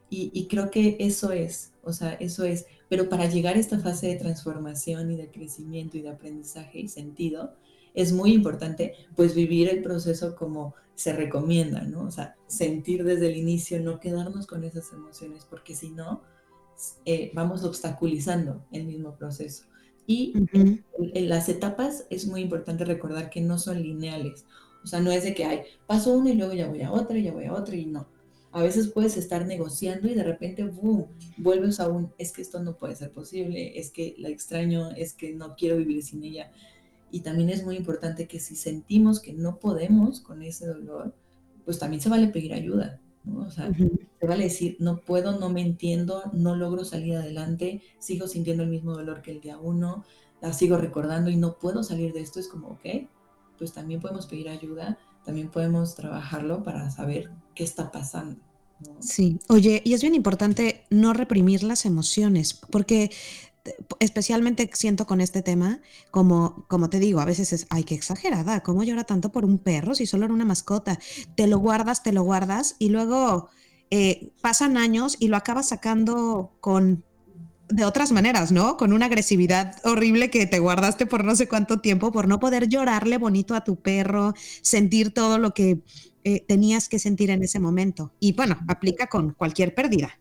Y, 0.10 0.32
y 0.34 0.48
creo 0.48 0.72
que 0.72 0.98
eso 1.00 1.32
es, 1.32 1.74
o 1.84 1.94
sea, 1.94 2.14
eso 2.14 2.44
es, 2.44 2.66
pero 2.90 3.10
para 3.10 3.28
llegar 3.28 3.56
a 3.56 3.60
esta 3.60 3.80
fase 3.80 4.08
de 4.08 4.16
transformación 4.16 5.12
y 5.12 5.18
de 5.18 5.30
crecimiento 5.30 5.98
y 5.98 6.02
de 6.02 6.10
aprendizaje 6.10 6.80
y 6.80 6.88
sentido, 6.88 7.54
es 7.94 8.12
muy 8.12 8.34
importante 8.34 8.94
pues 9.16 9.34
vivir 9.34 9.70
el 9.70 9.82
proceso 9.82 10.36
como 10.36 10.76
se 10.96 11.14
recomienda, 11.14 11.82
¿no? 11.82 12.04
O 12.04 12.12
sea, 12.12 12.36
sentir 12.48 13.04
desde 13.04 13.28
el 13.28 13.38
inicio, 13.38 13.82
no 13.82 14.00
quedarnos 14.00 14.48
con 14.48 14.64
esas 14.64 14.92
emociones, 14.94 15.46
porque 15.50 15.76
si 15.76 15.90
no, 15.90 16.22
eh, 17.06 17.32
vamos 17.34 17.64
obstaculizando 17.64 18.64
el 18.72 18.86
mismo 18.86 19.16
proceso. 19.16 19.66
Y 20.08 20.34
uh 20.36 20.42
-huh. 20.42 20.52
en, 20.54 21.12
en, 21.14 21.30
las 21.30 21.50
etapas 21.50 22.06
es 22.10 22.28
muy 22.28 22.42
importante 22.42 22.86
recordar 22.86 23.30
que 23.30 23.42
no 23.42 23.58
son 23.58 23.82
lineales. 23.82 24.46
O 24.84 24.88
sea, 24.88 25.00
no 25.00 25.12
es 25.12 25.24
de 25.24 25.34
que 25.34 25.46
hay, 25.46 25.62
paso 25.88 26.14
una 26.14 26.30
y 26.30 26.36
luego 26.36 26.54
ya 26.54 26.68
voy 26.68 26.82
a 26.82 26.92
otra, 26.92 27.18
y 27.18 27.24
ya 27.24 27.34
voy 27.34 27.46
a 27.46 27.54
otra 27.54 27.76
y 27.76 27.86
no. 27.88 28.08
A 28.56 28.64
veces 28.64 28.88
puedes 28.88 29.18
estar 29.18 29.46
negociando 29.46 30.08
y 30.08 30.14
de 30.14 30.24
repente, 30.24 30.64
boom, 30.64 31.08
vuelves 31.36 31.82
a 31.82 31.90
un, 31.90 32.14
es 32.18 32.32
que 32.32 32.42
esto 32.42 32.64
no 32.64 32.78
puede 32.78 32.96
ser 32.96 33.12
posible, 33.12 33.78
es 33.78 33.92
que 33.92 34.16
la 34.18 34.30
extraño, 34.30 34.92
es 34.92 35.14
que 35.14 35.34
no 35.34 35.58
quiero 35.58 35.76
vivir 35.76 36.02
sin 36.04 36.24
ella. 36.24 36.54
Y 37.12 37.20
también 37.20 37.50
es 37.50 37.66
muy 37.66 37.76
importante 37.76 38.30
que 38.30 38.40
si 38.40 38.56
sentimos 38.56 39.20
que 39.20 39.34
no 39.34 39.60
podemos 39.60 40.22
con 40.22 40.42
ese 40.42 40.68
dolor, 40.68 41.14
pues 41.66 41.80
también 41.80 42.02
se 42.02 42.08
vale 42.08 42.30
pedir 42.30 42.54
ayuda, 42.54 43.02
¿no? 43.26 43.42
O 43.42 43.50
sea, 43.50 43.68
uh 43.68 43.74
-huh. 43.74 44.08
se 44.22 44.26
vale 44.26 44.46
decir, 44.46 44.78
no 44.80 45.02
puedo, 45.02 45.38
no 45.38 45.50
me 45.50 45.60
entiendo, 45.60 46.24
no 46.32 46.56
logro 46.56 46.86
salir 46.86 47.18
adelante, 47.18 47.82
sigo 48.00 48.26
sintiendo 48.26 48.64
el 48.64 48.70
mismo 48.70 48.94
dolor 48.94 49.22
que 49.22 49.32
el 49.32 49.42
día 49.42 49.58
uno, 49.58 50.06
la 50.42 50.54
sigo 50.54 50.78
recordando 50.78 51.30
y 51.30 51.36
no 51.36 51.58
puedo 51.58 51.84
salir 51.84 52.14
de 52.14 52.22
esto. 52.22 52.40
Es 52.40 52.48
como, 52.48 52.70
ok, 52.70 53.10
pues 53.58 53.74
también 53.74 54.00
podemos 54.00 54.28
pedir 54.28 54.48
ayuda, 54.48 54.98
también 55.26 55.50
podemos 55.50 55.96
trabajarlo 55.96 56.64
para 56.64 56.90
saber 56.90 57.32
qué 57.54 57.64
está 57.64 57.92
pasando. 57.92 58.40
Sí, 59.00 59.40
oye, 59.48 59.82
y 59.86 59.94
es 59.94 60.02
bien 60.02 60.16
importante 60.16 60.86
no 60.90 61.14
reprimir 61.14 61.64
las 61.64 61.86
emociones, 61.86 62.54
porque 62.54 63.12
especialmente 64.00 64.70
siento 64.74 65.08
con 65.08 65.22
este 65.22 65.42
tema, 65.42 65.82
como, 66.12 66.66
como 66.68 66.90
te 66.90 67.00
digo, 67.00 67.20
a 67.20 67.26
veces 67.26 67.54
es, 67.54 67.68
ay, 67.70 67.84
qué 67.84 67.96
exagerada, 67.96 68.62
¿cómo 68.62 68.84
llora 68.84 69.04
tanto 69.06 69.32
por 69.32 69.46
un 69.46 69.58
perro 69.60 69.96
si 69.96 70.06
solo 70.06 70.26
era 70.26 70.34
una 70.34 70.46
mascota? 70.46 71.00
Te 71.36 71.48
lo 71.48 71.60
guardas, 71.60 72.04
te 72.04 72.12
lo 72.12 72.24
guardas 72.24 72.76
y 72.80 72.90
luego 72.90 73.50
eh, 73.92 74.32
pasan 74.42 74.78
años 74.78 75.18
y 75.20 75.30
lo 75.30 75.38
acabas 75.38 75.70
sacando 75.70 76.58
con 76.60 77.04
de 77.70 77.86
otras 77.86 78.12
maneras, 78.12 78.52
¿no? 78.52 78.78
Con 78.78 78.94
una 78.94 79.08
agresividad 79.08 79.76
horrible 79.84 80.30
que 80.30 80.46
te 80.46 80.60
guardaste 80.60 81.08
por 81.08 81.24
no 81.24 81.36
sé 81.36 81.48
cuánto 81.48 81.80
tiempo, 81.82 82.12
por 82.12 82.28
no 82.28 82.40
poder 82.40 82.68
llorarle 82.68 83.18
bonito 83.18 83.56
a 83.56 83.64
tu 83.64 83.78
perro, 83.78 84.36
sentir 84.62 85.14
todo 85.14 85.40
lo 85.40 85.54
que 85.54 85.80
eh, 86.28 86.44
tenías 86.48 86.90
que 86.90 86.98
sentir 86.98 87.30
en 87.30 87.44
ese 87.44 87.60
momento. 87.60 88.12
Y 88.20 88.34
bueno, 88.34 88.58
aplica 88.68 89.06
con 89.08 89.34
cualquier 89.34 89.76
pérdida. 89.76 90.20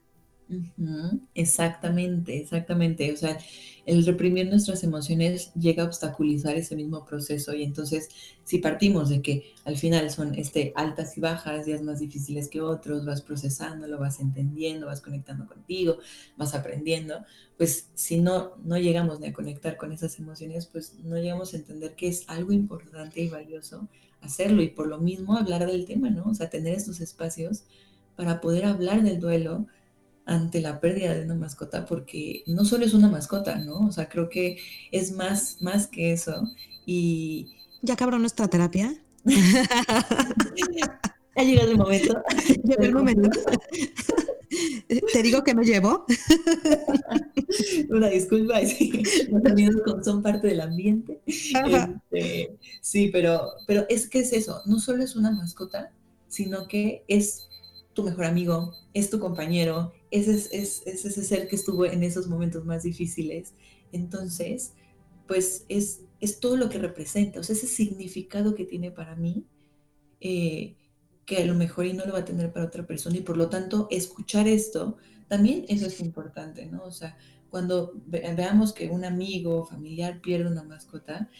Exactamente, 1.34 2.36
exactamente. 2.36 3.10
O 3.10 3.16
sea, 3.16 3.38
el 3.86 4.04
reprimir 4.04 4.48
nuestras 4.48 4.84
emociones 4.84 5.52
llega 5.54 5.82
a 5.82 5.86
obstaculizar 5.86 6.56
ese 6.56 6.76
mismo 6.76 7.06
proceso 7.06 7.54
y 7.54 7.62
entonces 7.62 8.10
si 8.44 8.58
partimos 8.58 9.08
de 9.08 9.22
que 9.22 9.54
al 9.64 9.78
final 9.78 10.10
son 10.10 10.34
este, 10.34 10.74
altas 10.76 11.16
y 11.16 11.22
bajas, 11.22 11.64
días 11.64 11.80
más 11.80 12.00
difíciles 12.00 12.48
que 12.48 12.60
otros, 12.60 13.06
vas 13.06 13.22
procesando, 13.22 13.86
lo 13.86 13.98
vas 13.98 14.20
entendiendo, 14.20 14.86
vas 14.86 15.00
conectando 15.00 15.46
contigo, 15.46 15.98
vas 16.36 16.54
aprendiendo, 16.54 17.24
pues 17.56 17.88
si 17.94 18.18
no, 18.20 18.56
no 18.62 18.76
llegamos 18.76 19.20
ni 19.20 19.28
a 19.28 19.32
conectar 19.32 19.78
con 19.78 19.92
esas 19.92 20.18
emociones, 20.18 20.66
pues 20.66 20.98
no 21.02 21.16
llegamos 21.16 21.54
a 21.54 21.56
entender 21.56 21.94
que 21.94 22.08
es 22.08 22.28
algo 22.28 22.52
importante 22.52 23.22
y 23.22 23.30
valioso 23.30 23.88
hacerlo 24.24 24.62
y 24.62 24.68
por 24.68 24.86
lo 24.86 24.98
mismo 24.98 25.36
hablar 25.36 25.66
del 25.66 25.86
tema, 25.86 26.10
¿no? 26.10 26.24
O 26.24 26.34
sea, 26.34 26.50
tener 26.50 26.74
estos 26.74 27.00
espacios 27.00 27.64
para 28.16 28.40
poder 28.40 28.64
hablar 28.64 29.02
del 29.02 29.20
duelo, 29.20 29.66
ante 30.26 30.60
la 30.60 30.80
pérdida 30.80 31.14
de 31.14 31.24
una 31.24 31.34
mascota, 31.34 31.84
porque 31.84 32.42
no 32.46 32.64
solo 32.64 32.84
es 32.84 32.94
una 32.94 33.08
mascota, 33.08 33.56
¿no? 33.56 33.80
O 33.80 33.92
sea, 33.92 34.08
creo 34.08 34.28
que 34.28 34.58
es 34.90 35.12
más, 35.12 35.58
más 35.60 35.86
que 35.86 36.12
eso. 36.12 36.48
Y... 36.86 37.52
¿Ya 37.82 37.94
acabó 37.94 38.18
nuestra 38.18 38.48
terapia? 38.48 38.94
ha 41.36 41.42
llegado 41.42 41.70
el 41.70 41.78
momento. 41.78 42.22
Llegó 42.64 42.82
el 42.82 42.94
momento. 42.94 43.28
Te 45.12 45.22
digo 45.22 45.42
que 45.44 45.54
no 45.54 45.62
llevo. 45.62 46.04
Una 47.90 48.08
disculpa, 48.08 48.60
los 49.30 49.44
amigos 49.44 50.04
son 50.04 50.22
parte 50.22 50.48
del 50.48 50.60
ambiente. 50.60 51.20
Este, 51.26 52.56
sí, 52.80 53.10
pero, 53.12 53.52
pero 53.66 53.86
es 53.88 54.08
que 54.08 54.20
es 54.20 54.32
eso, 54.32 54.60
no 54.66 54.78
solo 54.78 55.02
es 55.02 55.16
una 55.16 55.30
mascota, 55.30 55.92
sino 56.28 56.66
que 56.66 57.04
es 57.08 57.48
tu 57.92 58.02
mejor 58.02 58.24
amigo, 58.24 58.74
es 58.92 59.10
tu 59.10 59.20
compañero, 59.20 59.92
es, 60.10 60.28
es, 60.28 60.48
es, 60.52 60.82
ese 60.86 61.24
ser 61.24 61.48
que 61.48 61.56
estuvo 61.56 61.86
en 61.86 62.02
esos 62.02 62.26
momentos 62.26 62.64
más 62.64 62.82
difíciles. 62.82 63.54
Entonces, 63.92 64.72
pues 65.28 65.64
es, 65.68 66.00
es 66.20 66.40
todo 66.40 66.56
lo 66.56 66.68
que 66.68 66.78
representa, 66.78 67.40
o 67.40 67.42
sea, 67.42 67.54
ese 67.54 67.68
significado 67.68 68.54
que 68.54 68.64
tiene 68.64 68.90
para 68.90 69.14
mí, 69.14 69.44
eh, 70.20 70.74
que 71.26 71.42
a 71.42 71.46
lo 71.46 71.54
mejor 71.54 71.86
y 71.86 71.92
no 71.92 72.04
lo 72.04 72.12
va 72.12 72.20
a 72.20 72.24
tener 72.24 72.52
para 72.52 72.66
otra 72.66 72.86
persona, 72.86 73.16
y 73.16 73.20
por 73.20 73.36
lo 73.36 73.48
tanto, 73.48 73.88
escuchar 73.90 74.46
esto, 74.48 74.96
también 75.28 75.64
eso 75.68 75.86
es 75.86 76.00
importante, 76.00 76.66
¿no? 76.66 76.84
O 76.84 76.90
sea, 76.90 77.16
cuando 77.50 77.92
veamos 78.06 78.72
que 78.72 78.88
un 78.88 79.04
amigo 79.04 79.60
o 79.60 79.64
familiar 79.64 80.20
pierde 80.20 80.50
una 80.50 80.64
mascota, 80.64 81.30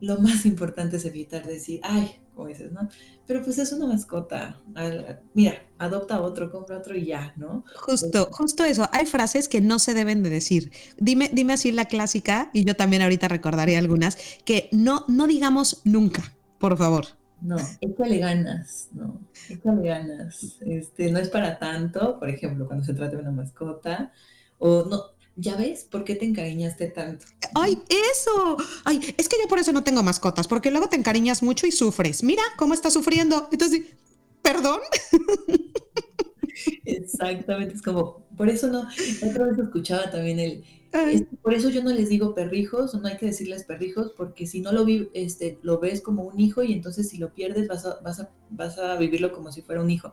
lo 0.00 0.18
más 0.18 0.46
importante 0.46 0.96
es 0.96 1.04
evitar 1.04 1.46
decir, 1.46 1.80
ay, 1.82 2.16
como 2.34 2.48
dices, 2.48 2.72
¿no? 2.72 2.88
Pero 3.26 3.42
pues 3.42 3.58
es 3.58 3.72
una 3.72 3.86
mascota. 3.86 4.60
Mira, 5.34 5.62
adopta 5.78 6.20
otro, 6.20 6.50
compra 6.50 6.78
otro 6.78 6.96
y 6.96 7.06
ya, 7.06 7.32
¿no? 7.36 7.64
Justo, 7.76 8.28
justo 8.32 8.64
eso. 8.64 8.88
Hay 8.92 9.06
frases 9.06 9.48
que 9.48 9.60
no 9.60 9.78
se 9.78 9.94
deben 9.94 10.22
de 10.22 10.30
decir. 10.30 10.72
Dime, 10.98 11.30
dime 11.32 11.52
así 11.52 11.70
la 11.70 11.84
clásica, 11.84 12.50
y 12.52 12.64
yo 12.64 12.74
también 12.74 13.02
ahorita 13.02 13.28
recordaré 13.28 13.76
algunas, 13.76 14.18
que 14.44 14.68
no, 14.72 15.04
no 15.08 15.26
digamos 15.26 15.80
nunca, 15.84 16.34
por 16.58 16.76
favor. 16.76 17.06
No, 17.44 17.56
échale 17.82 18.18
ganas, 18.18 18.88
no, 18.92 19.20
échale 19.50 19.86
ganas. 19.86 20.56
Este, 20.62 21.12
no 21.12 21.18
es 21.18 21.28
para 21.28 21.58
tanto, 21.58 22.18
por 22.18 22.30
ejemplo, 22.30 22.66
cuando 22.66 22.84
se 22.86 22.94
trata 22.94 23.16
de 23.16 23.22
una 23.22 23.32
mascota, 23.32 24.12
o 24.58 24.84
no, 24.84 25.14
¿Ya 25.36 25.56
ves 25.56 25.82
por 25.90 26.04
qué 26.04 26.14
te 26.14 26.24
encariñaste 26.24 26.86
tanto? 26.88 27.26
¡Ay, 27.56 27.76
eso! 27.88 28.56
¡Ay, 28.84 29.00
es 29.16 29.28
que 29.28 29.36
yo 29.42 29.48
por 29.48 29.58
eso 29.58 29.72
no 29.72 29.82
tengo 29.82 30.00
mascotas, 30.04 30.46
porque 30.46 30.70
luego 30.70 30.88
te 30.88 30.94
encariñas 30.94 31.42
mucho 31.42 31.66
y 31.66 31.72
sufres. 31.72 32.22
Mira 32.22 32.42
cómo 32.56 32.72
está 32.72 32.88
sufriendo. 32.88 33.48
Entonces, 33.50 33.82
¿perdón? 34.42 34.78
Exactamente, 36.84 37.74
es 37.74 37.82
como, 37.82 38.24
por 38.36 38.48
eso 38.48 38.68
no, 38.68 38.86
otra 39.28 39.46
vez 39.46 39.58
escuchaba 39.58 40.08
también 40.08 40.38
el, 40.38 40.64
por 41.42 41.54
eso 41.54 41.70
yo 41.70 41.82
no 41.82 41.90
les 41.90 42.08
digo 42.08 42.34
perrijos, 42.34 42.94
no 42.94 43.08
hay 43.08 43.16
que 43.16 43.26
decirles 43.26 43.64
perrijos, 43.64 44.12
porque 44.16 44.46
si 44.46 44.60
no 44.60 44.72
lo, 44.72 44.84
vi, 44.84 45.10
este, 45.12 45.58
lo 45.62 45.80
ves 45.80 46.00
como 46.00 46.22
un 46.24 46.38
hijo 46.38 46.62
y 46.62 46.72
entonces 46.72 47.08
si 47.08 47.18
lo 47.18 47.34
pierdes 47.34 47.68
vas 47.68 47.84
a, 47.84 48.00
vas 48.00 48.20
a, 48.20 48.30
vas 48.50 48.78
a 48.78 48.96
vivirlo 48.96 49.32
como 49.32 49.50
si 49.50 49.62
fuera 49.62 49.82
un 49.82 49.90
hijo. 49.90 50.12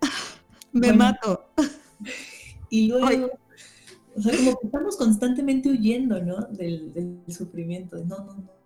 Me 0.72 0.92
mato. 0.92 1.50
Y 2.70 2.88
luego... 2.88 3.30
O 4.14 4.20
sea, 4.20 4.36
como 4.36 4.58
que 4.58 4.66
estamos 4.66 4.96
constantemente 4.96 5.70
huyendo, 5.70 6.20
¿no? 6.20 6.40
Del, 6.50 7.22
sufrimiento. 7.28 7.96
No, 8.04 8.18
no, 8.18 8.34
no, 8.34 8.58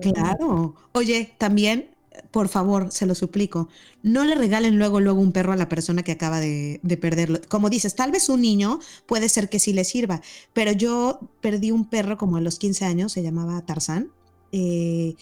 Claro. 0.00 0.74
Oye, 0.92 1.34
también, 1.38 1.91
por 2.30 2.48
favor, 2.48 2.90
se 2.90 3.06
lo 3.06 3.14
suplico, 3.14 3.68
no 4.02 4.24
le 4.24 4.34
regalen 4.34 4.78
luego, 4.78 5.00
luego 5.00 5.20
un 5.20 5.32
perro 5.32 5.52
a 5.52 5.56
la 5.56 5.68
persona 5.68 6.02
que 6.02 6.12
acaba 6.12 6.40
de, 6.40 6.80
de, 6.82 6.96
perderlo. 6.96 7.40
Como 7.48 7.70
dices, 7.70 7.94
tal 7.94 8.10
vez 8.10 8.28
un 8.28 8.40
niño 8.40 8.80
puede 9.06 9.28
ser 9.28 9.48
que 9.48 9.58
sí 9.58 9.72
le 9.72 9.84
sirva, 9.84 10.20
pero 10.52 10.72
yo 10.72 11.20
perdí 11.40 11.70
un 11.70 11.88
perro 11.88 12.16
como 12.16 12.36
a 12.36 12.40
los 12.40 12.58
15 12.58 12.84
años, 12.84 13.12
se 13.12 13.22
llamaba 13.22 13.60
Tarzán. 13.64 14.10
Eh, 14.52 15.14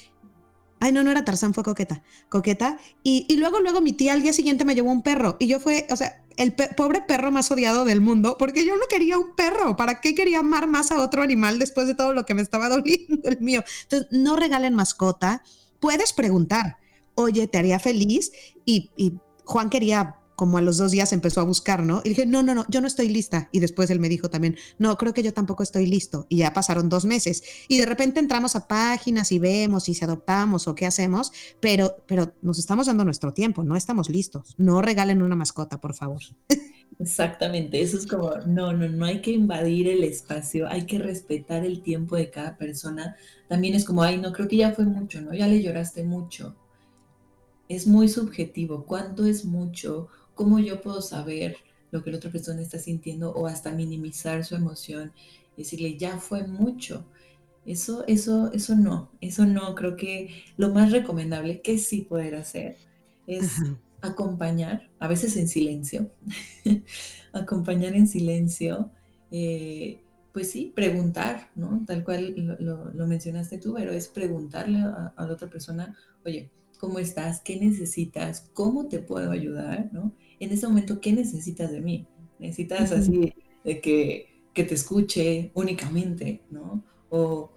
Ay, 0.82 0.92
no, 0.92 1.02
no 1.02 1.10
era 1.10 1.26
Tarzán, 1.26 1.52
fue 1.52 1.62
Coqueta. 1.62 2.02
Coqueta. 2.30 2.78
Y, 3.02 3.26
y, 3.28 3.36
luego, 3.36 3.60
luego 3.60 3.82
mi 3.82 3.92
tía 3.92 4.14
al 4.14 4.22
día 4.22 4.32
siguiente 4.32 4.64
me 4.64 4.74
llevó 4.74 4.90
un 4.90 5.02
perro. 5.02 5.36
Y 5.38 5.46
yo 5.46 5.60
fue, 5.60 5.86
o 5.90 5.96
sea, 5.96 6.24
el 6.38 6.54
pobre 6.54 7.02
perro 7.02 7.30
más 7.30 7.50
odiado 7.50 7.84
del 7.84 8.00
mundo, 8.00 8.36
porque 8.38 8.64
yo 8.64 8.74
no 8.76 8.86
quería 8.88 9.18
un 9.18 9.36
perro. 9.36 9.76
¿Para 9.76 10.00
qué 10.00 10.14
quería 10.14 10.38
amar 10.38 10.66
más 10.66 10.90
a 10.90 11.02
otro 11.02 11.22
animal 11.22 11.58
después 11.58 11.86
de 11.86 11.94
todo 11.94 12.14
lo 12.14 12.24
que 12.24 12.32
me 12.32 12.40
estaba 12.40 12.70
doliendo 12.70 13.28
el 13.28 13.40
mío? 13.40 13.62
Entonces, 13.82 14.08
no 14.10 14.36
regalen 14.36 14.74
mascota. 14.74 15.42
Puedes 15.80 16.12
preguntar, 16.12 16.78
oye, 17.14 17.46
¿te 17.48 17.58
haría 17.58 17.78
feliz? 17.78 18.32
Y, 18.64 18.90
y 18.96 19.14
Juan 19.44 19.70
quería 19.70 20.20
como 20.40 20.56
a 20.56 20.62
los 20.62 20.78
dos 20.78 20.90
días 20.90 21.12
empezó 21.12 21.42
a 21.42 21.44
buscar, 21.44 21.82
¿no? 21.82 22.00
Y 22.02 22.08
dije, 22.08 22.24
no, 22.24 22.42
no, 22.42 22.54
no, 22.54 22.64
yo 22.70 22.80
no 22.80 22.86
estoy 22.86 23.10
lista. 23.10 23.50
Y 23.52 23.60
después 23.60 23.90
él 23.90 24.00
me 24.00 24.08
dijo 24.08 24.30
también, 24.30 24.56
no, 24.78 24.96
creo 24.96 25.12
que 25.12 25.22
yo 25.22 25.34
tampoco 25.34 25.62
estoy 25.62 25.84
listo. 25.84 26.24
Y 26.30 26.38
ya 26.38 26.54
pasaron 26.54 26.88
dos 26.88 27.04
meses. 27.04 27.42
Y 27.68 27.76
de 27.76 27.84
repente 27.84 28.20
entramos 28.20 28.56
a 28.56 28.66
páginas 28.66 29.32
y 29.32 29.38
vemos 29.38 29.84
si 29.84 29.92
se 29.92 30.06
adoptamos 30.06 30.66
o 30.66 30.74
qué 30.74 30.86
hacemos, 30.86 31.30
pero, 31.60 31.94
pero 32.06 32.32
nos 32.40 32.58
estamos 32.58 32.86
dando 32.86 33.04
nuestro 33.04 33.34
tiempo, 33.34 33.64
no 33.64 33.76
estamos 33.76 34.08
listos. 34.08 34.54
No 34.56 34.80
regalen 34.80 35.20
una 35.20 35.36
mascota, 35.36 35.78
por 35.78 35.94
favor. 35.94 36.22
Exactamente, 37.00 37.80
eso 37.80 37.96
es 37.96 38.06
como, 38.06 38.30
no, 38.46 38.74
no, 38.74 38.86
no 38.86 39.06
hay 39.06 39.22
que 39.22 39.30
invadir 39.32 39.88
el 39.88 40.04
espacio, 40.04 40.68
hay 40.68 40.84
que 40.84 40.98
respetar 40.98 41.64
el 41.64 41.82
tiempo 41.82 42.14
de 42.14 42.30
cada 42.30 42.58
persona. 42.58 43.16
También 43.48 43.74
es 43.74 43.86
como, 43.86 44.02
ay, 44.02 44.18
no, 44.18 44.32
creo 44.34 44.46
que 44.48 44.58
ya 44.58 44.72
fue 44.72 44.84
mucho, 44.84 45.22
¿no? 45.22 45.32
Ya 45.32 45.48
le 45.48 45.62
lloraste 45.62 46.04
mucho. 46.04 46.56
Es 47.68 47.86
muy 47.86 48.08
subjetivo, 48.08 48.84
¿cuánto 48.84 49.24
es 49.24 49.46
mucho? 49.46 50.08
¿Cómo 50.34 50.58
yo 50.58 50.82
puedo 50.82 51.00
saber 51.00 51.56
lo 51.90 52.04
que 52.04 52.10
la 52.10 52.18
otra 52.18 52.30
persona 52.30 52.60
está 52.60 52.78
sintiendo 52.78 53.32
o 53.32 53.46
hasta 53.46 53.72
minimizar 53.72 54.44
su 54.44 54.54
emoción? 54.54 55.12
Y 55.56 55.62
decirle, 55.62 55.96
ya 55.96 56.18
fue 56.18 56.46
mucho. 56.46 57.06
Eso, 57.64 58.04
eso, 58.08 58.52
eso 58.52 58.74
no, 58.76 59.10
eso 59.22 59.46
no. 59.46 59.74
Creo 59.74 59.96
que 59.96 60.44
lo 60.58 60.70
más 60.70 60.92
recomendable 60.92 61.62
que 61.62 61.78
sí 61.78 62.02
poder 62.02 62.34
hacer 62.34 62.76
es 63.26 63.62
acompañar, 64.02 64.90
a 64.98 65.08
veces 65.08 65.36
en 65.36 65.48
silencio, 65.48 66.10
acompañar 67.32 67.94
en 67.94 68.06
silencio, 68.06 68.90
eh, 69.30 70.02
pues 70.32 70.50
sí, 70.50 70.72
preguntar, 70.74 71.50
¿no? 71.54 71.84
Tal 71.86 72.04
cual 72.04 72.56
lo, 72.60 73.06
mencionaste 73.06 73.58
tú, 73.58 73.74
pero 73.74 73.92
es 73.92 74.08
preguntarle 74.08 74.78
a, 74.78 75.12
a, 75.16 75.26
la 75.26 75.32
otra 75.32 75.48
persona, 75.48 75.96
oye, 76.24 76.50
¿cómo 76.78 76.98
estás? 76.98 77.40
¿Qué 77.40 77.58
necesitas? 77.58 78.48
¿Cómo 78.54 78.86
te 78.86 79.00
puedo 79.00 79.32
ayudar? 79.32 79.90
¿no? 79.92 80.14
en 80.40 80.50
ese 80.50 80.66
momento, 80.66 81.00
¿qué 81.00 81.12
necesitas 81.12 81.70
de 81.70 81.80
mí? 81.80 82.06
Necesitas 82.38 82.90
así 82.92 83.34
de 83.62 83.80
que, 83.80 84.26
te 84.54 84.74
escuche 84.74 85.52
únicamente, 85.54 86.42
¿no? 86.50 86.84
O, 87.08 87.50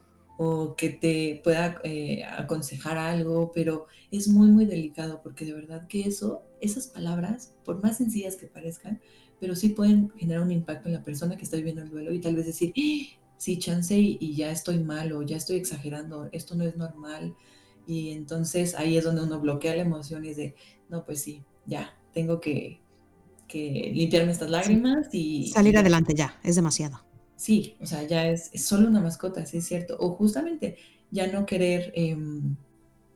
que 0.77 0.89
te 0.89 1.41
pueda 1.43 1.79
eh, 1.83 2.23
aconsejar 2.23 2.97
algo, 2.97 3.51
pero 3.53 3.87
es 4.11 4.27
muy, 4.27 4.49
muy 4.49 4.65
delicado 4.65 5.21
porque 5.21 5.45
de 5.45 5.53
verdad 5.53 5.87
que 5.87 6.01
eso, 6.01 6.43
esas 6.59 6.87
palabras, 6.87 7.53
por 7.63 7.81
más 7.81 7.97
sencillas 7.97 8.35
que 8.35 8.47
parezcan, 8.47 8.99
pero 9.39 9.55
sí 9.55 9.69
pueden 9.69 10.11
generar 10.17 10.43
un 10.43 10.51
impacto 10.51 10.89
en 10.89 10.95
la 10.95 11.03
persona 11.03 11.37
que 11.37 11.43
está 11.43 11.57
viviendo 11.57 11.81
el 11.81 11.89
duelo 11.89 12.13
y 12.13 12.19
tal 12.19 12.35
vez 12.35 12.45
decir, 12.45 12.73
¡Ah! 12.77 13.19
sí, 13.37 13.59
chance 13.59 13.97
y, 13.97 14.17
y 14.19 14.35
ya 14.35 14.51
estoy 14.51 14.79
mal 14.79 15.11
o 15.13 15.21
ya 15.21 15.37
estoy 15.37 15.57
exagerando, 15.57 16.29
esto 16.31 16.55
no 16.55 16.63
es 16.63 16.75
normal. 16.77 17.35
Y 17.85 18.11
entonces 18.11 18.75
ahí 18.75 18.97
es 18.97 19.03
donde 19.03 19.23
uno 19.23 19.39
bloquea 19.39 19.75
la 19.75 19.81
emoción 19.81 20.25
y 20.25 20.29
es 20.29 20.37
de, 20.37 20.55
no, 20.89 21.05
pues 21.05 21.21
sí, 21.21 21.43
ya, 21.65 21.97
tengo 22.13 22.39
que, 22.39 22.79
limpiarme 23.53 24.31
estas 24.31 24.49
lágrimas 24.49 25.09
y... 25.11 25.47
Salir 25.47 25.77
adelante 25.77 26.15
ya, 26.15 26.39
es 26.43 26.55
demasiado. 26.55 27.01
Sí, 27.35 27.75
o 27.81 27.85
sea, 27.85 28.03
ya 28.03 28.27
es, 28.29 28.51
solo 28.55 28.87
una 28.87 29.01
mascota, 29.01 29.45
sí 29.45 29.57
es 29.57 29.65
cierto. 29.65 29.97
O 29.99 30.11
justamente 30.15 30.77
ya 31.11 31.27
no 31.27 31.45
querer, 31.45 31.91
em, 31.95 32.55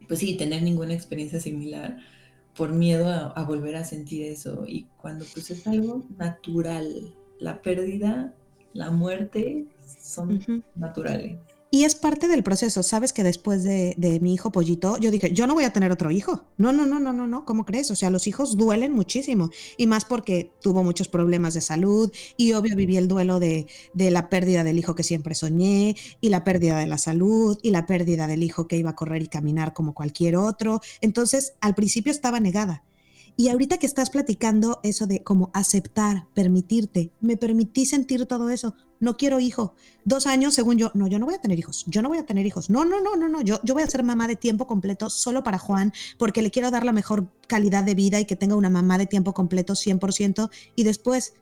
pues 0.07 0.20
sí, 0.20 0.36
tener 0.38 0.63
ninguna 0.63 0.93
experiencia 0.93 1.39
similar 1.39 1.97
por 2.55 2.72
miedo 2.74 3.07
a, 3.09 3.43
volver 3.43 3.76
a 3.76 3.84
sentir 3.84 4.24
eso. 4.24 4.65
Y 4.68 4.88
cuando 4.97 5.26
pues 5.34 5.51
es 5.51 5.68
algo 5.68 6.05
natural, 6.18 7.13
la 7.39 7.61
pérdida, 7.61 8.34
la 8.74 8.89
muerte 8.91 9.68
son 10.01 10.43
naturales. 10.76 11.39
Y 11.70 11.84
es 11.84 11.95
parte 11.95 12.30
del 12.30 12.43
proceso. 12.43 12.82
Sabes 12.82 13.11
que 13.11 13.24
después 13.24 13.63
de, 13.63 14.20
mi 14.22 14.34
hijo 14.34 14.51
pollito, 14.51 14.97
yo 14.97 15.11
dije, 15.11 15.34
yo 15.34 15.47
no 15.47 15.53
voy 15.53 15.65
a 15.65 15.74
tener 15.74 15.91
otro 15.91 16.11
hijo. 16.11 16.45
No, 16.57 16.72
no, 16.72 16.86
no, 16.86 16.99
no, 16.99 17.11
no, 17.11 17.28
no. 17.28 17.43
¿Cómo 17.43 17.65
crees? 17.65 17.91
O 17.91 17.95
sea, 17.95 18.09
los 18.09 18.26
hijos 18.28 18.55
duelen 18.55 18.93
muchísimo. 18.93 19.49
Y 19.76 19.86
más 19.86 20.05
porque 20.05 20.51
tuvo 20.61 20.84
muchos 20.84 21.09
problemas 21.09 21.53
de 21.53 21.61
salud. 21.61 22.11
Y 22.38 22.53
obvio 22.53 22.76
viví 22.76 22.95
el 22.95 23.09
duelo 23.09 23.39
de 23.39 23.68
la 23.93 24.30
pérdida 24.30 24.63
del 24.63 24.80
hijo 24.80 24.95
que 24.95 25.03
siempre 25.03 25.36
soñé. 25.36 25.97
Y 26.22 26.30
la 26.30 26.45
pérdida 26.45 26.80
de 26.80 26.88
la 26.88 26.97
salud. 26.97 27.59
Y 27.61 27.72
la 27.72 27.86
pérdida 27.86 28.28
del 28.28 28.43
hijo 28.43 28.68
que 28.68 28.78
iba 28.78 28.91
a 28.91 28.95
correr 28.95 29.22
y 29.24 29.28
caminar 29.28 29.74
como 29.74 29.93
cualquier 29.93 30.38
otro. 30.38 30.80
Entonces, 31.01 31.55
al 31.59 31.76
principio 31.76 32.11
estaba 32.11 32.39
negada. 32.39 32.84
Y 33.39 33.49
ahorita 33.49 33.77
que 33.77 33.85
estás 33.85 34.09
platicando 34.09 34.79
eso 34.81 35.05
de 35.05 35.21
cómo 35.21 35.51
aceptar, 35.53 36.27
permitirte, 36.33 37.11
me 37.21 37.38
permití 37.38 37.85
sentir 37.85 38.25
todo 38.25 38.49
eso. 38.49 38.73
No 38.99 39.15
quiero 39.15 39.39
hijo. 39.39 39.75
Dos 40.05 40.25
años, 40.25 40.55
según 40.55 40.79
yo, 40.79 40.89
no, 40.95 41.05
yo 41.05 41.19
no 41.19 41.27
voy 41.27 41.35
a 41.35 41.39
tener 41.39 41.59
hijos. 41.59 41.85
Yo 41.85 42.01
no 42.01 42.09
voy 42.09 42.17
a 42.17 42.25
tener 42.25 42.47
hijos. 42.47 42.71
No, 42.71 42.83
no, 42.83 42.99
no, 42.99 43.15
no, 43.15 43.29
no. 43.29 43.41
Yo, 43.43 43.59
yo 43.61 43.75
voy 43.75 43.83
a 43.83 43.88
ser 43.88 44.01
mamá 44.01 44.27
de 44.27 44.38
tiempo 44.38 44.65
completo 44.65 45.11
solo 45.11 45.43
para 45.43 45.59
Juan 45.59 45.93
porque 46.17 46.41
le 46.41 46.49
quiero 46.49 46.71
dar 46.71 46.83
la 46.83 46.93
mejor 46.93 47.31
calidad 47.45 47.83
de 47.83 47.93
vida 47.93 48.19
y 48.19 48.25
que 48.25 48.35
tenga 48.35 48.55
una 48.55 48.71
mamá 48.71 48.97
de 48.97 49.05
tiempo 49.05 49.35
completo 49.35 49.73
100%. 49.73 50.49
Y 50.75 50.83
después, 50.83 51.35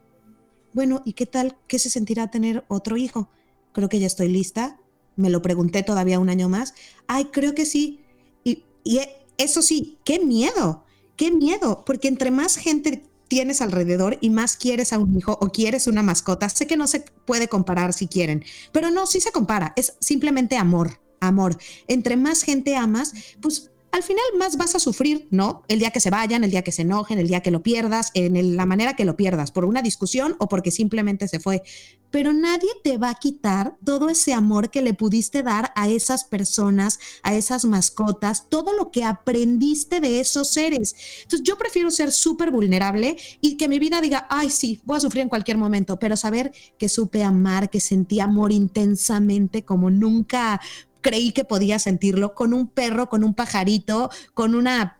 bueno, 0.73 1.01
¿y 1.05 1.13
qué 1.13 1.25
tal? 1.25 1.55
¿Qué 1.65 1.79
se 1.79 1.89
sentirá 1.89 2.29
tener 2.29 2.65
otro 2.67 2.97
hijo? 2.97 3.29
Creo 3.71 3.87
que 3.87 4.01
ya 4.01 4.07
estoy 4.07 4.27
lista. 4.27 4.81
Me 5.15 5.29
lo 5.29 5.41
pregunté 5.41 5.81
todavía 5.81 6.19
un 6.19 6.27
año 6.27 6.49
más. 6.49 6.73
Ay, 7.07 7.29
creo 7.31 7.55
que 7.55 7.65
sí. 7.65 8.01
Y, 8.43 8.65
y 8.83 8.99
eso 9.37 9.61
sí, 9.61 9.97
qué 10.03 10.19
miedo 10.19 10.84
qué 11.15 11.31
miedo, 11.31 11.83
porque 11.85 12.07
entre 12.07 12.31
más 12.31 12.57
gente 12.57 13.03
tienes 13.27 13.61
alrededor 13.61 14.17
y 14.21 14.29
más 14.29 14.57
quieres 14.57 14.93
a 14.93 14.99
un 14.99 15.17
hijo 15.17 15.37
o 15.41 15.49
quieres 15.49 15.87
una 15.87 16.03
mascota, 16.03 16.49
sé 16.49 16.67
que 16.67 16.77
no 16.77 16.87
se 16.87 17.01
puede 17.25 17.47
comparar 17.47 17.93
si 17.93 18.07
quieren, 18.07 18.43
pero 18.71 18.91
no, 18.91 19.07
sí 19.07 19.19
se 19.19 19.31
compara, 19.31 19.73
es 19.75 19.95
simplemente 19.99 20.57
amor, 20.57 20.99
amor. 21.19 21.57
Entre 21.87 22.17
más 22.17 22.43
gente 22.43 22.75
amas, 22.75 23.13
pues 23.41 23.71
al 23.95 24.03
final 24.03 24.25
más 24.37 24.57
vas 24.57 24.75
a 24.75 24.79
sufrir, 24.79 25.25
¿no? 25.31 25.63
El 25.69 25.79
día 25.79 25.89
que 25.89 26.01
se 26.01 26.09
vayan, 26.09 26.43
el 26.43 26.51
día 26.51 26.63
que 26.63 26.73
se 26.73 26.81
enojen, 26.81 27.17
el 27.17 27.29
día 27.29 27.39
que 27.39 27.49
lo 27.49 27.63
pierdas, 27.63 28.11
en 28.13 28.57
la 28.57 28.65
manera 28.65 28.97
que 28.97 29.05
lo 29.05 29.15
pierdas, 29.15 29.51
por 29.51 29.63
una 29.63 29.81
discusión 29.81 30.35
o 30.39 30.49
porque 30.49 30.69
simplemente 30.69 31.29
se 31.29 31.39
fue. 31.39 31.63
Pero 32.11 32.33
nadie 32.33 32.67
te 32.83 32.97
va 32.97 33.09
a 33.09 33.15
quitar 33.15 33.77
todo 33.85 34.09
ese 34.09 34.33
amor 34.33 34.69
que 34.69 34.81
le 34.81 34.93
pudiste 34.93 35.43
dar 35.43 35.71
a 35.77 35.87
esas 35.87 36.25
personas, 36.25 36.99
a 37.23 37.35
esas 37.35 37.63
mascotas, 37.63 38.49
todo 38.49 38.73
lo 38.73 38.91
que 38.91 39.05
aprendiste 39.05 40.01
de 40.01 40.19
esos 40.19 40.49
seres. 40.49 40.93
Entonces 41.21 41.47
yo 41.47 41.57
prefiero 41.57 41.89
ser 41.89 42.11
súper 42.11 42.51
vulnerable 42.51 43.15
y 43.39 43.55
que 43.55 43.69
mi 43.69 43.79
vida 43.79 44.01
diga, 44.01 44.27
ay, 44.29 44.49
sí, 44.49 44.81
voy 44.83 44.97
a 44.97 44.99
sufrir 44.99 45.21
en 45.21 45.29
cualquier 45.29 45.57
momento, 45.57 45.97
pero 45.99 46.17
saber 46.17 46.51
que 46.77 46.89
supe 46.89 47.23
amar, 47.23 47.69
que 47.69 47.79
sentí 47.79 48.19
amor 48.19 48.51
intensamente 48.51 49.63
como 49.63 49.89
nunca 49.89 50.59
creí 51.05 51.33
que 51.33 51.45
podía 51.45 51.77
sentirlo 51.77 52.33
con 52.33 52.51
un 52.51 52.67
perro, 52.67 53.09
con 53.09 53.23
un 53.23 53.35
pajarito, 53.35 54.09
con 54.33 54.55
una 54.55 54.99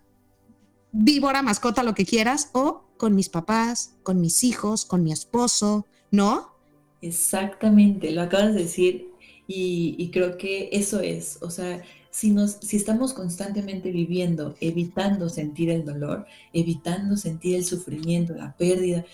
víbora, 0.92 1.42
mascota, 1.42 1.82
lo 1.82 1.96
que 1.96 2.06
quieras, 2.06 2.52
o 2.54 2.84
con 2.98 3.16
mis 3.16 3.28
papás, 3.28 3.96
con 4.04 4.22
mis 4.22 4.44
hijos, 4.44 4.86
con 4.86 5.02
mi 5.04 5.12
esposo, 5.12 5.88
¿no? 6.12 6.54
Exactamente, 7.02 8.12
lo 8.12 8.22
acabas 8.22 8.54
de 8.54 8.62
decir 8.62 9.08
y, 9.48 10.12
creo 10.14 10.38
que 10.38 10.70
eso 10.74 11.00
es, 11.00 11.40
o 11.42 11.50
sea, 11.50 11.82
si, 12.12 12.30
nos, 12.30 12.60
si 12.62 12.78
estamos 12.78 13.14
constantemente 13.14 13.90
viviendo, 13.90 14.56
evitando 14.62 15.28
sentir 15.28 15.72
el 15.72 15.86
dolor, 15.86 16.28
evitando 16.54 17.18
sentir 17.18 17.56
el 17.56 17.66
sufrimiento, 17.66 18.36
la 18.36 18.56
pérdida, 18.56 19.06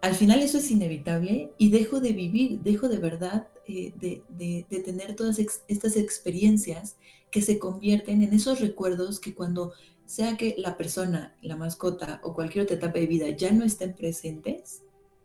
al 0.00 0.14
final 0.14 0.40
eso 0.40 0.56
es 0.56 0.70
inevitable 0.70 1.52
y 1.58 1.68
dejo 1.68 2.00
de 2.00 2.12
vivir, 2.12 2.60
dejo 2.60 2.88
de 2.88 2.96
verdad 2.96 3.46
de, 3.68 4.66
tener 4.84 5.14
todas 5.14 5.38
estas 5.38 5.96
experiencias 5.96 6.96
que 7.30 7.42
se 7.42 7.58
convierten 7.58 8.22
en 8.22 8.32
esos 8.32 8.60
recuerdos 8.60 9.20
que 9.20 9.34
cuando 9.34 9.72
sea 10.06 10.38
que 10.38 10.54
la 10.56 10.78
persona, 10.78 11.36
la 11.42 11.56
mascota 11.56 12.20
o 12.24 12.32
cualquier 12.32 12.64
otra 12.64 12.76
etapa 12.76 12.98
de 12.98 13.06
vida 13.06 13.28
ya 13.30 13.52
no 13.52 13.64
estén 13.64 13.94
presentes, 13.94 14.82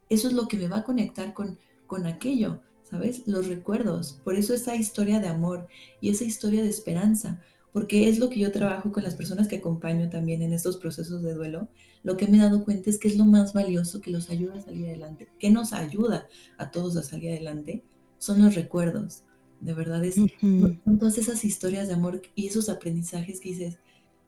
eso 0.09 0.27
es 0.27 0.33
lo 0.33 0.47
que 0.47 0.57
me 0.57 0.67
va 0.67 0.79
a 0.79 0.83
conectar 0.83 1.33
con, 1.33 1.57
con 1.87 2.05
aquello, 2.05 2.59
¿sabes? 2.83 3.25
Los 3.25 3.47
recuerdos. 3.47 4.19
Por 4.23 4.35
eso 4.35 4.53
esa 4.53 4.75
historia 4.75 5.21
de 5.21 5.29
amor 5.29 5.67
y 6.01 6.09
esa 6.09 6.25
historia 6.25 6.61
de 6.61 6.69
esperanza, 6.69 7.41
porque 7.71 8.09
es 8.09 8.19
lo 8.19 8.29
que 8.29 8.39
yo 8.39 8.51
trabajo 8.51 8.91
con 8.91 9.03
las 9.03 9.15
personas 9.15 9.47
que 9.47 9.57
acompaño 9.57 10.09
también 10.09 10.41
en 10.41 10.51
estos 10.51 10.77
procesos 10.77 11.23
de 11.23 11.33
duelo. 11.33 11.69
Lo 12.03 12.17
que 12.17 12.27
me 12.27 12.37
he 12.37 12.41
dado 12.41 12.65
cuenta 12.65 12.89
es 12.89 12.99
que 12.99 13.07
es 13.07 13.17
lo 13.17 13.23
más 13.23 13.53
valioso 13.53 14.01
que 14.01 14.11
los 14.11 14.29
ayuda 14.29 14.55
a 14.55 14.61
salir 14.61 14.87
adelante, 14.87 15.29
que 15.39 15.49
nos 15.49 15.71
ayuda 15.71 16.27
a 16.57 16.71
todos 16.71 16.97
a 16.97 17.03
salir 17.03 17.31
adelante, 17.31 17.83
son 18.23 18.41
los 18.41 18.55
recuerdos. 18.55 19.23
De 19.59 19.73
verdad, 19.73 20.03
es, 20.03 20.15
son 20.15 20.99
todas 20.99 21.17
esas 21.17 21.43
historias 21.43 21.87
de 21.87 21.93
amor 21.93 22.21
y 22.35 22.47
esos 22.47 22.69
aprendizajes 22.69 23.39
que 23.41 23.49
dices, 23.49 23.79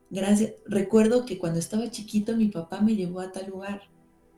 gracias, 0.10 0.52
recuerdo 0.66 1.26
que 1.26 1.38
cuando 1.38 1.60
estaba 1.60 1.90
chiquito 1.90 2.36
mi 2.36 2.50
papá 2.50 2.82
me 2.82 2.96
llevó 2.96 3.22
a 3.22 3.32
tal 3.32 3.50
lugar. 3.50 3.84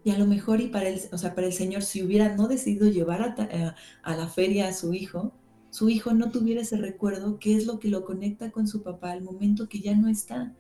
Y 0.03 0.11
a 0.11 0.19
lo 0.19 0.27
mejor, 0.27 0.61
y 0.61 0.67
para 0.67 0.89
el, 0.89 1.01
o 1.11 1.17
sea, 1.17 1.33
para 1.33 1.47
el 1.47 1.53
Señor, 1.53 1.81
si 1.81 2.03
hubiera 2.03 2.35
no 2.35 2.47
decidido 2.47 2.87
llevar 2.87 3.21
a, 3.21 3.75
a, 4.03 4.15
la 4.15 4.27
feria 4.27 4.67
a 4.67 4.73
su 4.73 4.93
hijo, 4.93 5.33
su 5.71 5.89
hijo 5.89 6.13
no 6.13 6.31
tuviera 6.31 6.61
ese 6.61 6.77
recuerdo, 6.77 7.39
que 7.39 7.55
es 7.55 7.65
lo 7.65 7.79
que 7.79 7.89
lo 7.89 8.05
conecta 8.05 8.51
con 8.51 8.67
su 8.67 8.83
papá 8.83 9.11
al 9.11 9.23
momento 9.23 9.67
que 9.67 9.79
ya 9.79 9.95
no 9.95 10.07
está. 10.07 10.55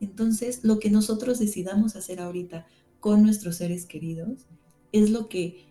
Entonces, 0.00 0.64
lo 0.64 0.80
que 0.80 0.90
nosotros 0.90 1.38
decidamos 1.38 1.94
hacer 1.94 2.20
ahorita 2.20 2.66
con 2.98 3.22
nuestros 3.22 3.56
seres 3.56 3.86
queridos 3.86 4.48
es 4.92 5.10
lo 5.10 5.28
que 5.28 5.68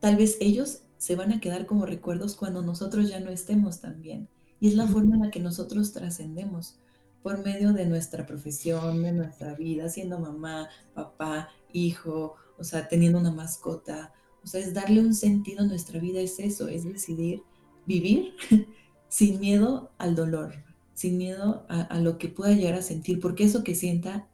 tal 0.00 0.16
vez 0.16 0.36
ellos 0.40 0.82
se 1.00 1.16
van 1.16 1.32
a 1.32 1.40
quedar 1.40 1.64
como 1.64 1.86
recuerdos 1.86 2.36
cuando 2.36 2.60
nosotros 2.60 3.08
ya 3.08 3.20
no 3.20 3.30
estemos 3.30 3.80
también. 3.80 4.28
Y 4.60 4.68
es 4.68 4.74
la 4.74 4.86
forma 4.86 5.14
en 5.14 5.22
la 5.22 5.30
que 5.30 5.40
nosotros 5.40 5.94
trascendemos 5.94 6.76
por 7.22 7.42
medio 7.42 7.72
de 7.72 7.86
nuestra 7.86 8.26
profesión, 8.26 9.02
de 9.02 9.12
nuestra 9.12 9.54
vida, 9.54 9.88
siendo 9.88 10.18
mamá, 10.18 10.68
papá, 10.92 11.48
hijo, 11.72 12.34
o 12.58 12.64
sea, 12.64 12.86
teniendo 12.86 13.18
una 13.18 13.30
mascota. 13.30 14.12
O 14.44 14.46
sea, 14.46 14.60
es 14.60 14.74
darle 14.74 15.00
un 15.00 15.14
sentido 15.14 15.62
a 15.62 15.66
nuestra 15.66 15.98
vida, 15.98 16.20
es 16.20 16.38
eso, 16.38 16.68
es 16.68 16.84
decidir 16.84 17.44
vivir 17.86 18.34
sin 19.08 19.40
miedo 19.40 19.92
al 19.96 20.14
dolor, 20.14 20.52
sin 20.92 21.16
miedo 21.16 21.64
a, 21.70 21.98
lo 21.98 22.18
que 22.18 22.28
pueda 22.28 22.52
llegar 22.52 22.74
a 22.74 22.82
sentir, 22.82 23.20
porque 23.20 23.44
eso 23.44 23.64
que 23.64 23.74
sienta 23.74 24.28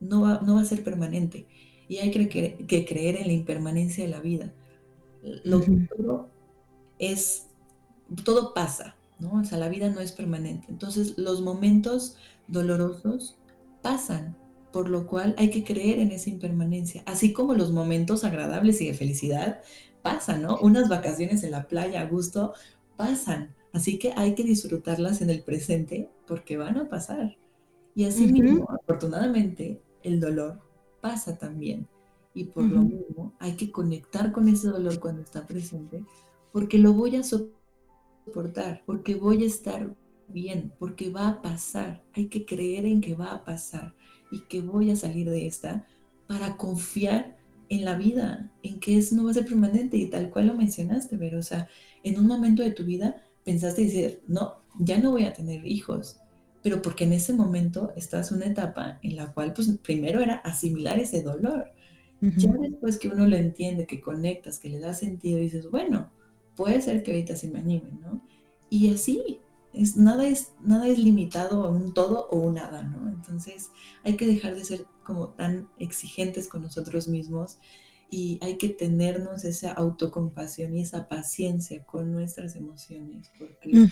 no 0.00 0.22
va, 0.22 0.40
no 0.44 0.56
va 0.56 0.62
a 0.62 0.64
ser 0.64 0.82
permanente. 0.82 1.46
Y 1.86 1.98
hay 1.98 2.10
que, 2.10 2.28
que 2.28 2.84
creer 2.84 3.14
en 3.18 3.28
la 3.28 3.34
impermanencia 3.34 4.02
de 4.02 4.10
la 4.10 4.18
vida 4.18 4.52
lo 5.44 5.60
futuro 5.60 6.30
es, 6.98 7.46
todo 8.24 8.54
pasa, 8.54 8.96
¿no? 9.18 9.40
O 9.40 9.44
sea, 9.44 9.58
la 9.58 9.68
vida 9.68 9.88
no 9.88 10.00
es 10.00 10.12
permanente. 10.12 10.66
Entonces, 10.68 11.16
los 11.18 11.40
momentos 11.40 12.16
dolorosos 12.46 13.36
pasan, 13.82 14.36
por 14.72 14.88
lo 14.88 15.06
cual 15.06 15.34
hay 15.38 15.50
que 15.50 15.64
creer 15.64 15.98
en 15.98 16.12
esa 16.12 16.30
impermanencia, 16.30 17.02
así 17.06 17.32
como 17.32 17.54
los 17.54 17.72
momentos 17.72 18.24
agradables 18.24 18.80
y 18.80 18.86
de 18.86 18.94
felicidad 18.94 19.60
pasan, 20.02 20.42
¿no? 20.42 20.58
Unas 20.58 20.88
vacaciones 20.88 21.42
en 21.42 21.52
la 21.52 21.68
playa 21.68 22.02
a 22.02 22.06
gusto 22.06 22.54
pasan, 22.96 23.54
así 23.72 23.98
que 23.98 24.12
hay 24.16 24.34
que 24.34 24.44
disfrutarlas 24.44 25.22
en 25.22 25.30
el 25.30 25.42
presente 25.42 26.08
porque 26.26 26.56
van 26.56 26.76
a 26.76 26.88
pasar. 26.88 27.36
Y 27.94 28.04
así 28.04 28.26
mismo, 28.32 28.68
afortunadamente, 28.70 29.80
el 30.02 30.20
dolor 30.20 30.60
pasa 31.00 31.36
también. 31.36 31.88
Y 32.38 32.44
por 32.44 32.62
lo 32.62 32.82
mismo 32.82 33.34
hay 33.40 33.56
que 33.56 33.72
conectar 33.72 34.30
con 34.30 34.46
ese 34.46 34.68
dolor 34.68 35.00
cuando 35.00 35.22
está 35.22 35.44
presente, 35.44 36.04
porque 36.52 36.78
lo 36.78 36.92
voy 36.92 37.16
a 37.16 37.24
soportar, 37.24 38.84
porque 38.86 39.16
voy 39.16 39.42
a 39.42 39.46
estar 39.48 39.92
bien, 40.28 40.72
porque 40.78 41.10
va 41.10 41.26
a 41.26 41.42
pasar. 41.42 42.04
Hay 42.14 42.28
que 42.28 42.46
creer 42.46 42.86
en 42.86 43.00
que 43.00 43.16
va 43.16 43.32
a 43.32 43.44
pasar 43.44 43.92
y 44.30 44.42
que 44.42 44.60
voy 44.60 44.92
a 44.92 44.96
salir 44.96 45.28
de 45.28 45.48
esta 45.48 45.84
para 46.28 46.56
confiar 46.56 47.36
en 47.70 47.84
la 47.84 47.96
vida, 47.96 48.52
en 48.62 48.78
que 48.78 48.98
eso 48.98 49.16
no 49.16 49.24
va 49.24 49.32
a 49.32 49.34
ser 49.34 49.44
permanente 49.44 49.96
y 49.96 50.08
tal 50.08 50.30
cual 50.30 50.46
lo 50.46 50.54
mencionaste, 50.54 51.18
pero 51.18 51.40
o 51.40 51.42
sea, 51.42 51.66
en 52.04 52.20
un 52.20 52.28
momento 52.28 52.62
de 52.62 52.70
tu 52.70 52.84
vida 52.84 53.16
pensaste 53.44 53.82
decir, 53.82 54.22
no, 54.28 54.58
ya 54.78 54.98
no 54.98 55.10
voy 55.10 55.24
a 55.24 55.32
tener 55.32 55.66
hijos, 55.66 56.20
pero 56.62 56.80
porque 56.82 57.02
en 57.02 57.14
ese 57.14 57.32
momento 57.32 57.92
estás 57.96 58.30
en 58.30 58.36
una 58.36 58.46
etapa 58.46 59.00
en 59.02 59.16
la 59.16 59.32
cual, 59.32 59.52
pues 59.54 59.76
primero 59.82 60.20
era 60.20 60.36
asimilar 60.36 61.00
ese 61.00 61.24
dolor 61.24 61.72
ya 62.20 62.52
después 62.52 62.98
que 62.98 63.08
uno 63.08 63.26
lo 63.26 63.36
entiende, 63.36 63.86
que 63.86 64.00
conectas, 64.00 64.58
que 64.58 64.68
le 64.68 64.80
da 64.80 64.94
sentido, 64.94 65.38
dices, 65.38 65.70
bueno, 65.70 66.10
puede 66.56 66.80
ser 66.80 67.02
que 67.02 67.12
ahorita 67.12 67.36
se 67.36 67.48
me 67.48 67.60
anime, 67.60 67.92
¿no? 68.00 68.20
Y 68.70 68.92
así, 68.92 69.40
es, 69.72 69.96
nada, 69.96 70.26
es, 70.26 70.52
nada 70.60 70.88
es 70.88 70.98
limitado 70.98 71.64
a 71.64 71.70
un 71.70 71.94
todo 71.94 72.28
o 72.30 72.38
un 72.38 72.54
nada, 72.54 72.82
¿no? 72.82 73.08
Entonces 73.08 73.70
hay 74.04 74.16
que 74.16 74.26
dejar 74.26 74.54
de 74.54 74.64
ser 74.64 74.86
como 75.04 75.28
tan 75.28 75.68
exigentes 75.78 76.48
con 76.48 76.62
nosotros 76.62 77.08
mismos 77.08 77.58
y 78.10 78.38
hay 78.42 78.56
que 78.56 78.70
tenernos 78.70 79.44
esa 79.44 79.72
autocompasión 79.72 80.74
y 80.74 80.80
esa 80.80 81.08
paciencia 81.08 81.84
con 81.84 82.10
nuestras 82.10 82.56
emociones, 82.56 83.30
porque 83.38 83.88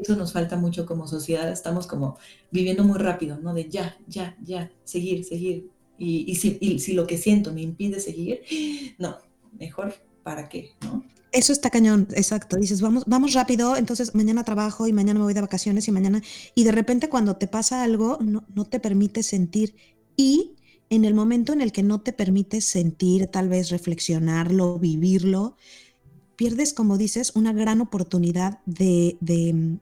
eso 0.00 0.16
nos 0.16 0.32
falta 0.32 0.56
mucho 0.56 0.84
como 0.84 1.06
sociedad, 1.06 1.50
estamos 1.50 1.86
como 1.86 2.18
viviendo 2.50 2.84
muy 2.84 2.98
rápido, 2.98 3.38
¿no? 3.38 3.54
De 3.54 3.68
ya, 3.68 3.96
ya, 4.06 4.36
ya, 4.42 4.70
seguir, 4.84 5.24
seguir, 5.24 5.70
y, 5.98 6.34
si, 6.36 6.92
lo 6.92 7.06
que 7.06 7.18
siento 7.18 7.52
me 7.52 7.62
impide 7.62 8.00
seguir, 8.00 8.42
no, 8.98 9.16
mejor 9.58 9.94
para 10.22 10.48
qué, 10.48 10.70
¿no? 10.82 11.04
Eso 11.32 11.52
está 11.52 11.68
cañón, 11.68 12.08
exacto. 12.14 12.56
Dices, 12.56 12.80
vamos, 12.80 13.04
vamos 13.06 13.34
rápido, 13.34 13.76
entonces 13.76 14.14
mañana 14.14 14.42
trabajo 14.42 14.86
y 14.86 14.92
mañana 14.92 15.18
me 15.18 15.24
voy 15.24 15.34
de 15.34 15.42
vacaciones 15.42 15.86
y 15.86 15.92
mañana. 15.92 16.22
Y 16.54 16.64
de 16.64 16.72
repente 16.72 17.10
cuando 17.10 17.36
te 17.36 17.46
pasa 17.46 17.82
algo, 17.82 18.18
no, 18.22 18.44
no 18.54 18.64
te 18.64 18.80
permite 18.80 19.22
sentir. 19.22 19.74
Y 20.16 20.56
en 20.88 21.04
el 21.04 21.14
momento 21.14 21.52
en 21.52 21.60
el 21.60 21.72
que 21.72 21.82
no 21.82 22.00
te 22.00 22.12
permites 22.12 22.64
sentir, 22.64 23.26
tal 23.26 23.48
vez 23.48 23.70
reflexionarlo, 23.70 24.78
vivirlo, 24.78 25.56
pierdes, 26.36 26.72
como 26.72 26.98
dices, 26.98 27.32
una 27.34 27.52
gran 27.52 27.80
oportunidad 27.80 28.60
de, 28.66 29.16
de, 29.20 29.78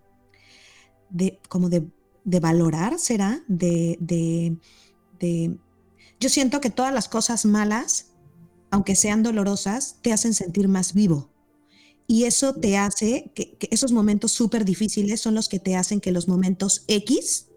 de 1.10 1.38
como 1.48 1.68
de, 1.68 1.86
de, 2.24 2.40
valorar, 2.40 2.98
¿será? 2.98 3.44
De, 3.48 3.98
de, 4.00 4.56
de... 5.18 5.58
Yo 6.24 6.30
siento 6.30 6.62
que 6.62 6.70
todas 6.70 6.94
las 6.94 7.06
cosas 7.06 7.44
malas, 7.44 8.06
aunque 8.70 8.96
sean 8.96 9.22
dolorosas, 9.22 9.96
te 10.00 10.10
hacen 10.10 10.32
sentir 10.32 10.68
más 10.68 10.94
vivo. 10.94 11.30
Y 12.06 12.24
eso 12.24 12.54
te 12.54 12.78
hace 12.78 13.30
que, 13.34 13.58
esos 13.70 13.92
momentos 13.92 14.32
súper 14.32 14.64
difíciles 14.64 15.20
son 15.20 15.34
los 15.34 15.50
que 15.50 15.58
te 15.58 15.76
hacen 15.76 16.00
que 16.00 16.12
los 16.12 16.26
momentos 16.26 16.86
X, 16.88 17.48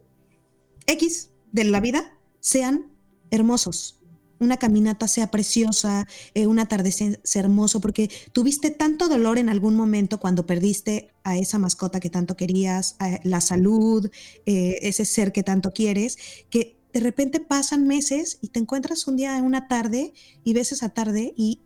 X 0.86 1.30
de 1.54 1.64
la 1.64 1.80
vida, 1.80 2.20
sean 2.42 2.92
hermosos. 3.32 4.02
Una 4.38 4.58
caminata 4.58 5.08
sea 5.08 5.32
preciosa, 5.32 6.06
eh, 6.34 6.46
un 6.46 6.60
atardecer 6.60 7.22
sea 7.24 7.44
hermoso, 7.44 7.80
porque 7.80 8.12
tuviste 8.34 8.70
tanto 8.70 9.08
dolor 9.08 9.38
en 9.38 9.48
algún 9.48 9.78
momento 9.78 10.20
cuando 10.20 10.46
perdiste 10.46 11.14
a 11.24 11.38
esa 11.38 11.58
mascota 11.58 12.02
que 12.02 12.10
tanto 12.10 12.36
querías, 12.36 12.98
la 13.24 13.40
salud, 13.40 14.12
eh, 14.46 14.80
ese 14.82 15.06
ser 15.06 15.32
que 15.32 15.44
tanto 15.44 15.72
quieres, 15.72 16.18
que 16.50 16.77
de 16.94 17.00
repente 17.00 17.40
pasan 17.40 17.88
meses 17.88 18.40
y 18.42 18.50
te 18.50 18.60
encuentras 18.60 19.08
un 19.08 19.18
día 19.18 19.38
en 19.38 19.46
una 19.46 19.68
tarde 19.68 20.14
y 20.44 20.54
ves 20.54 20.72
esa 20.72 20.90
tarde 20.90 21.34
y 21.36 21.62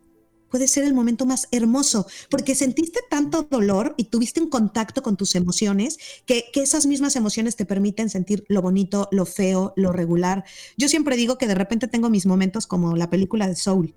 puede 0.52 0.68
ser 0.68 0.84
el 0.84 0.92
momento 0.92 1.24
más 1.24 1.48
hermoso, 1.50 2.06
porque 2.28 2.54
sentiste 2.54 3.00
tanto 3.08 3.48
dolor 3.50 3.94
y 3.96 4.04
tuviste 4.04 4.38
un 4.38 4.50
contacto 4.50 5.02
con 5.02 5.16
tus 5.16 5.34
emociones, 5.34 5.98
que, 6.26 6.44
que, 6.52 6.60
esas 6.60 6.84
mismas 6.84 7.16
emociones 7.16 7.56
te 7.56 7.64
permiten 7.64 8.10
sentir 8.10 8.44
lo 8.48 8.60
bonito, 8.60 9.08
lo 9.12 9.24
feo, 9.24 9.72
lo 9.76 9.92
regular. 9.92 10.44
Yo 10.76 10.90
siempre 10.90 11.16
digo 11.16 11.38
que 11.38 11.46
de 11.46 11.54
repente 11.54 11.88
tengo 11.88 12.10
mis 12.10 12.26
momentos 12.26 12.66
como 12.66 12.94
la 12.96 13.08
película 13.08 13.48
de 13.48 13.56
Soul, 13.56 13.94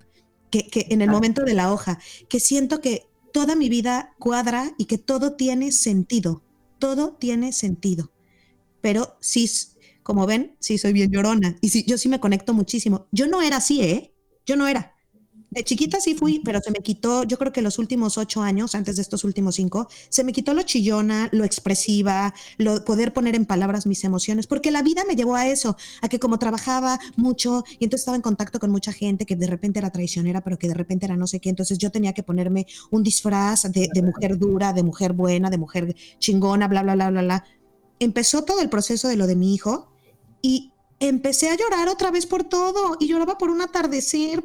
que, 0.50 0.66
que 0.68 0.86
en 0.88 1.02
el 1.02 1.10
momento 1.10 1.44
de 1.44 1.52
la 1.52 1.70
hoja, 1.70 1.98
que 2.30 2.40
siento 2.40 2.80
que 2.80 3.06
toda 3.34 3.54
mi 3.54 3.68
vida 3.68 4.14
cuadra 4.18 4.74
y 4.78 4.86
que 4.86 4.96
todo 4.96 5.34
tiene 5.34 5.72
sentido, 5.72 6.42
todo 6.78 7.12
tiene 7.12 7.52
sentido. 7.52 8.12
Pero 8.80 9.18
sí, 9.20 9.50
como 10.06 10.24
ven, 10.24 10.56
sí 10.60 10.78
soy 10.78 10.92
bien 10.92 11.10
llorona 11.10 11.58
y 11.60 11.70
sí, 11.70 11.84
yo 11.84 11.98
sí 11.98 12.08
me 12.08 12.20
conecto 12.20 12.54
muchísimo. 12.54 13.08
Yo 13.10 13.26
no 13.26 13.42
era 13.42 13.56
así, 13.56 13.82
¿eh? 13.82 14.14
Yo 14.46 14.54
no 14.54 14.68
era 14.68 14.96
de 15.50 15.64
chiquita 15.64 16.00
sí 16.00 16.14
fui, 16.14 16.40
pero 16.44 16.60
se 16.60 16.70
me 16.70 16.80
quitó, 16.80 17.24
yo 17.24 17.38
creo 17.38 17.52
que 17.52 17.62
los 17.62 17.78
últimos 17.78 18.18
ocho 18.18 18.42
años, 18.42 18.74
antes 18.74 18.96
de 18.96 19.02
estos 19.02 19.24
últimos 19.24 19.56
cinco, 19.56 19.88
se 20.10 20.22
me 20.22 20.32
quitó 20.32 20.54
lo 20.54 20.62
chillona, 20.62 21.28
lo 21.32 21.44
expresiva, 21.44 22.34
lo 22.58 22.84
poder 22.84 23.12
poner 23.12 23.34
en 23.34 23.46
palabras 23.46 23.86
mis 23.86 24.04
emociones, 24.04 24.46
porque 24.46 24.70
la 24.70 24.82
vida 24.82 25.04
me 25.08 25.16
llevó 25.16 25.34
a 25.34 25.48
eso, 25.48 25.76
a 26.02 26.08
que 26.08 26.20
como 26.20 26.38
trabajaba 26.38 27.00
mucho 27.16 27.64
y 27.78 27.84
entonces 27.84 28.02
estaba 28.02 28.16
en 28.16 28.22
contacto 28.22 28.60
con 28.60 28.70
mucha 28.70 28.92
gente 28.92 29.24
que 29.24 29.34
de 29.34 29.46
repente 29.46 29.78
era 29.78 29.90
traicionera, 29.90 30.42
pero 30.42 30.58
que 30.58 30.68
de 30.68 30.74
repente 30.74 31.06
era 31.06 31.16
no 31.16 31.26
sé 31.26 31.40
qué, 31.40 31.48
entonces 31.48 31.78
yo 31.78 31.90
tenía 31.90 32.12
que 32.12 32.22
ponerme 32.22 32.66
un 32.90 33.02
disfraz 33.02 33.62
de, 33.72 33.88
de 33.92 34.02
mujer 34.02 34.38
dura, 34.38 34.72
de 34.72 34.82
mujer 34.82 35.14
buena, 35.14 35.50
de 35.50 35.58
mujer 35.58 35.96
chingona, 36.18 36.68
bla, 36.68 36.82
bla, 36.82 36.94
bla, 36.94 37.10
bla, 37.10 37.22
bla. 37.22 37.44
Empezó 37.98 38.44
todo 38.44 38.60
el 38.60 38.68
proceso 38.68 39.08
de 39.08 39.16
lo 39.16 39.26
de 39.26 39.36
mi 39.36 39.54
hijo 39.54 39.95
y 40.42 40.72
empecé 41.00 41.48
a 41.50 41.56
llorar 41.56 41.88
otra 41.88 42.10
vez 42.10 42.26
por 42.26 42.44
todo 42.44 42.96
y 42.98 43.08
lloraba 43.08 43.38
por 43.38 43.50
un 43.50 43.60
atardecer, 43.60 44.44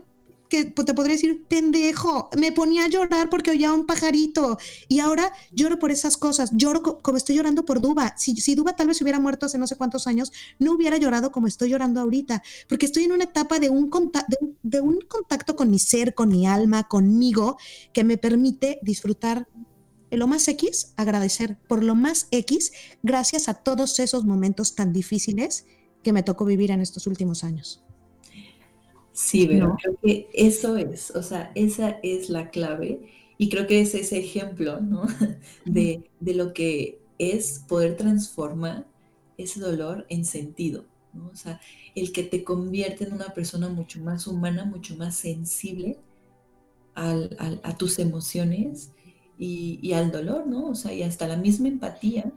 que 0.52 0.66
pues, 0.66 0.86
te 0.86 0.94
podría 0.94 1.16
decir, 1.16 1.46
pendejo, 1.48 2.30
me 2.38 2.52
ponía 2.52 2.84
a 2.84 2.90
llorar 2.90 3.30
porque 3.30 3.52
oía 3.52 3.72
un 3.72 3.86
pajarito 3.86 4.58
y 4.90 5.00
ahora 5.00 5.32
lloro 5.54 5.80
por 5.80 5.92
esas 5.92 6.18
cosas, 6.18 6.52
lloro 6.54 7.00
como 7.02 7.18
estoy 7.18 7.38
llorando 7.38 7.64
por 7.64 7.80
Duba. 7.80 8.16
Si, 8.18 8.36
si 8.36 8.54
Duba 8.54 8.76
tal 8.76 8.88
vez 8.88 9.02
hubiera 9.02 9.22
muerto 9.22 9.46
hace 9.46 9.58
no 9.58 9.66
sé 9.66 9.78
cuántos 9.78 10.08
años, 10.08 10.34
no 10.60 10.74
hubiera 10.74 10.98
llorado 10.98 11.32
como 11.32 11.48
estoy 11.48 11.70
llorando 11.70 12.02
ahorita, 12.02 12.44
porque 12.68 12.86
estoy 12.86 13.06
en 13.06 13.14
una 13.14 13.24
etapa 13.24 13.60
de 13.60 13.70
un, 13.70 13.90
de, 14.62 14.82
un 14.82 15.00
contacto 15.08 15.56
con 15.56 15.72
mi 15.72 15.80
ser, 15.80 16.14
con 16.14 16.28
mi 16.28 16.46
alma, 16.46 16.84
conmigo, 16.90 17.58
que 17.94 18.04
me 18.04 18.18
permite 18.18 18.80
disfrutar 18.82 19.48
lo 20.12 20.28
más 20.28 20.46
X, 20.50 20.92
agradecer 20.98 21.58
por 21.70 21.82
lo 21.82 21.96
más 21.96 22.28
X, 22.32 22.74
gracias 23.04 23.48
a 23.48 23.54
todos 23.54 23.98
esos 24.00 24.26
momentos 24.26 24.76
tan 24.76 24.92
difíciles 24.92 25.66
que 26.04 26.14
me 26.14 26.24
tocó 26.24 26.46
vivir 26.46 26.72
en 26.72 26.82
estos 26.82 27.08
últimos 27.08 27.44
años. 27.44 27.84
Sí, 29.14 29.46
pero 29.48 29.76
creo 29.82 29.98
que 30.02 30.30
eso 30.34 30.78
es, 30.78 31.12
o 31.12 31.22
sea, 31.22 31.52
esa 31.54 32.00
es 32.02 32.30
la 32.30 32.50
clave 32.50 33.02
y 33.38 33.50
creo 33.50 33.68
que 33.68 33.82
es 33.82 33.94
ese 33.94 34.20
ejemplo, 34.20 34.80
¿no? 34.80 35.04
De, 35.66 36.10
de 36.20 36.34
lo 36.34 36.54
que 36.54 37.02
es 37.18 37.64
poder 37.68 37.98
transformar 37.98 38.88
ese 39.38 39.60
dolor 39.60 40.06
en 40.10 40.26
sentido, 40.26 40.86
¿no? 41.14 41.28
O 41.28 41.36
sea, 41.36 41.60
el 41.94 42.12
que 42.14 42.24
te 42.24 42.44
convierte 42.44 43.04
en 43.04 43.14
una 43.14 43.34
persona 43.34 43.70
mucho 43.70 44.00
más 44.00 44.28
humana, 44.28 44.66
mucho 44.66 44.96
más 44.96 45.16
sensible 45.16 46.00
al, 46.96 47.36
al, 47.40 47.60
a 47.64 47.78
tus 47.78 48.00
emociones 48.00 48.92
y, 49.38 49.80
y, 49.82 49.94
al 49.94 50.12
dolor, 50.12 50.48
¿no? 50.48 50.70
O 50.70 50.76
sea, 50.76 50.94
y 50.94 51.04
hasta 51.04 51.28
la 51.28 51.38
misma 51.38 51.68
empatía 51.68 52.32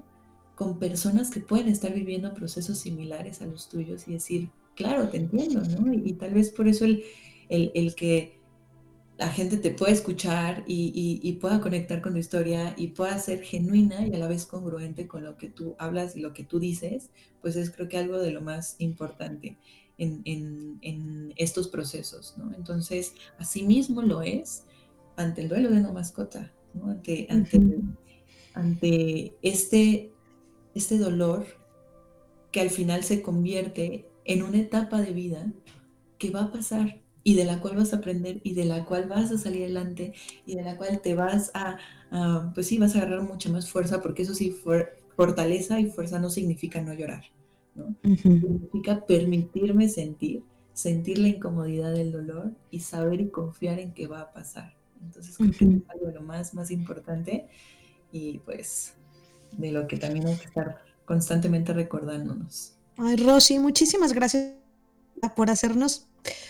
con 0.55 0.79
personas 0.79 1.31
que 1.31 1.41
pueden 1.41 1.69
estar 1.69 1.93
viviendo 1.93 2.33
procesos 2.35 2.79
similares 2.79 3.43
a 3.43 3.47
los 3.47 3.69
tuyos 3.69 4.07
y 4.07 4.13
decir, 4.13 4.51
claro, 4.75 5.09
te 5.09 5.17
entiendo, 5.17 5.63
¿no? 5.63 5.93
Y, 5.93 6.13
tal 6.15 6.35
vez 6.35 6.51
por 6.51 6.69
eso 6.69 6.85
el, 6.85 7.05
el, 7.49 7.95
que 7.95 8.39
la 9.19 9.29
gente 9.29 9.57
te 9.57 9.71
pueda 9.71 9.93
escuchar 9.93 10.65
y, 10.67 11.21
y, 11.23 11.33
pueda 11.35 11.61
conectar 11.61 12.01
con 12.01 12.13
tu 12.13 12.19
historia 12.19 12.75
y 12.77 12.89
pueda 12.89 13.19
ser 13.19 13.43
genuina 13.43 14.07
y 14.07 14.15
a 14.15 14.19
la 14.19 14.29
vez 14.29 14.47
congruente 14.47 15.07
con 15.07 15.25
lo 15.25 15.37
que 15.37 15.49
tú 15.49 15.75
hablas 15.79 16.17
y 16.17 16.21
lo 16.21 16.33
que 16.33 16.45
tú 16.45 16.59
dices, 16.59 17.11
pues 17.41 17.57
es 17.57 17.71
creo 17.71 17.89
que 17.89 17.99
algo 17.99 18.19
de 18.19 18.31
lo 18.31 18.41
más 18.41 18.77
importante 18.79 19.59
en, 19.99 20.23
en, 20.25 20.79
en 20.83 21.33
estos 21.37 21.69
procesos, 21.69 22.35
¿no? 22.37 22.53
Entonces, 22.55 23.15
asimismo 23.39 24.03
lo 24.03 24.23
es 24.23 24.65
ante 25.17 25.43
el 25.43 25.49
duelo 25.49 25.71
de 25.71 25.79
una 25.79 25.93
mascota, 25.93 26.53
¿no? 26.75 26.91
Ante, 26.91 27.27
ante, 27.31 27.61
ante 28.55 29.37
este, 29.43 30.14
este 30.75 30.99
dolor 30.99 31.47
que 32.53 32.61
al 32.61 32.71
final 32.71 33.03
se 33.05 33.23
convierte 33.23 34.07
en 34.25 34.43
una 34.43 34.59
etapa 34.59 35.01
de 35.01 35.13
vida 35.13 35.53
que 36.19 36.31
va 36.31 36.45
a 36.45 36.53
pasar 36.53 37.01
y 37.23 37.35
de 37.35 37.45
la 37.45 37.61
cual 37.61 37.77
vas 37.77 37.93
a 37.93 37.97
aprender 37.97 38.41
y 38.45 38.55
de 38.55 38.65
la 38.67 38.85
cual 38.85 39.09
vas 39.09 39.33
a 39.33 39.39
salir 39.39 39.63
adelante 39.63 40.13
y 40.47 40.55
de 40.55 40.63
la 40.63 40.77
cual 40.77 41.01
te 41.01 41.15
vas 41.15 41.51
a, 41.55 41.79
pues 42.55 42.67
sí, 42.67 42.79
vas 42.79 42.95
a 42.95 42.99
agarrar 42.99 43.23
mucha 43.23 43.51
más 43.51 43.71
fuerza, 43.71 44.03
porque 44.03 44.23
eso 44.23 44.35
sí, 44.35 44.55
fortaleza 45.17 45.81
y 45.81 45.87
fuerza 45.87 46.19
no 46.19 46.29
significa 46.29 46.83
no 46.83 46.93
llorar, 46.93 47.25
¿no? 47.75 47.95
Significa 48.03 49.07
permitirme 49.07 49.89
sentir, 49.89 50.43
sentir 50.75 51.19
la 51.19 51.29
incomodidad 51.29 51.93
del 51.93 52.13
dolor 52.13 52.53
y 52.71 52.81
saber 52.81 53.21
y 53.23 53.29
confiar 53.31 53.79
en 53.79 53.95
que 53.95 54.07
va 54.07 54.21
a 54.21 54.33
pasar. 54.33 54.75
Entonces 55.03 55.37
creo 55.37 55.51
que 55.51 55.65
es 55.65 55.91
algo 55.91 56.07
de 56.07 56.15
lo 56.15 56.23
más, 56.23 56.55
más 56.55 56.71
importante 56.71 57.47
y 58.13 58.39
pues 58.39 58.95
de 59.59 59.73
lo 59.73 59.87
que 59.87 59.97
también 59.97 60.27
hay 60.27 60.37
que 60.37 60.47
estar 60.47 60.83
constantemente 61.05 61.73
recordándonos. 61.73 62.75
Ay, 62.97 63.17
Rosy, 63.17 63.59
muchísimas 63.59 64.13
gracias 64.13 64.53
por 65.37 65.51
hacernos, 65.51 66.07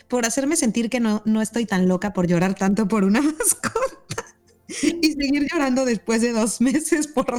por 0.08 0.26
hacerme 0.26 0.56
sentir 0.56 0.90
que 0.90 1.00
no, 1.00 1.22
no 1.24 1.40
estoy 1.42 1.66
tan 1.66 1.88
loca 1.88 2.12
por 2.12 2.26
llorar 2.26 2.54
tanto 2.54 2.88
por 2.88 3.04
una 3.04 3.20
mascota 3.38 4.24
y 4.68 5.12
seguir 5.12 5.46
llorando 5.50 5.84
después 5.84 6.20
de 6.22 6.32
dos 6.32 6.60
meses 6.60 7.06
por 7.06 7.26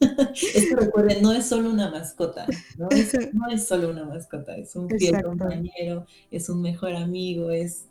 Es 0.00 0.68
que 0.68 0.76
recuerden, 0.76 1.22
no 1.22 1.32
es 1.32 1.46
solo 1.46 1.70
una 1.70 1.90
mascota, 1.90 2.46
¿no? 2.76 2.88
Es, 2.90 3.12
no 3.32 3.48
es 3.50 3.66
solo 3.66 3.90
una 3.90 4.04
mascota, 4.04 4.56
es 4.56 4.76
un 4.76 4.88
fiel 4.90 5.22
compañero, 5.22 6.06
es 6.30 6.48
un 6.48 6.60
mejor 6.62 6.94
amigo, 6.94 7.50
es 7.50 7.86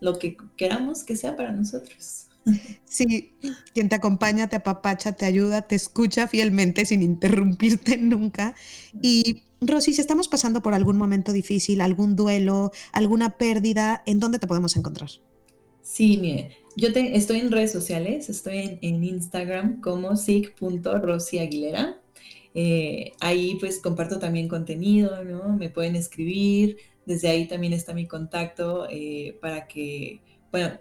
lo 0.00 0.18
que 0.18 0.36
queramos 0.56 1.04
que 1.04 1.16
sea 1.16 1.36
para 1.36 1.52
nosotros. 1.52 2.28
Sí, 2.84 3.34
quien 3.72 3.88
te 3.88 3.96
acompaña, 3.96 4.48
te 4.48 4.56
apapacha, 4.56 5.12
te 5.12 5.24
ayuda, 5.24 5.62
te 5.62 5.74
escucha 5.74 6.28
fielmente 6.28 6.84
sin 6.84 7.02
interrumpirte 7.02 7.96
nunca. 7.98 8.54
Y 9.00 9.44
Rosy, 9.60 9.94
si 9.94 10.00
estamos 10.00 10.28
pasando 10.28 10.62
por 10.62 10.74
algún 10.74 10.96
momento 10.98 11.32
difícil, 11.32 11.80
algún 11.80 12.16
duelo, 12.16 12.72
alguna 12.92 13.38
pérdida, 13.38 14.02
¿en 14.06 14.20
dónde 14.20 14.38
te 14.38 14.46
podemos 14.46 14.76
encontrar? 14.76 15.10
Sí, 15.82 16.18
mire, 16.18 16.56
yo 16.76 16.88
estoy 16.88 17.40
en 17.40 17.50
redes 17.50 17.72
sociales, 17.72 18.28
estoy 18.28 18.78
en, 18.80 19.04
Instagram 19.04 19.80
como 19.80 20.16
sig.rosyaguilera. 20.16 21.98
Eh, 22.54 23.12
ahí 23.20 23.56
pues 23.58 23.78
comparto 23.78 24.18
también 24.18 24.48
contenido, 24.48 25.24
¿no? 25.24 25.56
Me 25.56 25.70
pueden 25.70 25.96
escribir, 25.96 26.76
desde 27.06 27.28
ahí 27.28 27.46
también 27.46 27.72
está 27.72 27.94
mi 27.94 28.06
contacto 28.06 28.86
eh, 28.90 29.38
para 29.40 29.66
que 29.66 30.20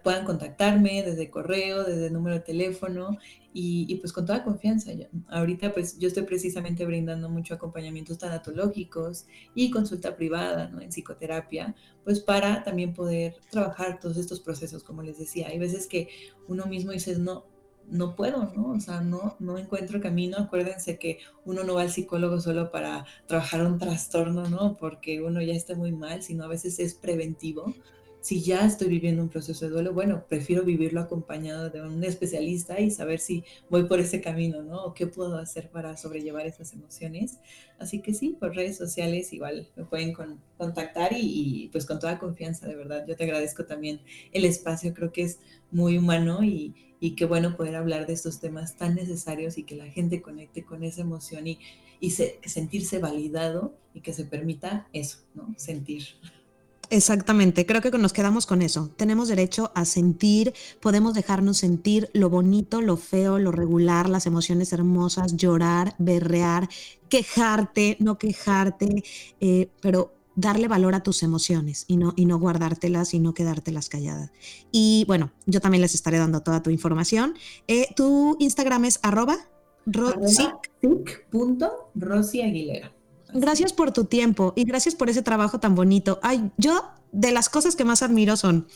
puedan 0.04 0.26
contactarme 0.26 1.02
desde 1.02 1.30
correo, 1.30 1.84
desde 1.84 2.10
número 2.10 2.36
de 2.36 2.42
teléfono 2.42 3.18
y, 3.54 3.96
pues 3.96 4.12
con 4.14 4.26
toda 4.26 4.44
confianza. 4.44 4.92
ahorita 5.30 5.74
pues 5.74 5.98
yo 5.98 6.08
estoy 6.08 6.24
precisamente 6.24 6.86
brindando 6.86 7.30
mucho 7.30 7.54
acompañamientos 7.54 8.18
tanatológicos 8.18 9.26
y 9.56 9.72
consulta 9.72 10.16
privada 10.16 10.68
¿no? 10.70 10.82
en 10.82 10.90
psicoterapia, 10.90 11.76
pues 12.04 12.20
para 12.20 12.64
también 12.64 12.94
poder 12.94 13.36
trabajar 13.50 14.00
todos 14.00 14.18
estos 14.18 14.42
procesos, 14.42 14.84
como 14.84 15.04
les 15.04 15.18
decía. 15.18 15.48
Hay 15.48 15.60
veces 15.60 15.88
que 15.88 16.10
uno 16.48 16.66
mismo 16.66 16.92
dice, 16.92 17.18
no, 17.18 17.46
no 17.90 18.16
puedo, 18.16 18.52
¿no? 18.56 18.72
O 18.72 18.80
sea, 18.80 19.02
no, 19.02 19.36
no 19.40 19.58
encuentro 19.58 20.00
camino. 20.00 20.38
Acuérdense 20.38 20.98
que 20.98 21.20
uno 21.46 21.64
no 21.64 21.76
va 21.76 21.82
al 21.82 21.92
psicólogo 21.92 22.40
solo 22.40 22.72
para 22.72 23.06
trabajar 23.28 23.66
un 23.66 23.78
trastorno, 23.80 24.50
¿no? 24.50 24.78
Porque 24.78 25.22
uno 25.22 25.42
ya 25.42 25.54
está 25.54 25.76
muy 25.76 25.92
mal, 25.92 26.24
sino 26.24 26.46
a 26.46 26.48
veces 26.48 26.80
es 26.80 26.94
preventivo 26.94 27.74
si 28.22 28.42
ya 28.42 28.66
estoy 28.66 28.88
viviendo 28.88 29.24
un 29.24 29.30
proceso 29.30 29.66
de 29.66 29.72
duelo, 29.72 29.94
bueno, 29.94 30.26
prefiero 30.30 30.64
vivirlo 30.64 31.02
acompañado 31.02 31.72
de 31.72 31.82
un 31.82 32.04
especialista 32.04 32.80
y 32.80 32.92
saber 32.92 33.20
si 33.20 33.44
voy 33.70 33.86
por 33.86 34.00
ese 34.00 34.22
camino, 34.22 34.62
¿no? 34.62 34.84
O 34.86 34.94
qué 34.94 35.08
puedo 35.08 35.38
hacer 35.38 35.70
para 35.70 35.98
sobrellevar 35.98 36.46
esas 36.46 36.72
emociones. 36.74 37.40
Así 37.80 38.00
que 38.00 38.14
sí, 38.14 38.38
por 38.40 38.56
redes 38.56 38.78
sociales 38.78 39.34
igual 39.34 39.68
me 39.76 39.86
pueden 39.86 40.14
contactar 40.58 41.14
y, 41.14 41.70
pues 41.72 41.88
con 41.88 42.00
toda 42.00 42.20
confianza, 42.20 42.68
de 42.68 42.76
verdad. 42.76 43.06
Yo 43.08 43.16
te 43.16 43.24
agradezco 43.24 43.66
también 43.66 44.02
el 44.34 44.46
espacio, 44.46 44.94
creo 44.94 45.12
que 45.12 45.24
es 45.24 45.40
muy 45.72 45.98
humano 45.98 46.44
y, 46.44 46.76
y 47.00 47.16
qué 47.16 47.26
bueno 47.26 47.58
poder 47.58 47.76
hablar 47.76 48.06
de 48.06 48.14
estos 48.14 48.40
temas 48.40 48.78
tan 48.78 48.94
necesarios 48.94 49.58
y 49.58 49.64
que 49.64 49.76
la 49.76 49.88
gente 49.88 50.22
conecte 50.22 50.64
con 50.64 50.84
esa 50.84 51.02
emoción 51.02 51.48
y, 51.48 51.58
y 52.00 52.12
sentirse 52.12 53.00
validado 53.00 53.74
y 53.96 54.02
que 54.02 54.14
se 54.14 54.26
permita 54.26 54.88
eso, 54.94 55.18
¿no? 55.34 55.54
Sentir. 55.58 56.04
Exactamente, 56.92 57.66
creo 57.66 57.82
que 57.82 57.90
nos 57.92 58.12
quedamos 58.12 58.46
con 58.46 58.62
eso. 58.62 58.92
Tenemos 58.98 59.30
derecho 59.30 59.72
a 59.76 59.86
sentir, 59.86 60.54
podemos 60.82 61.14
dejarnos 61.14 61.58
sentir 61.58 62.10
lo 62.12 62.30
bonito, 62.30 62.82
lo 62.82 62.98
feo, 62.98 63.40
lo 63.40 63.54
regular, 63.54 64.10
las 64.10 64.26
emociones 64.26 64.74
hermosas, 64.74 65.38
llorar, 65.38 65.96
berrear, 66.00 66.68
quejarte, 67.08 67.96
no 68.02 68.18
quejarte, 68.18 69.06
eh, 69.40 69.70
pero 69.80 70.14
darle 70.36 70.68
valor 70.68 70.94
a 70.94 71.02
tus 71.02 71.24
emociones 71.24 71.86
y 71.88 71.96
no, 71.96 72.14
y 72.18 72.26
no 72.26 72.38
guardártelas 72.38 73.14
y 73.14 73.20
no 73.20 73.34
quedártelas 73.34 73.88
calladas. 73.88 74.34
Y 74.74 75.06
bueno, 75.08 75.32
yo 75.46 75.62
también 75.62 75.84
les 75.84 75.96
estaré 75.96 76.18
dando 76.18 76.42
toda 76.42 76.62
tu 76.62 76.72
información. 76.72 77.36
Eh, 77.70 77.88
tu 77.96 78.36
Instagram 78.40 78.84
es 78.84 79.00
arroba, 79.02 79.38
Aguilera. 82.42 82.92
Gracias 83.34 83.74
por 83.74 83.92
tu 83.92 84.06
tiempo 84.06 84.54
y 84.56 84.64
gracias 84.66 84.96
por 84.96 85.10
ese 85.10 85.22
trabajo 85.22 85.60
tan 85.60 85.76
bonito. 85.76 86.20
Ay, 86.22 86.52
yo 86.58 86.90
de 87.12 87.32
las 87.32 87.50
cosas 87.50 87.76
que 87.76 87.86
más 87.86 88.04
admiro 88.04 88.38
son 88.38 88.68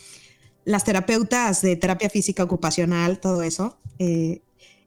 las 0.63 0.83
terapeutas 0.83 1.61
de 1.61 1.75
terapia 1.75 2.09
física 2.09 2.43
ocupacional, 2.43 3.19
todo 3.19 3.43
eso. 3.43 3.77
Eh, 3.99 4.41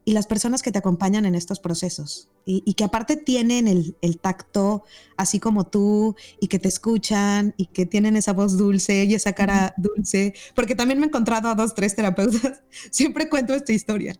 y 0.05 0.13
las 0.13 0.27
personas 0.27 0.61
que 0.61 0.71
te 0.71 0.79
acompañan 0.79 1.25
en 1.25 1.35
estos 1.35 1.59
procesos 1.59 2.29
y, 2.51 2.73
que 2.73 2.83
aparte 2.83 3.15
tienen 3.15 3.67
el, 3.67 4.19
tacto 4.19 4.83
así 5.17 5.39
como 5.39 5.67
tú 5.67 6.15
y 6.41 6.47
que 6.47 6.57
te 6.57 6.67
escuchan 6.67 7.53
y 7.57 7.67
que 7.67 7.85
tienen 7.85 8.15
esa 8.15 8.33
voz 8.33 8.57
dulce 8.57 9.03
y 9.03 9.13
esa 9.13 9.33
cara 9.33 9.73
dulce, 9.77 10.33
porque 10.55 10.75
también 10.75 10.99
me 10.99 11.05
he 11.05 11.09
encontrado 11.09 11.49
a 11.49 11.55
dos, 11.55 11.75
tres 11.75 11.95
terapeutas, 11.95 12.61
siempre 12.91 13.29
cuento 13.29 13.53
esta 13.53 13.71
historia, 13.71 14.15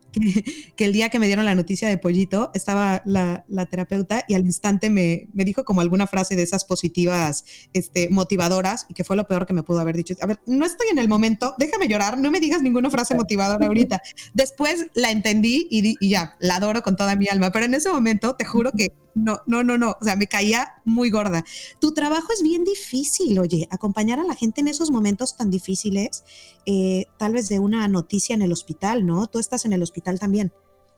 que, 0.76 0.86
el 0.86 0.94
día 0.94 1.10
que 1.10 1.20
me 1.20 1.28
dieron 1.28 1.46
la 1.46 1.56
noticia 1.56 1.90
de 1.90 1.98
Pollito 1.98 2.52
estaba 2.54 3.02
la, 3.06 3.46
terapeuta 3.70 4.24
y 4.28 4.36
al 4.36 4.46
instante 4.46 4.90
me, 4.90 5.28
me, 5.34 5.44
dijo 5.44 5.64
como 5.64 5.82
alguna 5.82 6.06
frase 6.06 6.36
de 6.36 6.44
esas 6.44 6.66
positivas 6.66 7.46
este, 7.74 8.10
motivadoras 8.10 8.86
y 8.90 8.94
que 8.94 9.04
fue 9.04 9.16
lo 9.16 9.28
peor 9.28 9.46
que 9.48 9.54
me 9.54 9.64
pudo 9.64 9.80
haber 9.80 9.96
dicho. 9.96 10.16
A 10.22 10.28
ver, 10.28 10.40
no 10.46 10.66
estoy 10.66 10.88
en 10.92 11.00
el 11.00 11.08
momento, 11.08 11.56
déjame 11.58 11.88
llorar, 11.88 12.18
no 12.18 12.30
me 12.30 12.40
digas 12.40 12.62
ninguna 12.62 12.90
frase 12.90 13.16
motivadora 13.16 13.66
ahorita. 13.66 14.02
Después 14.34 14.88
la 14.94 15.12
entendí 15.12 15.68
y 15.70 15.80
y, 16.00 16.10
ya, 16.10 16.36
la 16.40 16.56
adoro 16.58 16.82
con 16.84 16.96
toda 16.96 17.16
mi 17.16 17.28
alma, 17.28 17.52
pero 17.52 17.66
en 17.66 17.74
ese 17.74 17.90
momento 17.90 18.19
te 18.20 18.46
juro 18.46 18.72
que 18.72 18.94
no, 19.16 19.40
no, 19.48 19.64
no, 19.64 19.78
no, 19.78 19.96
o 20.00 20.04
sea, 20.04 20.16
me 20.16 20.28
caía 20.28 20.82
muy 20.86 21.10
gorda. 21.10 21.44
Tu 21.80 21.94
trabajo 21.94 22.32
es 22.34 22.44
bien 22.44 22.64
difícil, 22.64 23.40
oye, 23.40 23.68
acompañar 23.72 24.20
a 24.20 24.24
la 24.24 24.36
gente 24.36 24.62
en 24.62 24.68
esos 24.68 24.92
momentos 24.92 25.36
tan 25.36 25.50
difíciles, 25.50 26.24
eh, 26.66 27.06
tal 27.18 27.34
vez 27.34 27.50
de 27.50 27.60
una 27.60 27.88
noticia 27.88 28.36
en 28.36 28.42
el 28.42 28.52
hospital, 28.52 29.06
¿no? 29.06 29.28
Tú 29.28 29.40
estás 29.40 29.66
en 29.66 29.74
el 29.74 29.82
hospital 29.82 30.20
también. 30.20 30.52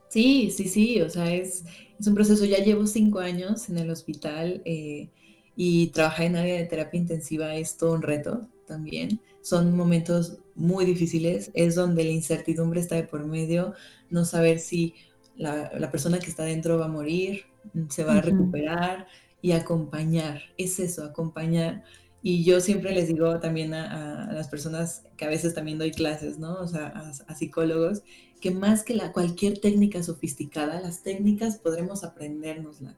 Sí, 0.10 0.52
sí, 0.52 0.68
sí, 0.68 1.02
o 1.02 1.10
sea, 1.10 1.34
es, 1.34 1.64
es 2.00 2.08
un 2.08 2.16
proceso, 2.16 2.44
ya 2.46 2.58
llevo 2.58 2.86
cinco 2.86 3.20
años 3.20 3.70
en 3.70 3.78
el 3.78 3.90
hospital 3.90 4.62
eh, 4.66 5.10
y 5.56 5.88
trabajar 5.88 6.26
en 6.26 6.36
área 6.36 6.56
de 6.58 6.66
terapia 6.66 7.00
intensiva 7.00 7.56
es 7.56 7.78
todo 7.78 7.94
un 7.94 8.02
reto 8.02 8.48
también. 8.68 9.22
Son 9.42 9.76
momentos 9.76 10.38
muy 10.54 10.86
difíciles, 10.86 11.50
es 11.54 11.76
donde 11.76 12.04
la 12.04 12.12
incertidumbre 12.12 12.82
está 12.82 12.96
de 12.96 13.04
por 13.04 13.26
medio, 13.26 13.74
no 14.10 14.26
saber 14.26 14.60
si 14.60 14.96
la, 15.42 15.92
persona 15.92 16.20
que 16.20 16.28
está 16.30 16.44
dentro 16.44 16.78
va 16.78 16.86
a 16.86 16.90
morir, 16.90 17.46
se 17.90 18.04
va 18.04 18.18
a 18.18 18.22
recuperar 18.22 19.08
y 19.42 19.54
acompañar. 19.54 20.42
Es 20.58 20.80
eso, 20.80 21.04
acompañar. 21.04 21.84
Y 22.22 22.44
yo 22.44 22.62
siempre 22.62 22.94
les 22.94 23.08
digo 23.08 23.40
también 23.40 23.74
a, 23.74 24.32
las 24.32 24.48
personas 24.48 25.04
que 25.18 25.26
a 25.26 25.30
veces 25.30 25.56
también 25.56 25.80
doy 25.80 25.92
clases, 25.92 26.38
¿no? 26.38 26.60
O 26.60 26.68
sea, 26.68 27.14
a, 27.28 27.36
psicólogos, 27.36 28.04
que 28.40 28.52
más 28.52 28.84
que 28.84 28.94
la, 28.94 29.12
cualquier 29.12 29.60
técnica 29.60 30.04
sofisticada, 30.04 30.80
las 30.80 31.02
técnicas 31.02 31.58
podremos 31.58 32.04
aprendérnosla. 32.04 32.96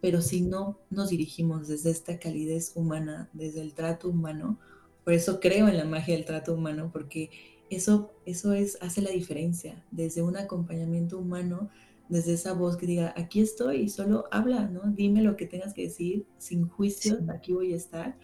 Pero 0.00 0.20
si 0.22 0.42
no 0.42 0.80
nos 0.90 1.10
dirigimos 1.10 1.68
desde 1.68 1.90
esta 1.90 2.18
calidez 2.18 2.72
humana, 2.74 3.30
desde 3.32 3.60
el 3.60 3.74
trato 3.74 4.08
humano, 4.08 4.58
por 5.04 5.12
eso 5.12 5.38
creo 5.38 5.68
en 5.68 5.76
la 5.76 5.84
magia 5.84 6.16
del 6.16 6.24
trato 6.24 6.52
humano, 6.52 6.90
porque 6.92 7.30
eso, 7.70 8.12
eso 8.24 8.52
es, 8.52 8.78
hace 8.80 9.02
la 9.02 9.10
diferencia, 9.10 9.84
desde 9.90 10.22
un 10.22 10.36
acompañamiento 10.36 11.18
humano, 11.18 11.70
desde 12.08 12.34
esa 12.34 12.52
voz 12.52 12.76
que 12.76 12.86
diga, 12.86 13.12
aquí 13.16 13.40
estoy, 13.40 13.82
y 13.82 13.88
solo 13.88 14.24
habla, 14.30 14.68
¿no? 14.68 14.82
Dime 14.84 15.22
lo 15.22 15.36
que 15.36 15.46
tengas 15.46 15.74
que 15.74 15.82
decir, 15.82 16.26
sin 16.38 16.68
juicio, 16.68 17.18
aquí 17.28 17.52
voy 17.52 17.72
a 17.72 17.76
estar. 17.76 18.16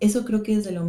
Eso 0.00 0.24
creo 0.24 0.42
que 0.42 0.54
es 0.54 0.64
de 0.64 0.72
lo, 0.72 0.84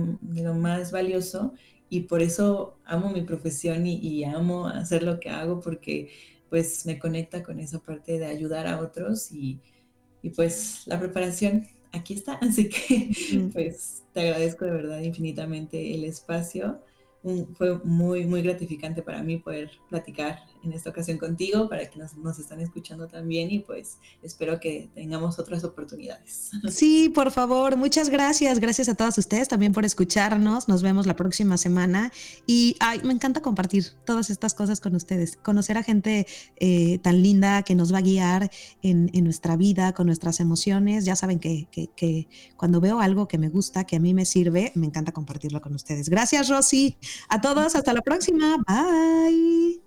más 0.55 0.91
valioso 0.91 1.53
y 1.89 2.01
por 2.01 2.21
eso 2.21 2.77
amo 2.85 3.11
mi 3.11 3.21
profesión 3.21 3.85
y, 3.85 4.23
amo 4.23 4.67
hacer 4.67 5.03
lo 5.03 5.19
que 5.19 5.29
hago 5.29 5.59
porque 5.59 6.09
pues 6.49 6.85
me 6.85 6.99
conecta 6.99 7.43
con 7.43 7.59
esa 7.59 7.79
parte 7.79 8.19
de 8.19 8.25
ayudar 8.25 8.67
a 8.67 8.79
otros 8.81 9.31
y, 9.31 9.59
y 10.21 10.29
pues 10.31 10.83
la 10.85 10.99
preparación 10.99 11.67
aquí 11.91 12.13
está, 12.13 12.33
así 12.41 12.69
que 12.69 13.49
pues 13.53 14.03
te 14.13 14.21
agradezco 14.21 14.65
de 14.65 14.71
verdad 14.71 15.01
infinitamente 15.01 15.93
el 15.93 16.05
espacio 16.05 16.81
fue 17.53 17.79
muy, 17.83 18.25
muy 18.25 18.41
gratificante 18.41 19.01
para 19.01 19.21
mí 19.23 19.37
poder 19.37 19.71
platicar 19.89 20.39
en 20.63 20.73
esta 20.73 20.89
ocasión 20.89 21.17
contigo, 21.17 21.67
para 21.69 21.89
que 21.89 21.99
nos, 21.99 22.15
nos, 22.17 22.39
están 22.39 22.59
escuchando 22.61 23.07
también 23.07 23.51
y 23.51 23.59
pues 23.59 23.97
espero 24.21 24.59
que 24.59 24.89
tengamos 24.93 25.39
otras 25.39 25.63
oportunidades. 25.63 26.51
Sí, 26.71 27.09
por 27.09 27.31
favor, 27.31 27.75
muchas 27.75 28.09
gracias. 28.09 28.59
Gracias 28.59 28.89
a 28.89 28.95
todos 28.95 29.17
ustedes 29.17 29.47
también 29.47 29.73
por 29.73 29.85
escucharnos. 29.85 30.67
Nos 30.67 30.81
vemos 30.81 31.05
la 31.05 31.15
próxima 31.15 31.57
semana 31.57 32.11
y 32.47 32.75
ay, 32.79 33.01
me 33.03 33.13
encanta 33.13 33.41
compartir 33.41 33.85
todas 34.05 34.29
estas 34.29 34.53
cosas 34.53 34.79
con 34.79 34.95
ustedes, 34.95 35.37
conocer 35.37 35.77
a 35.77 35.83
gente 35.83 36.25
eh, 36.59 36.97
tan 36.99 37.21
linda 37.21 37.63
que 37.63 37.75
nos 37.75 37.93
va 37.93 37.99
a 37.99 38.01
guiar 38.01 38.49
en, 38.81 39.11
en, 39.13 39.23
nuestra 39.23 39.57
vida, 39.57 39.93
con 39.93 40.07
nuestras 40.07 40.39
emociones. 40.39 41.05
Ya 41.05 41.15
saben 41.15 41.39
que, 41.39 41.67
que, 41.71 41.87
que 41.95 42.27
cuando 42.57 42.79
veo 42.79 42.99
algo 42.99 43.27
que 43.27 43.37
me 43.37 43.49
gusta, 43.49 43.83
que 43.83 43.97
a 43.97 43.99
mí 43.99 44.13
me 44.13 44.25
sirve, 44.25 44.71
me 44.75 44.87
encanta 44.87 45.11
compartirlo 45.11 45.61
con 45.61 45.75
ustedes. 45.75 46.09
Gracias, 46.09 46.49
Rosy. 46.49 46.97
A 47.29 47.41
todos, 47.41 47.75
hasta 47.75 47.93
la 47.93 48.01
próxima. 48.01 48.57
Bye. 48.67 49.80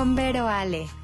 Con 0.00 0.14
Ale. 0.48 0.99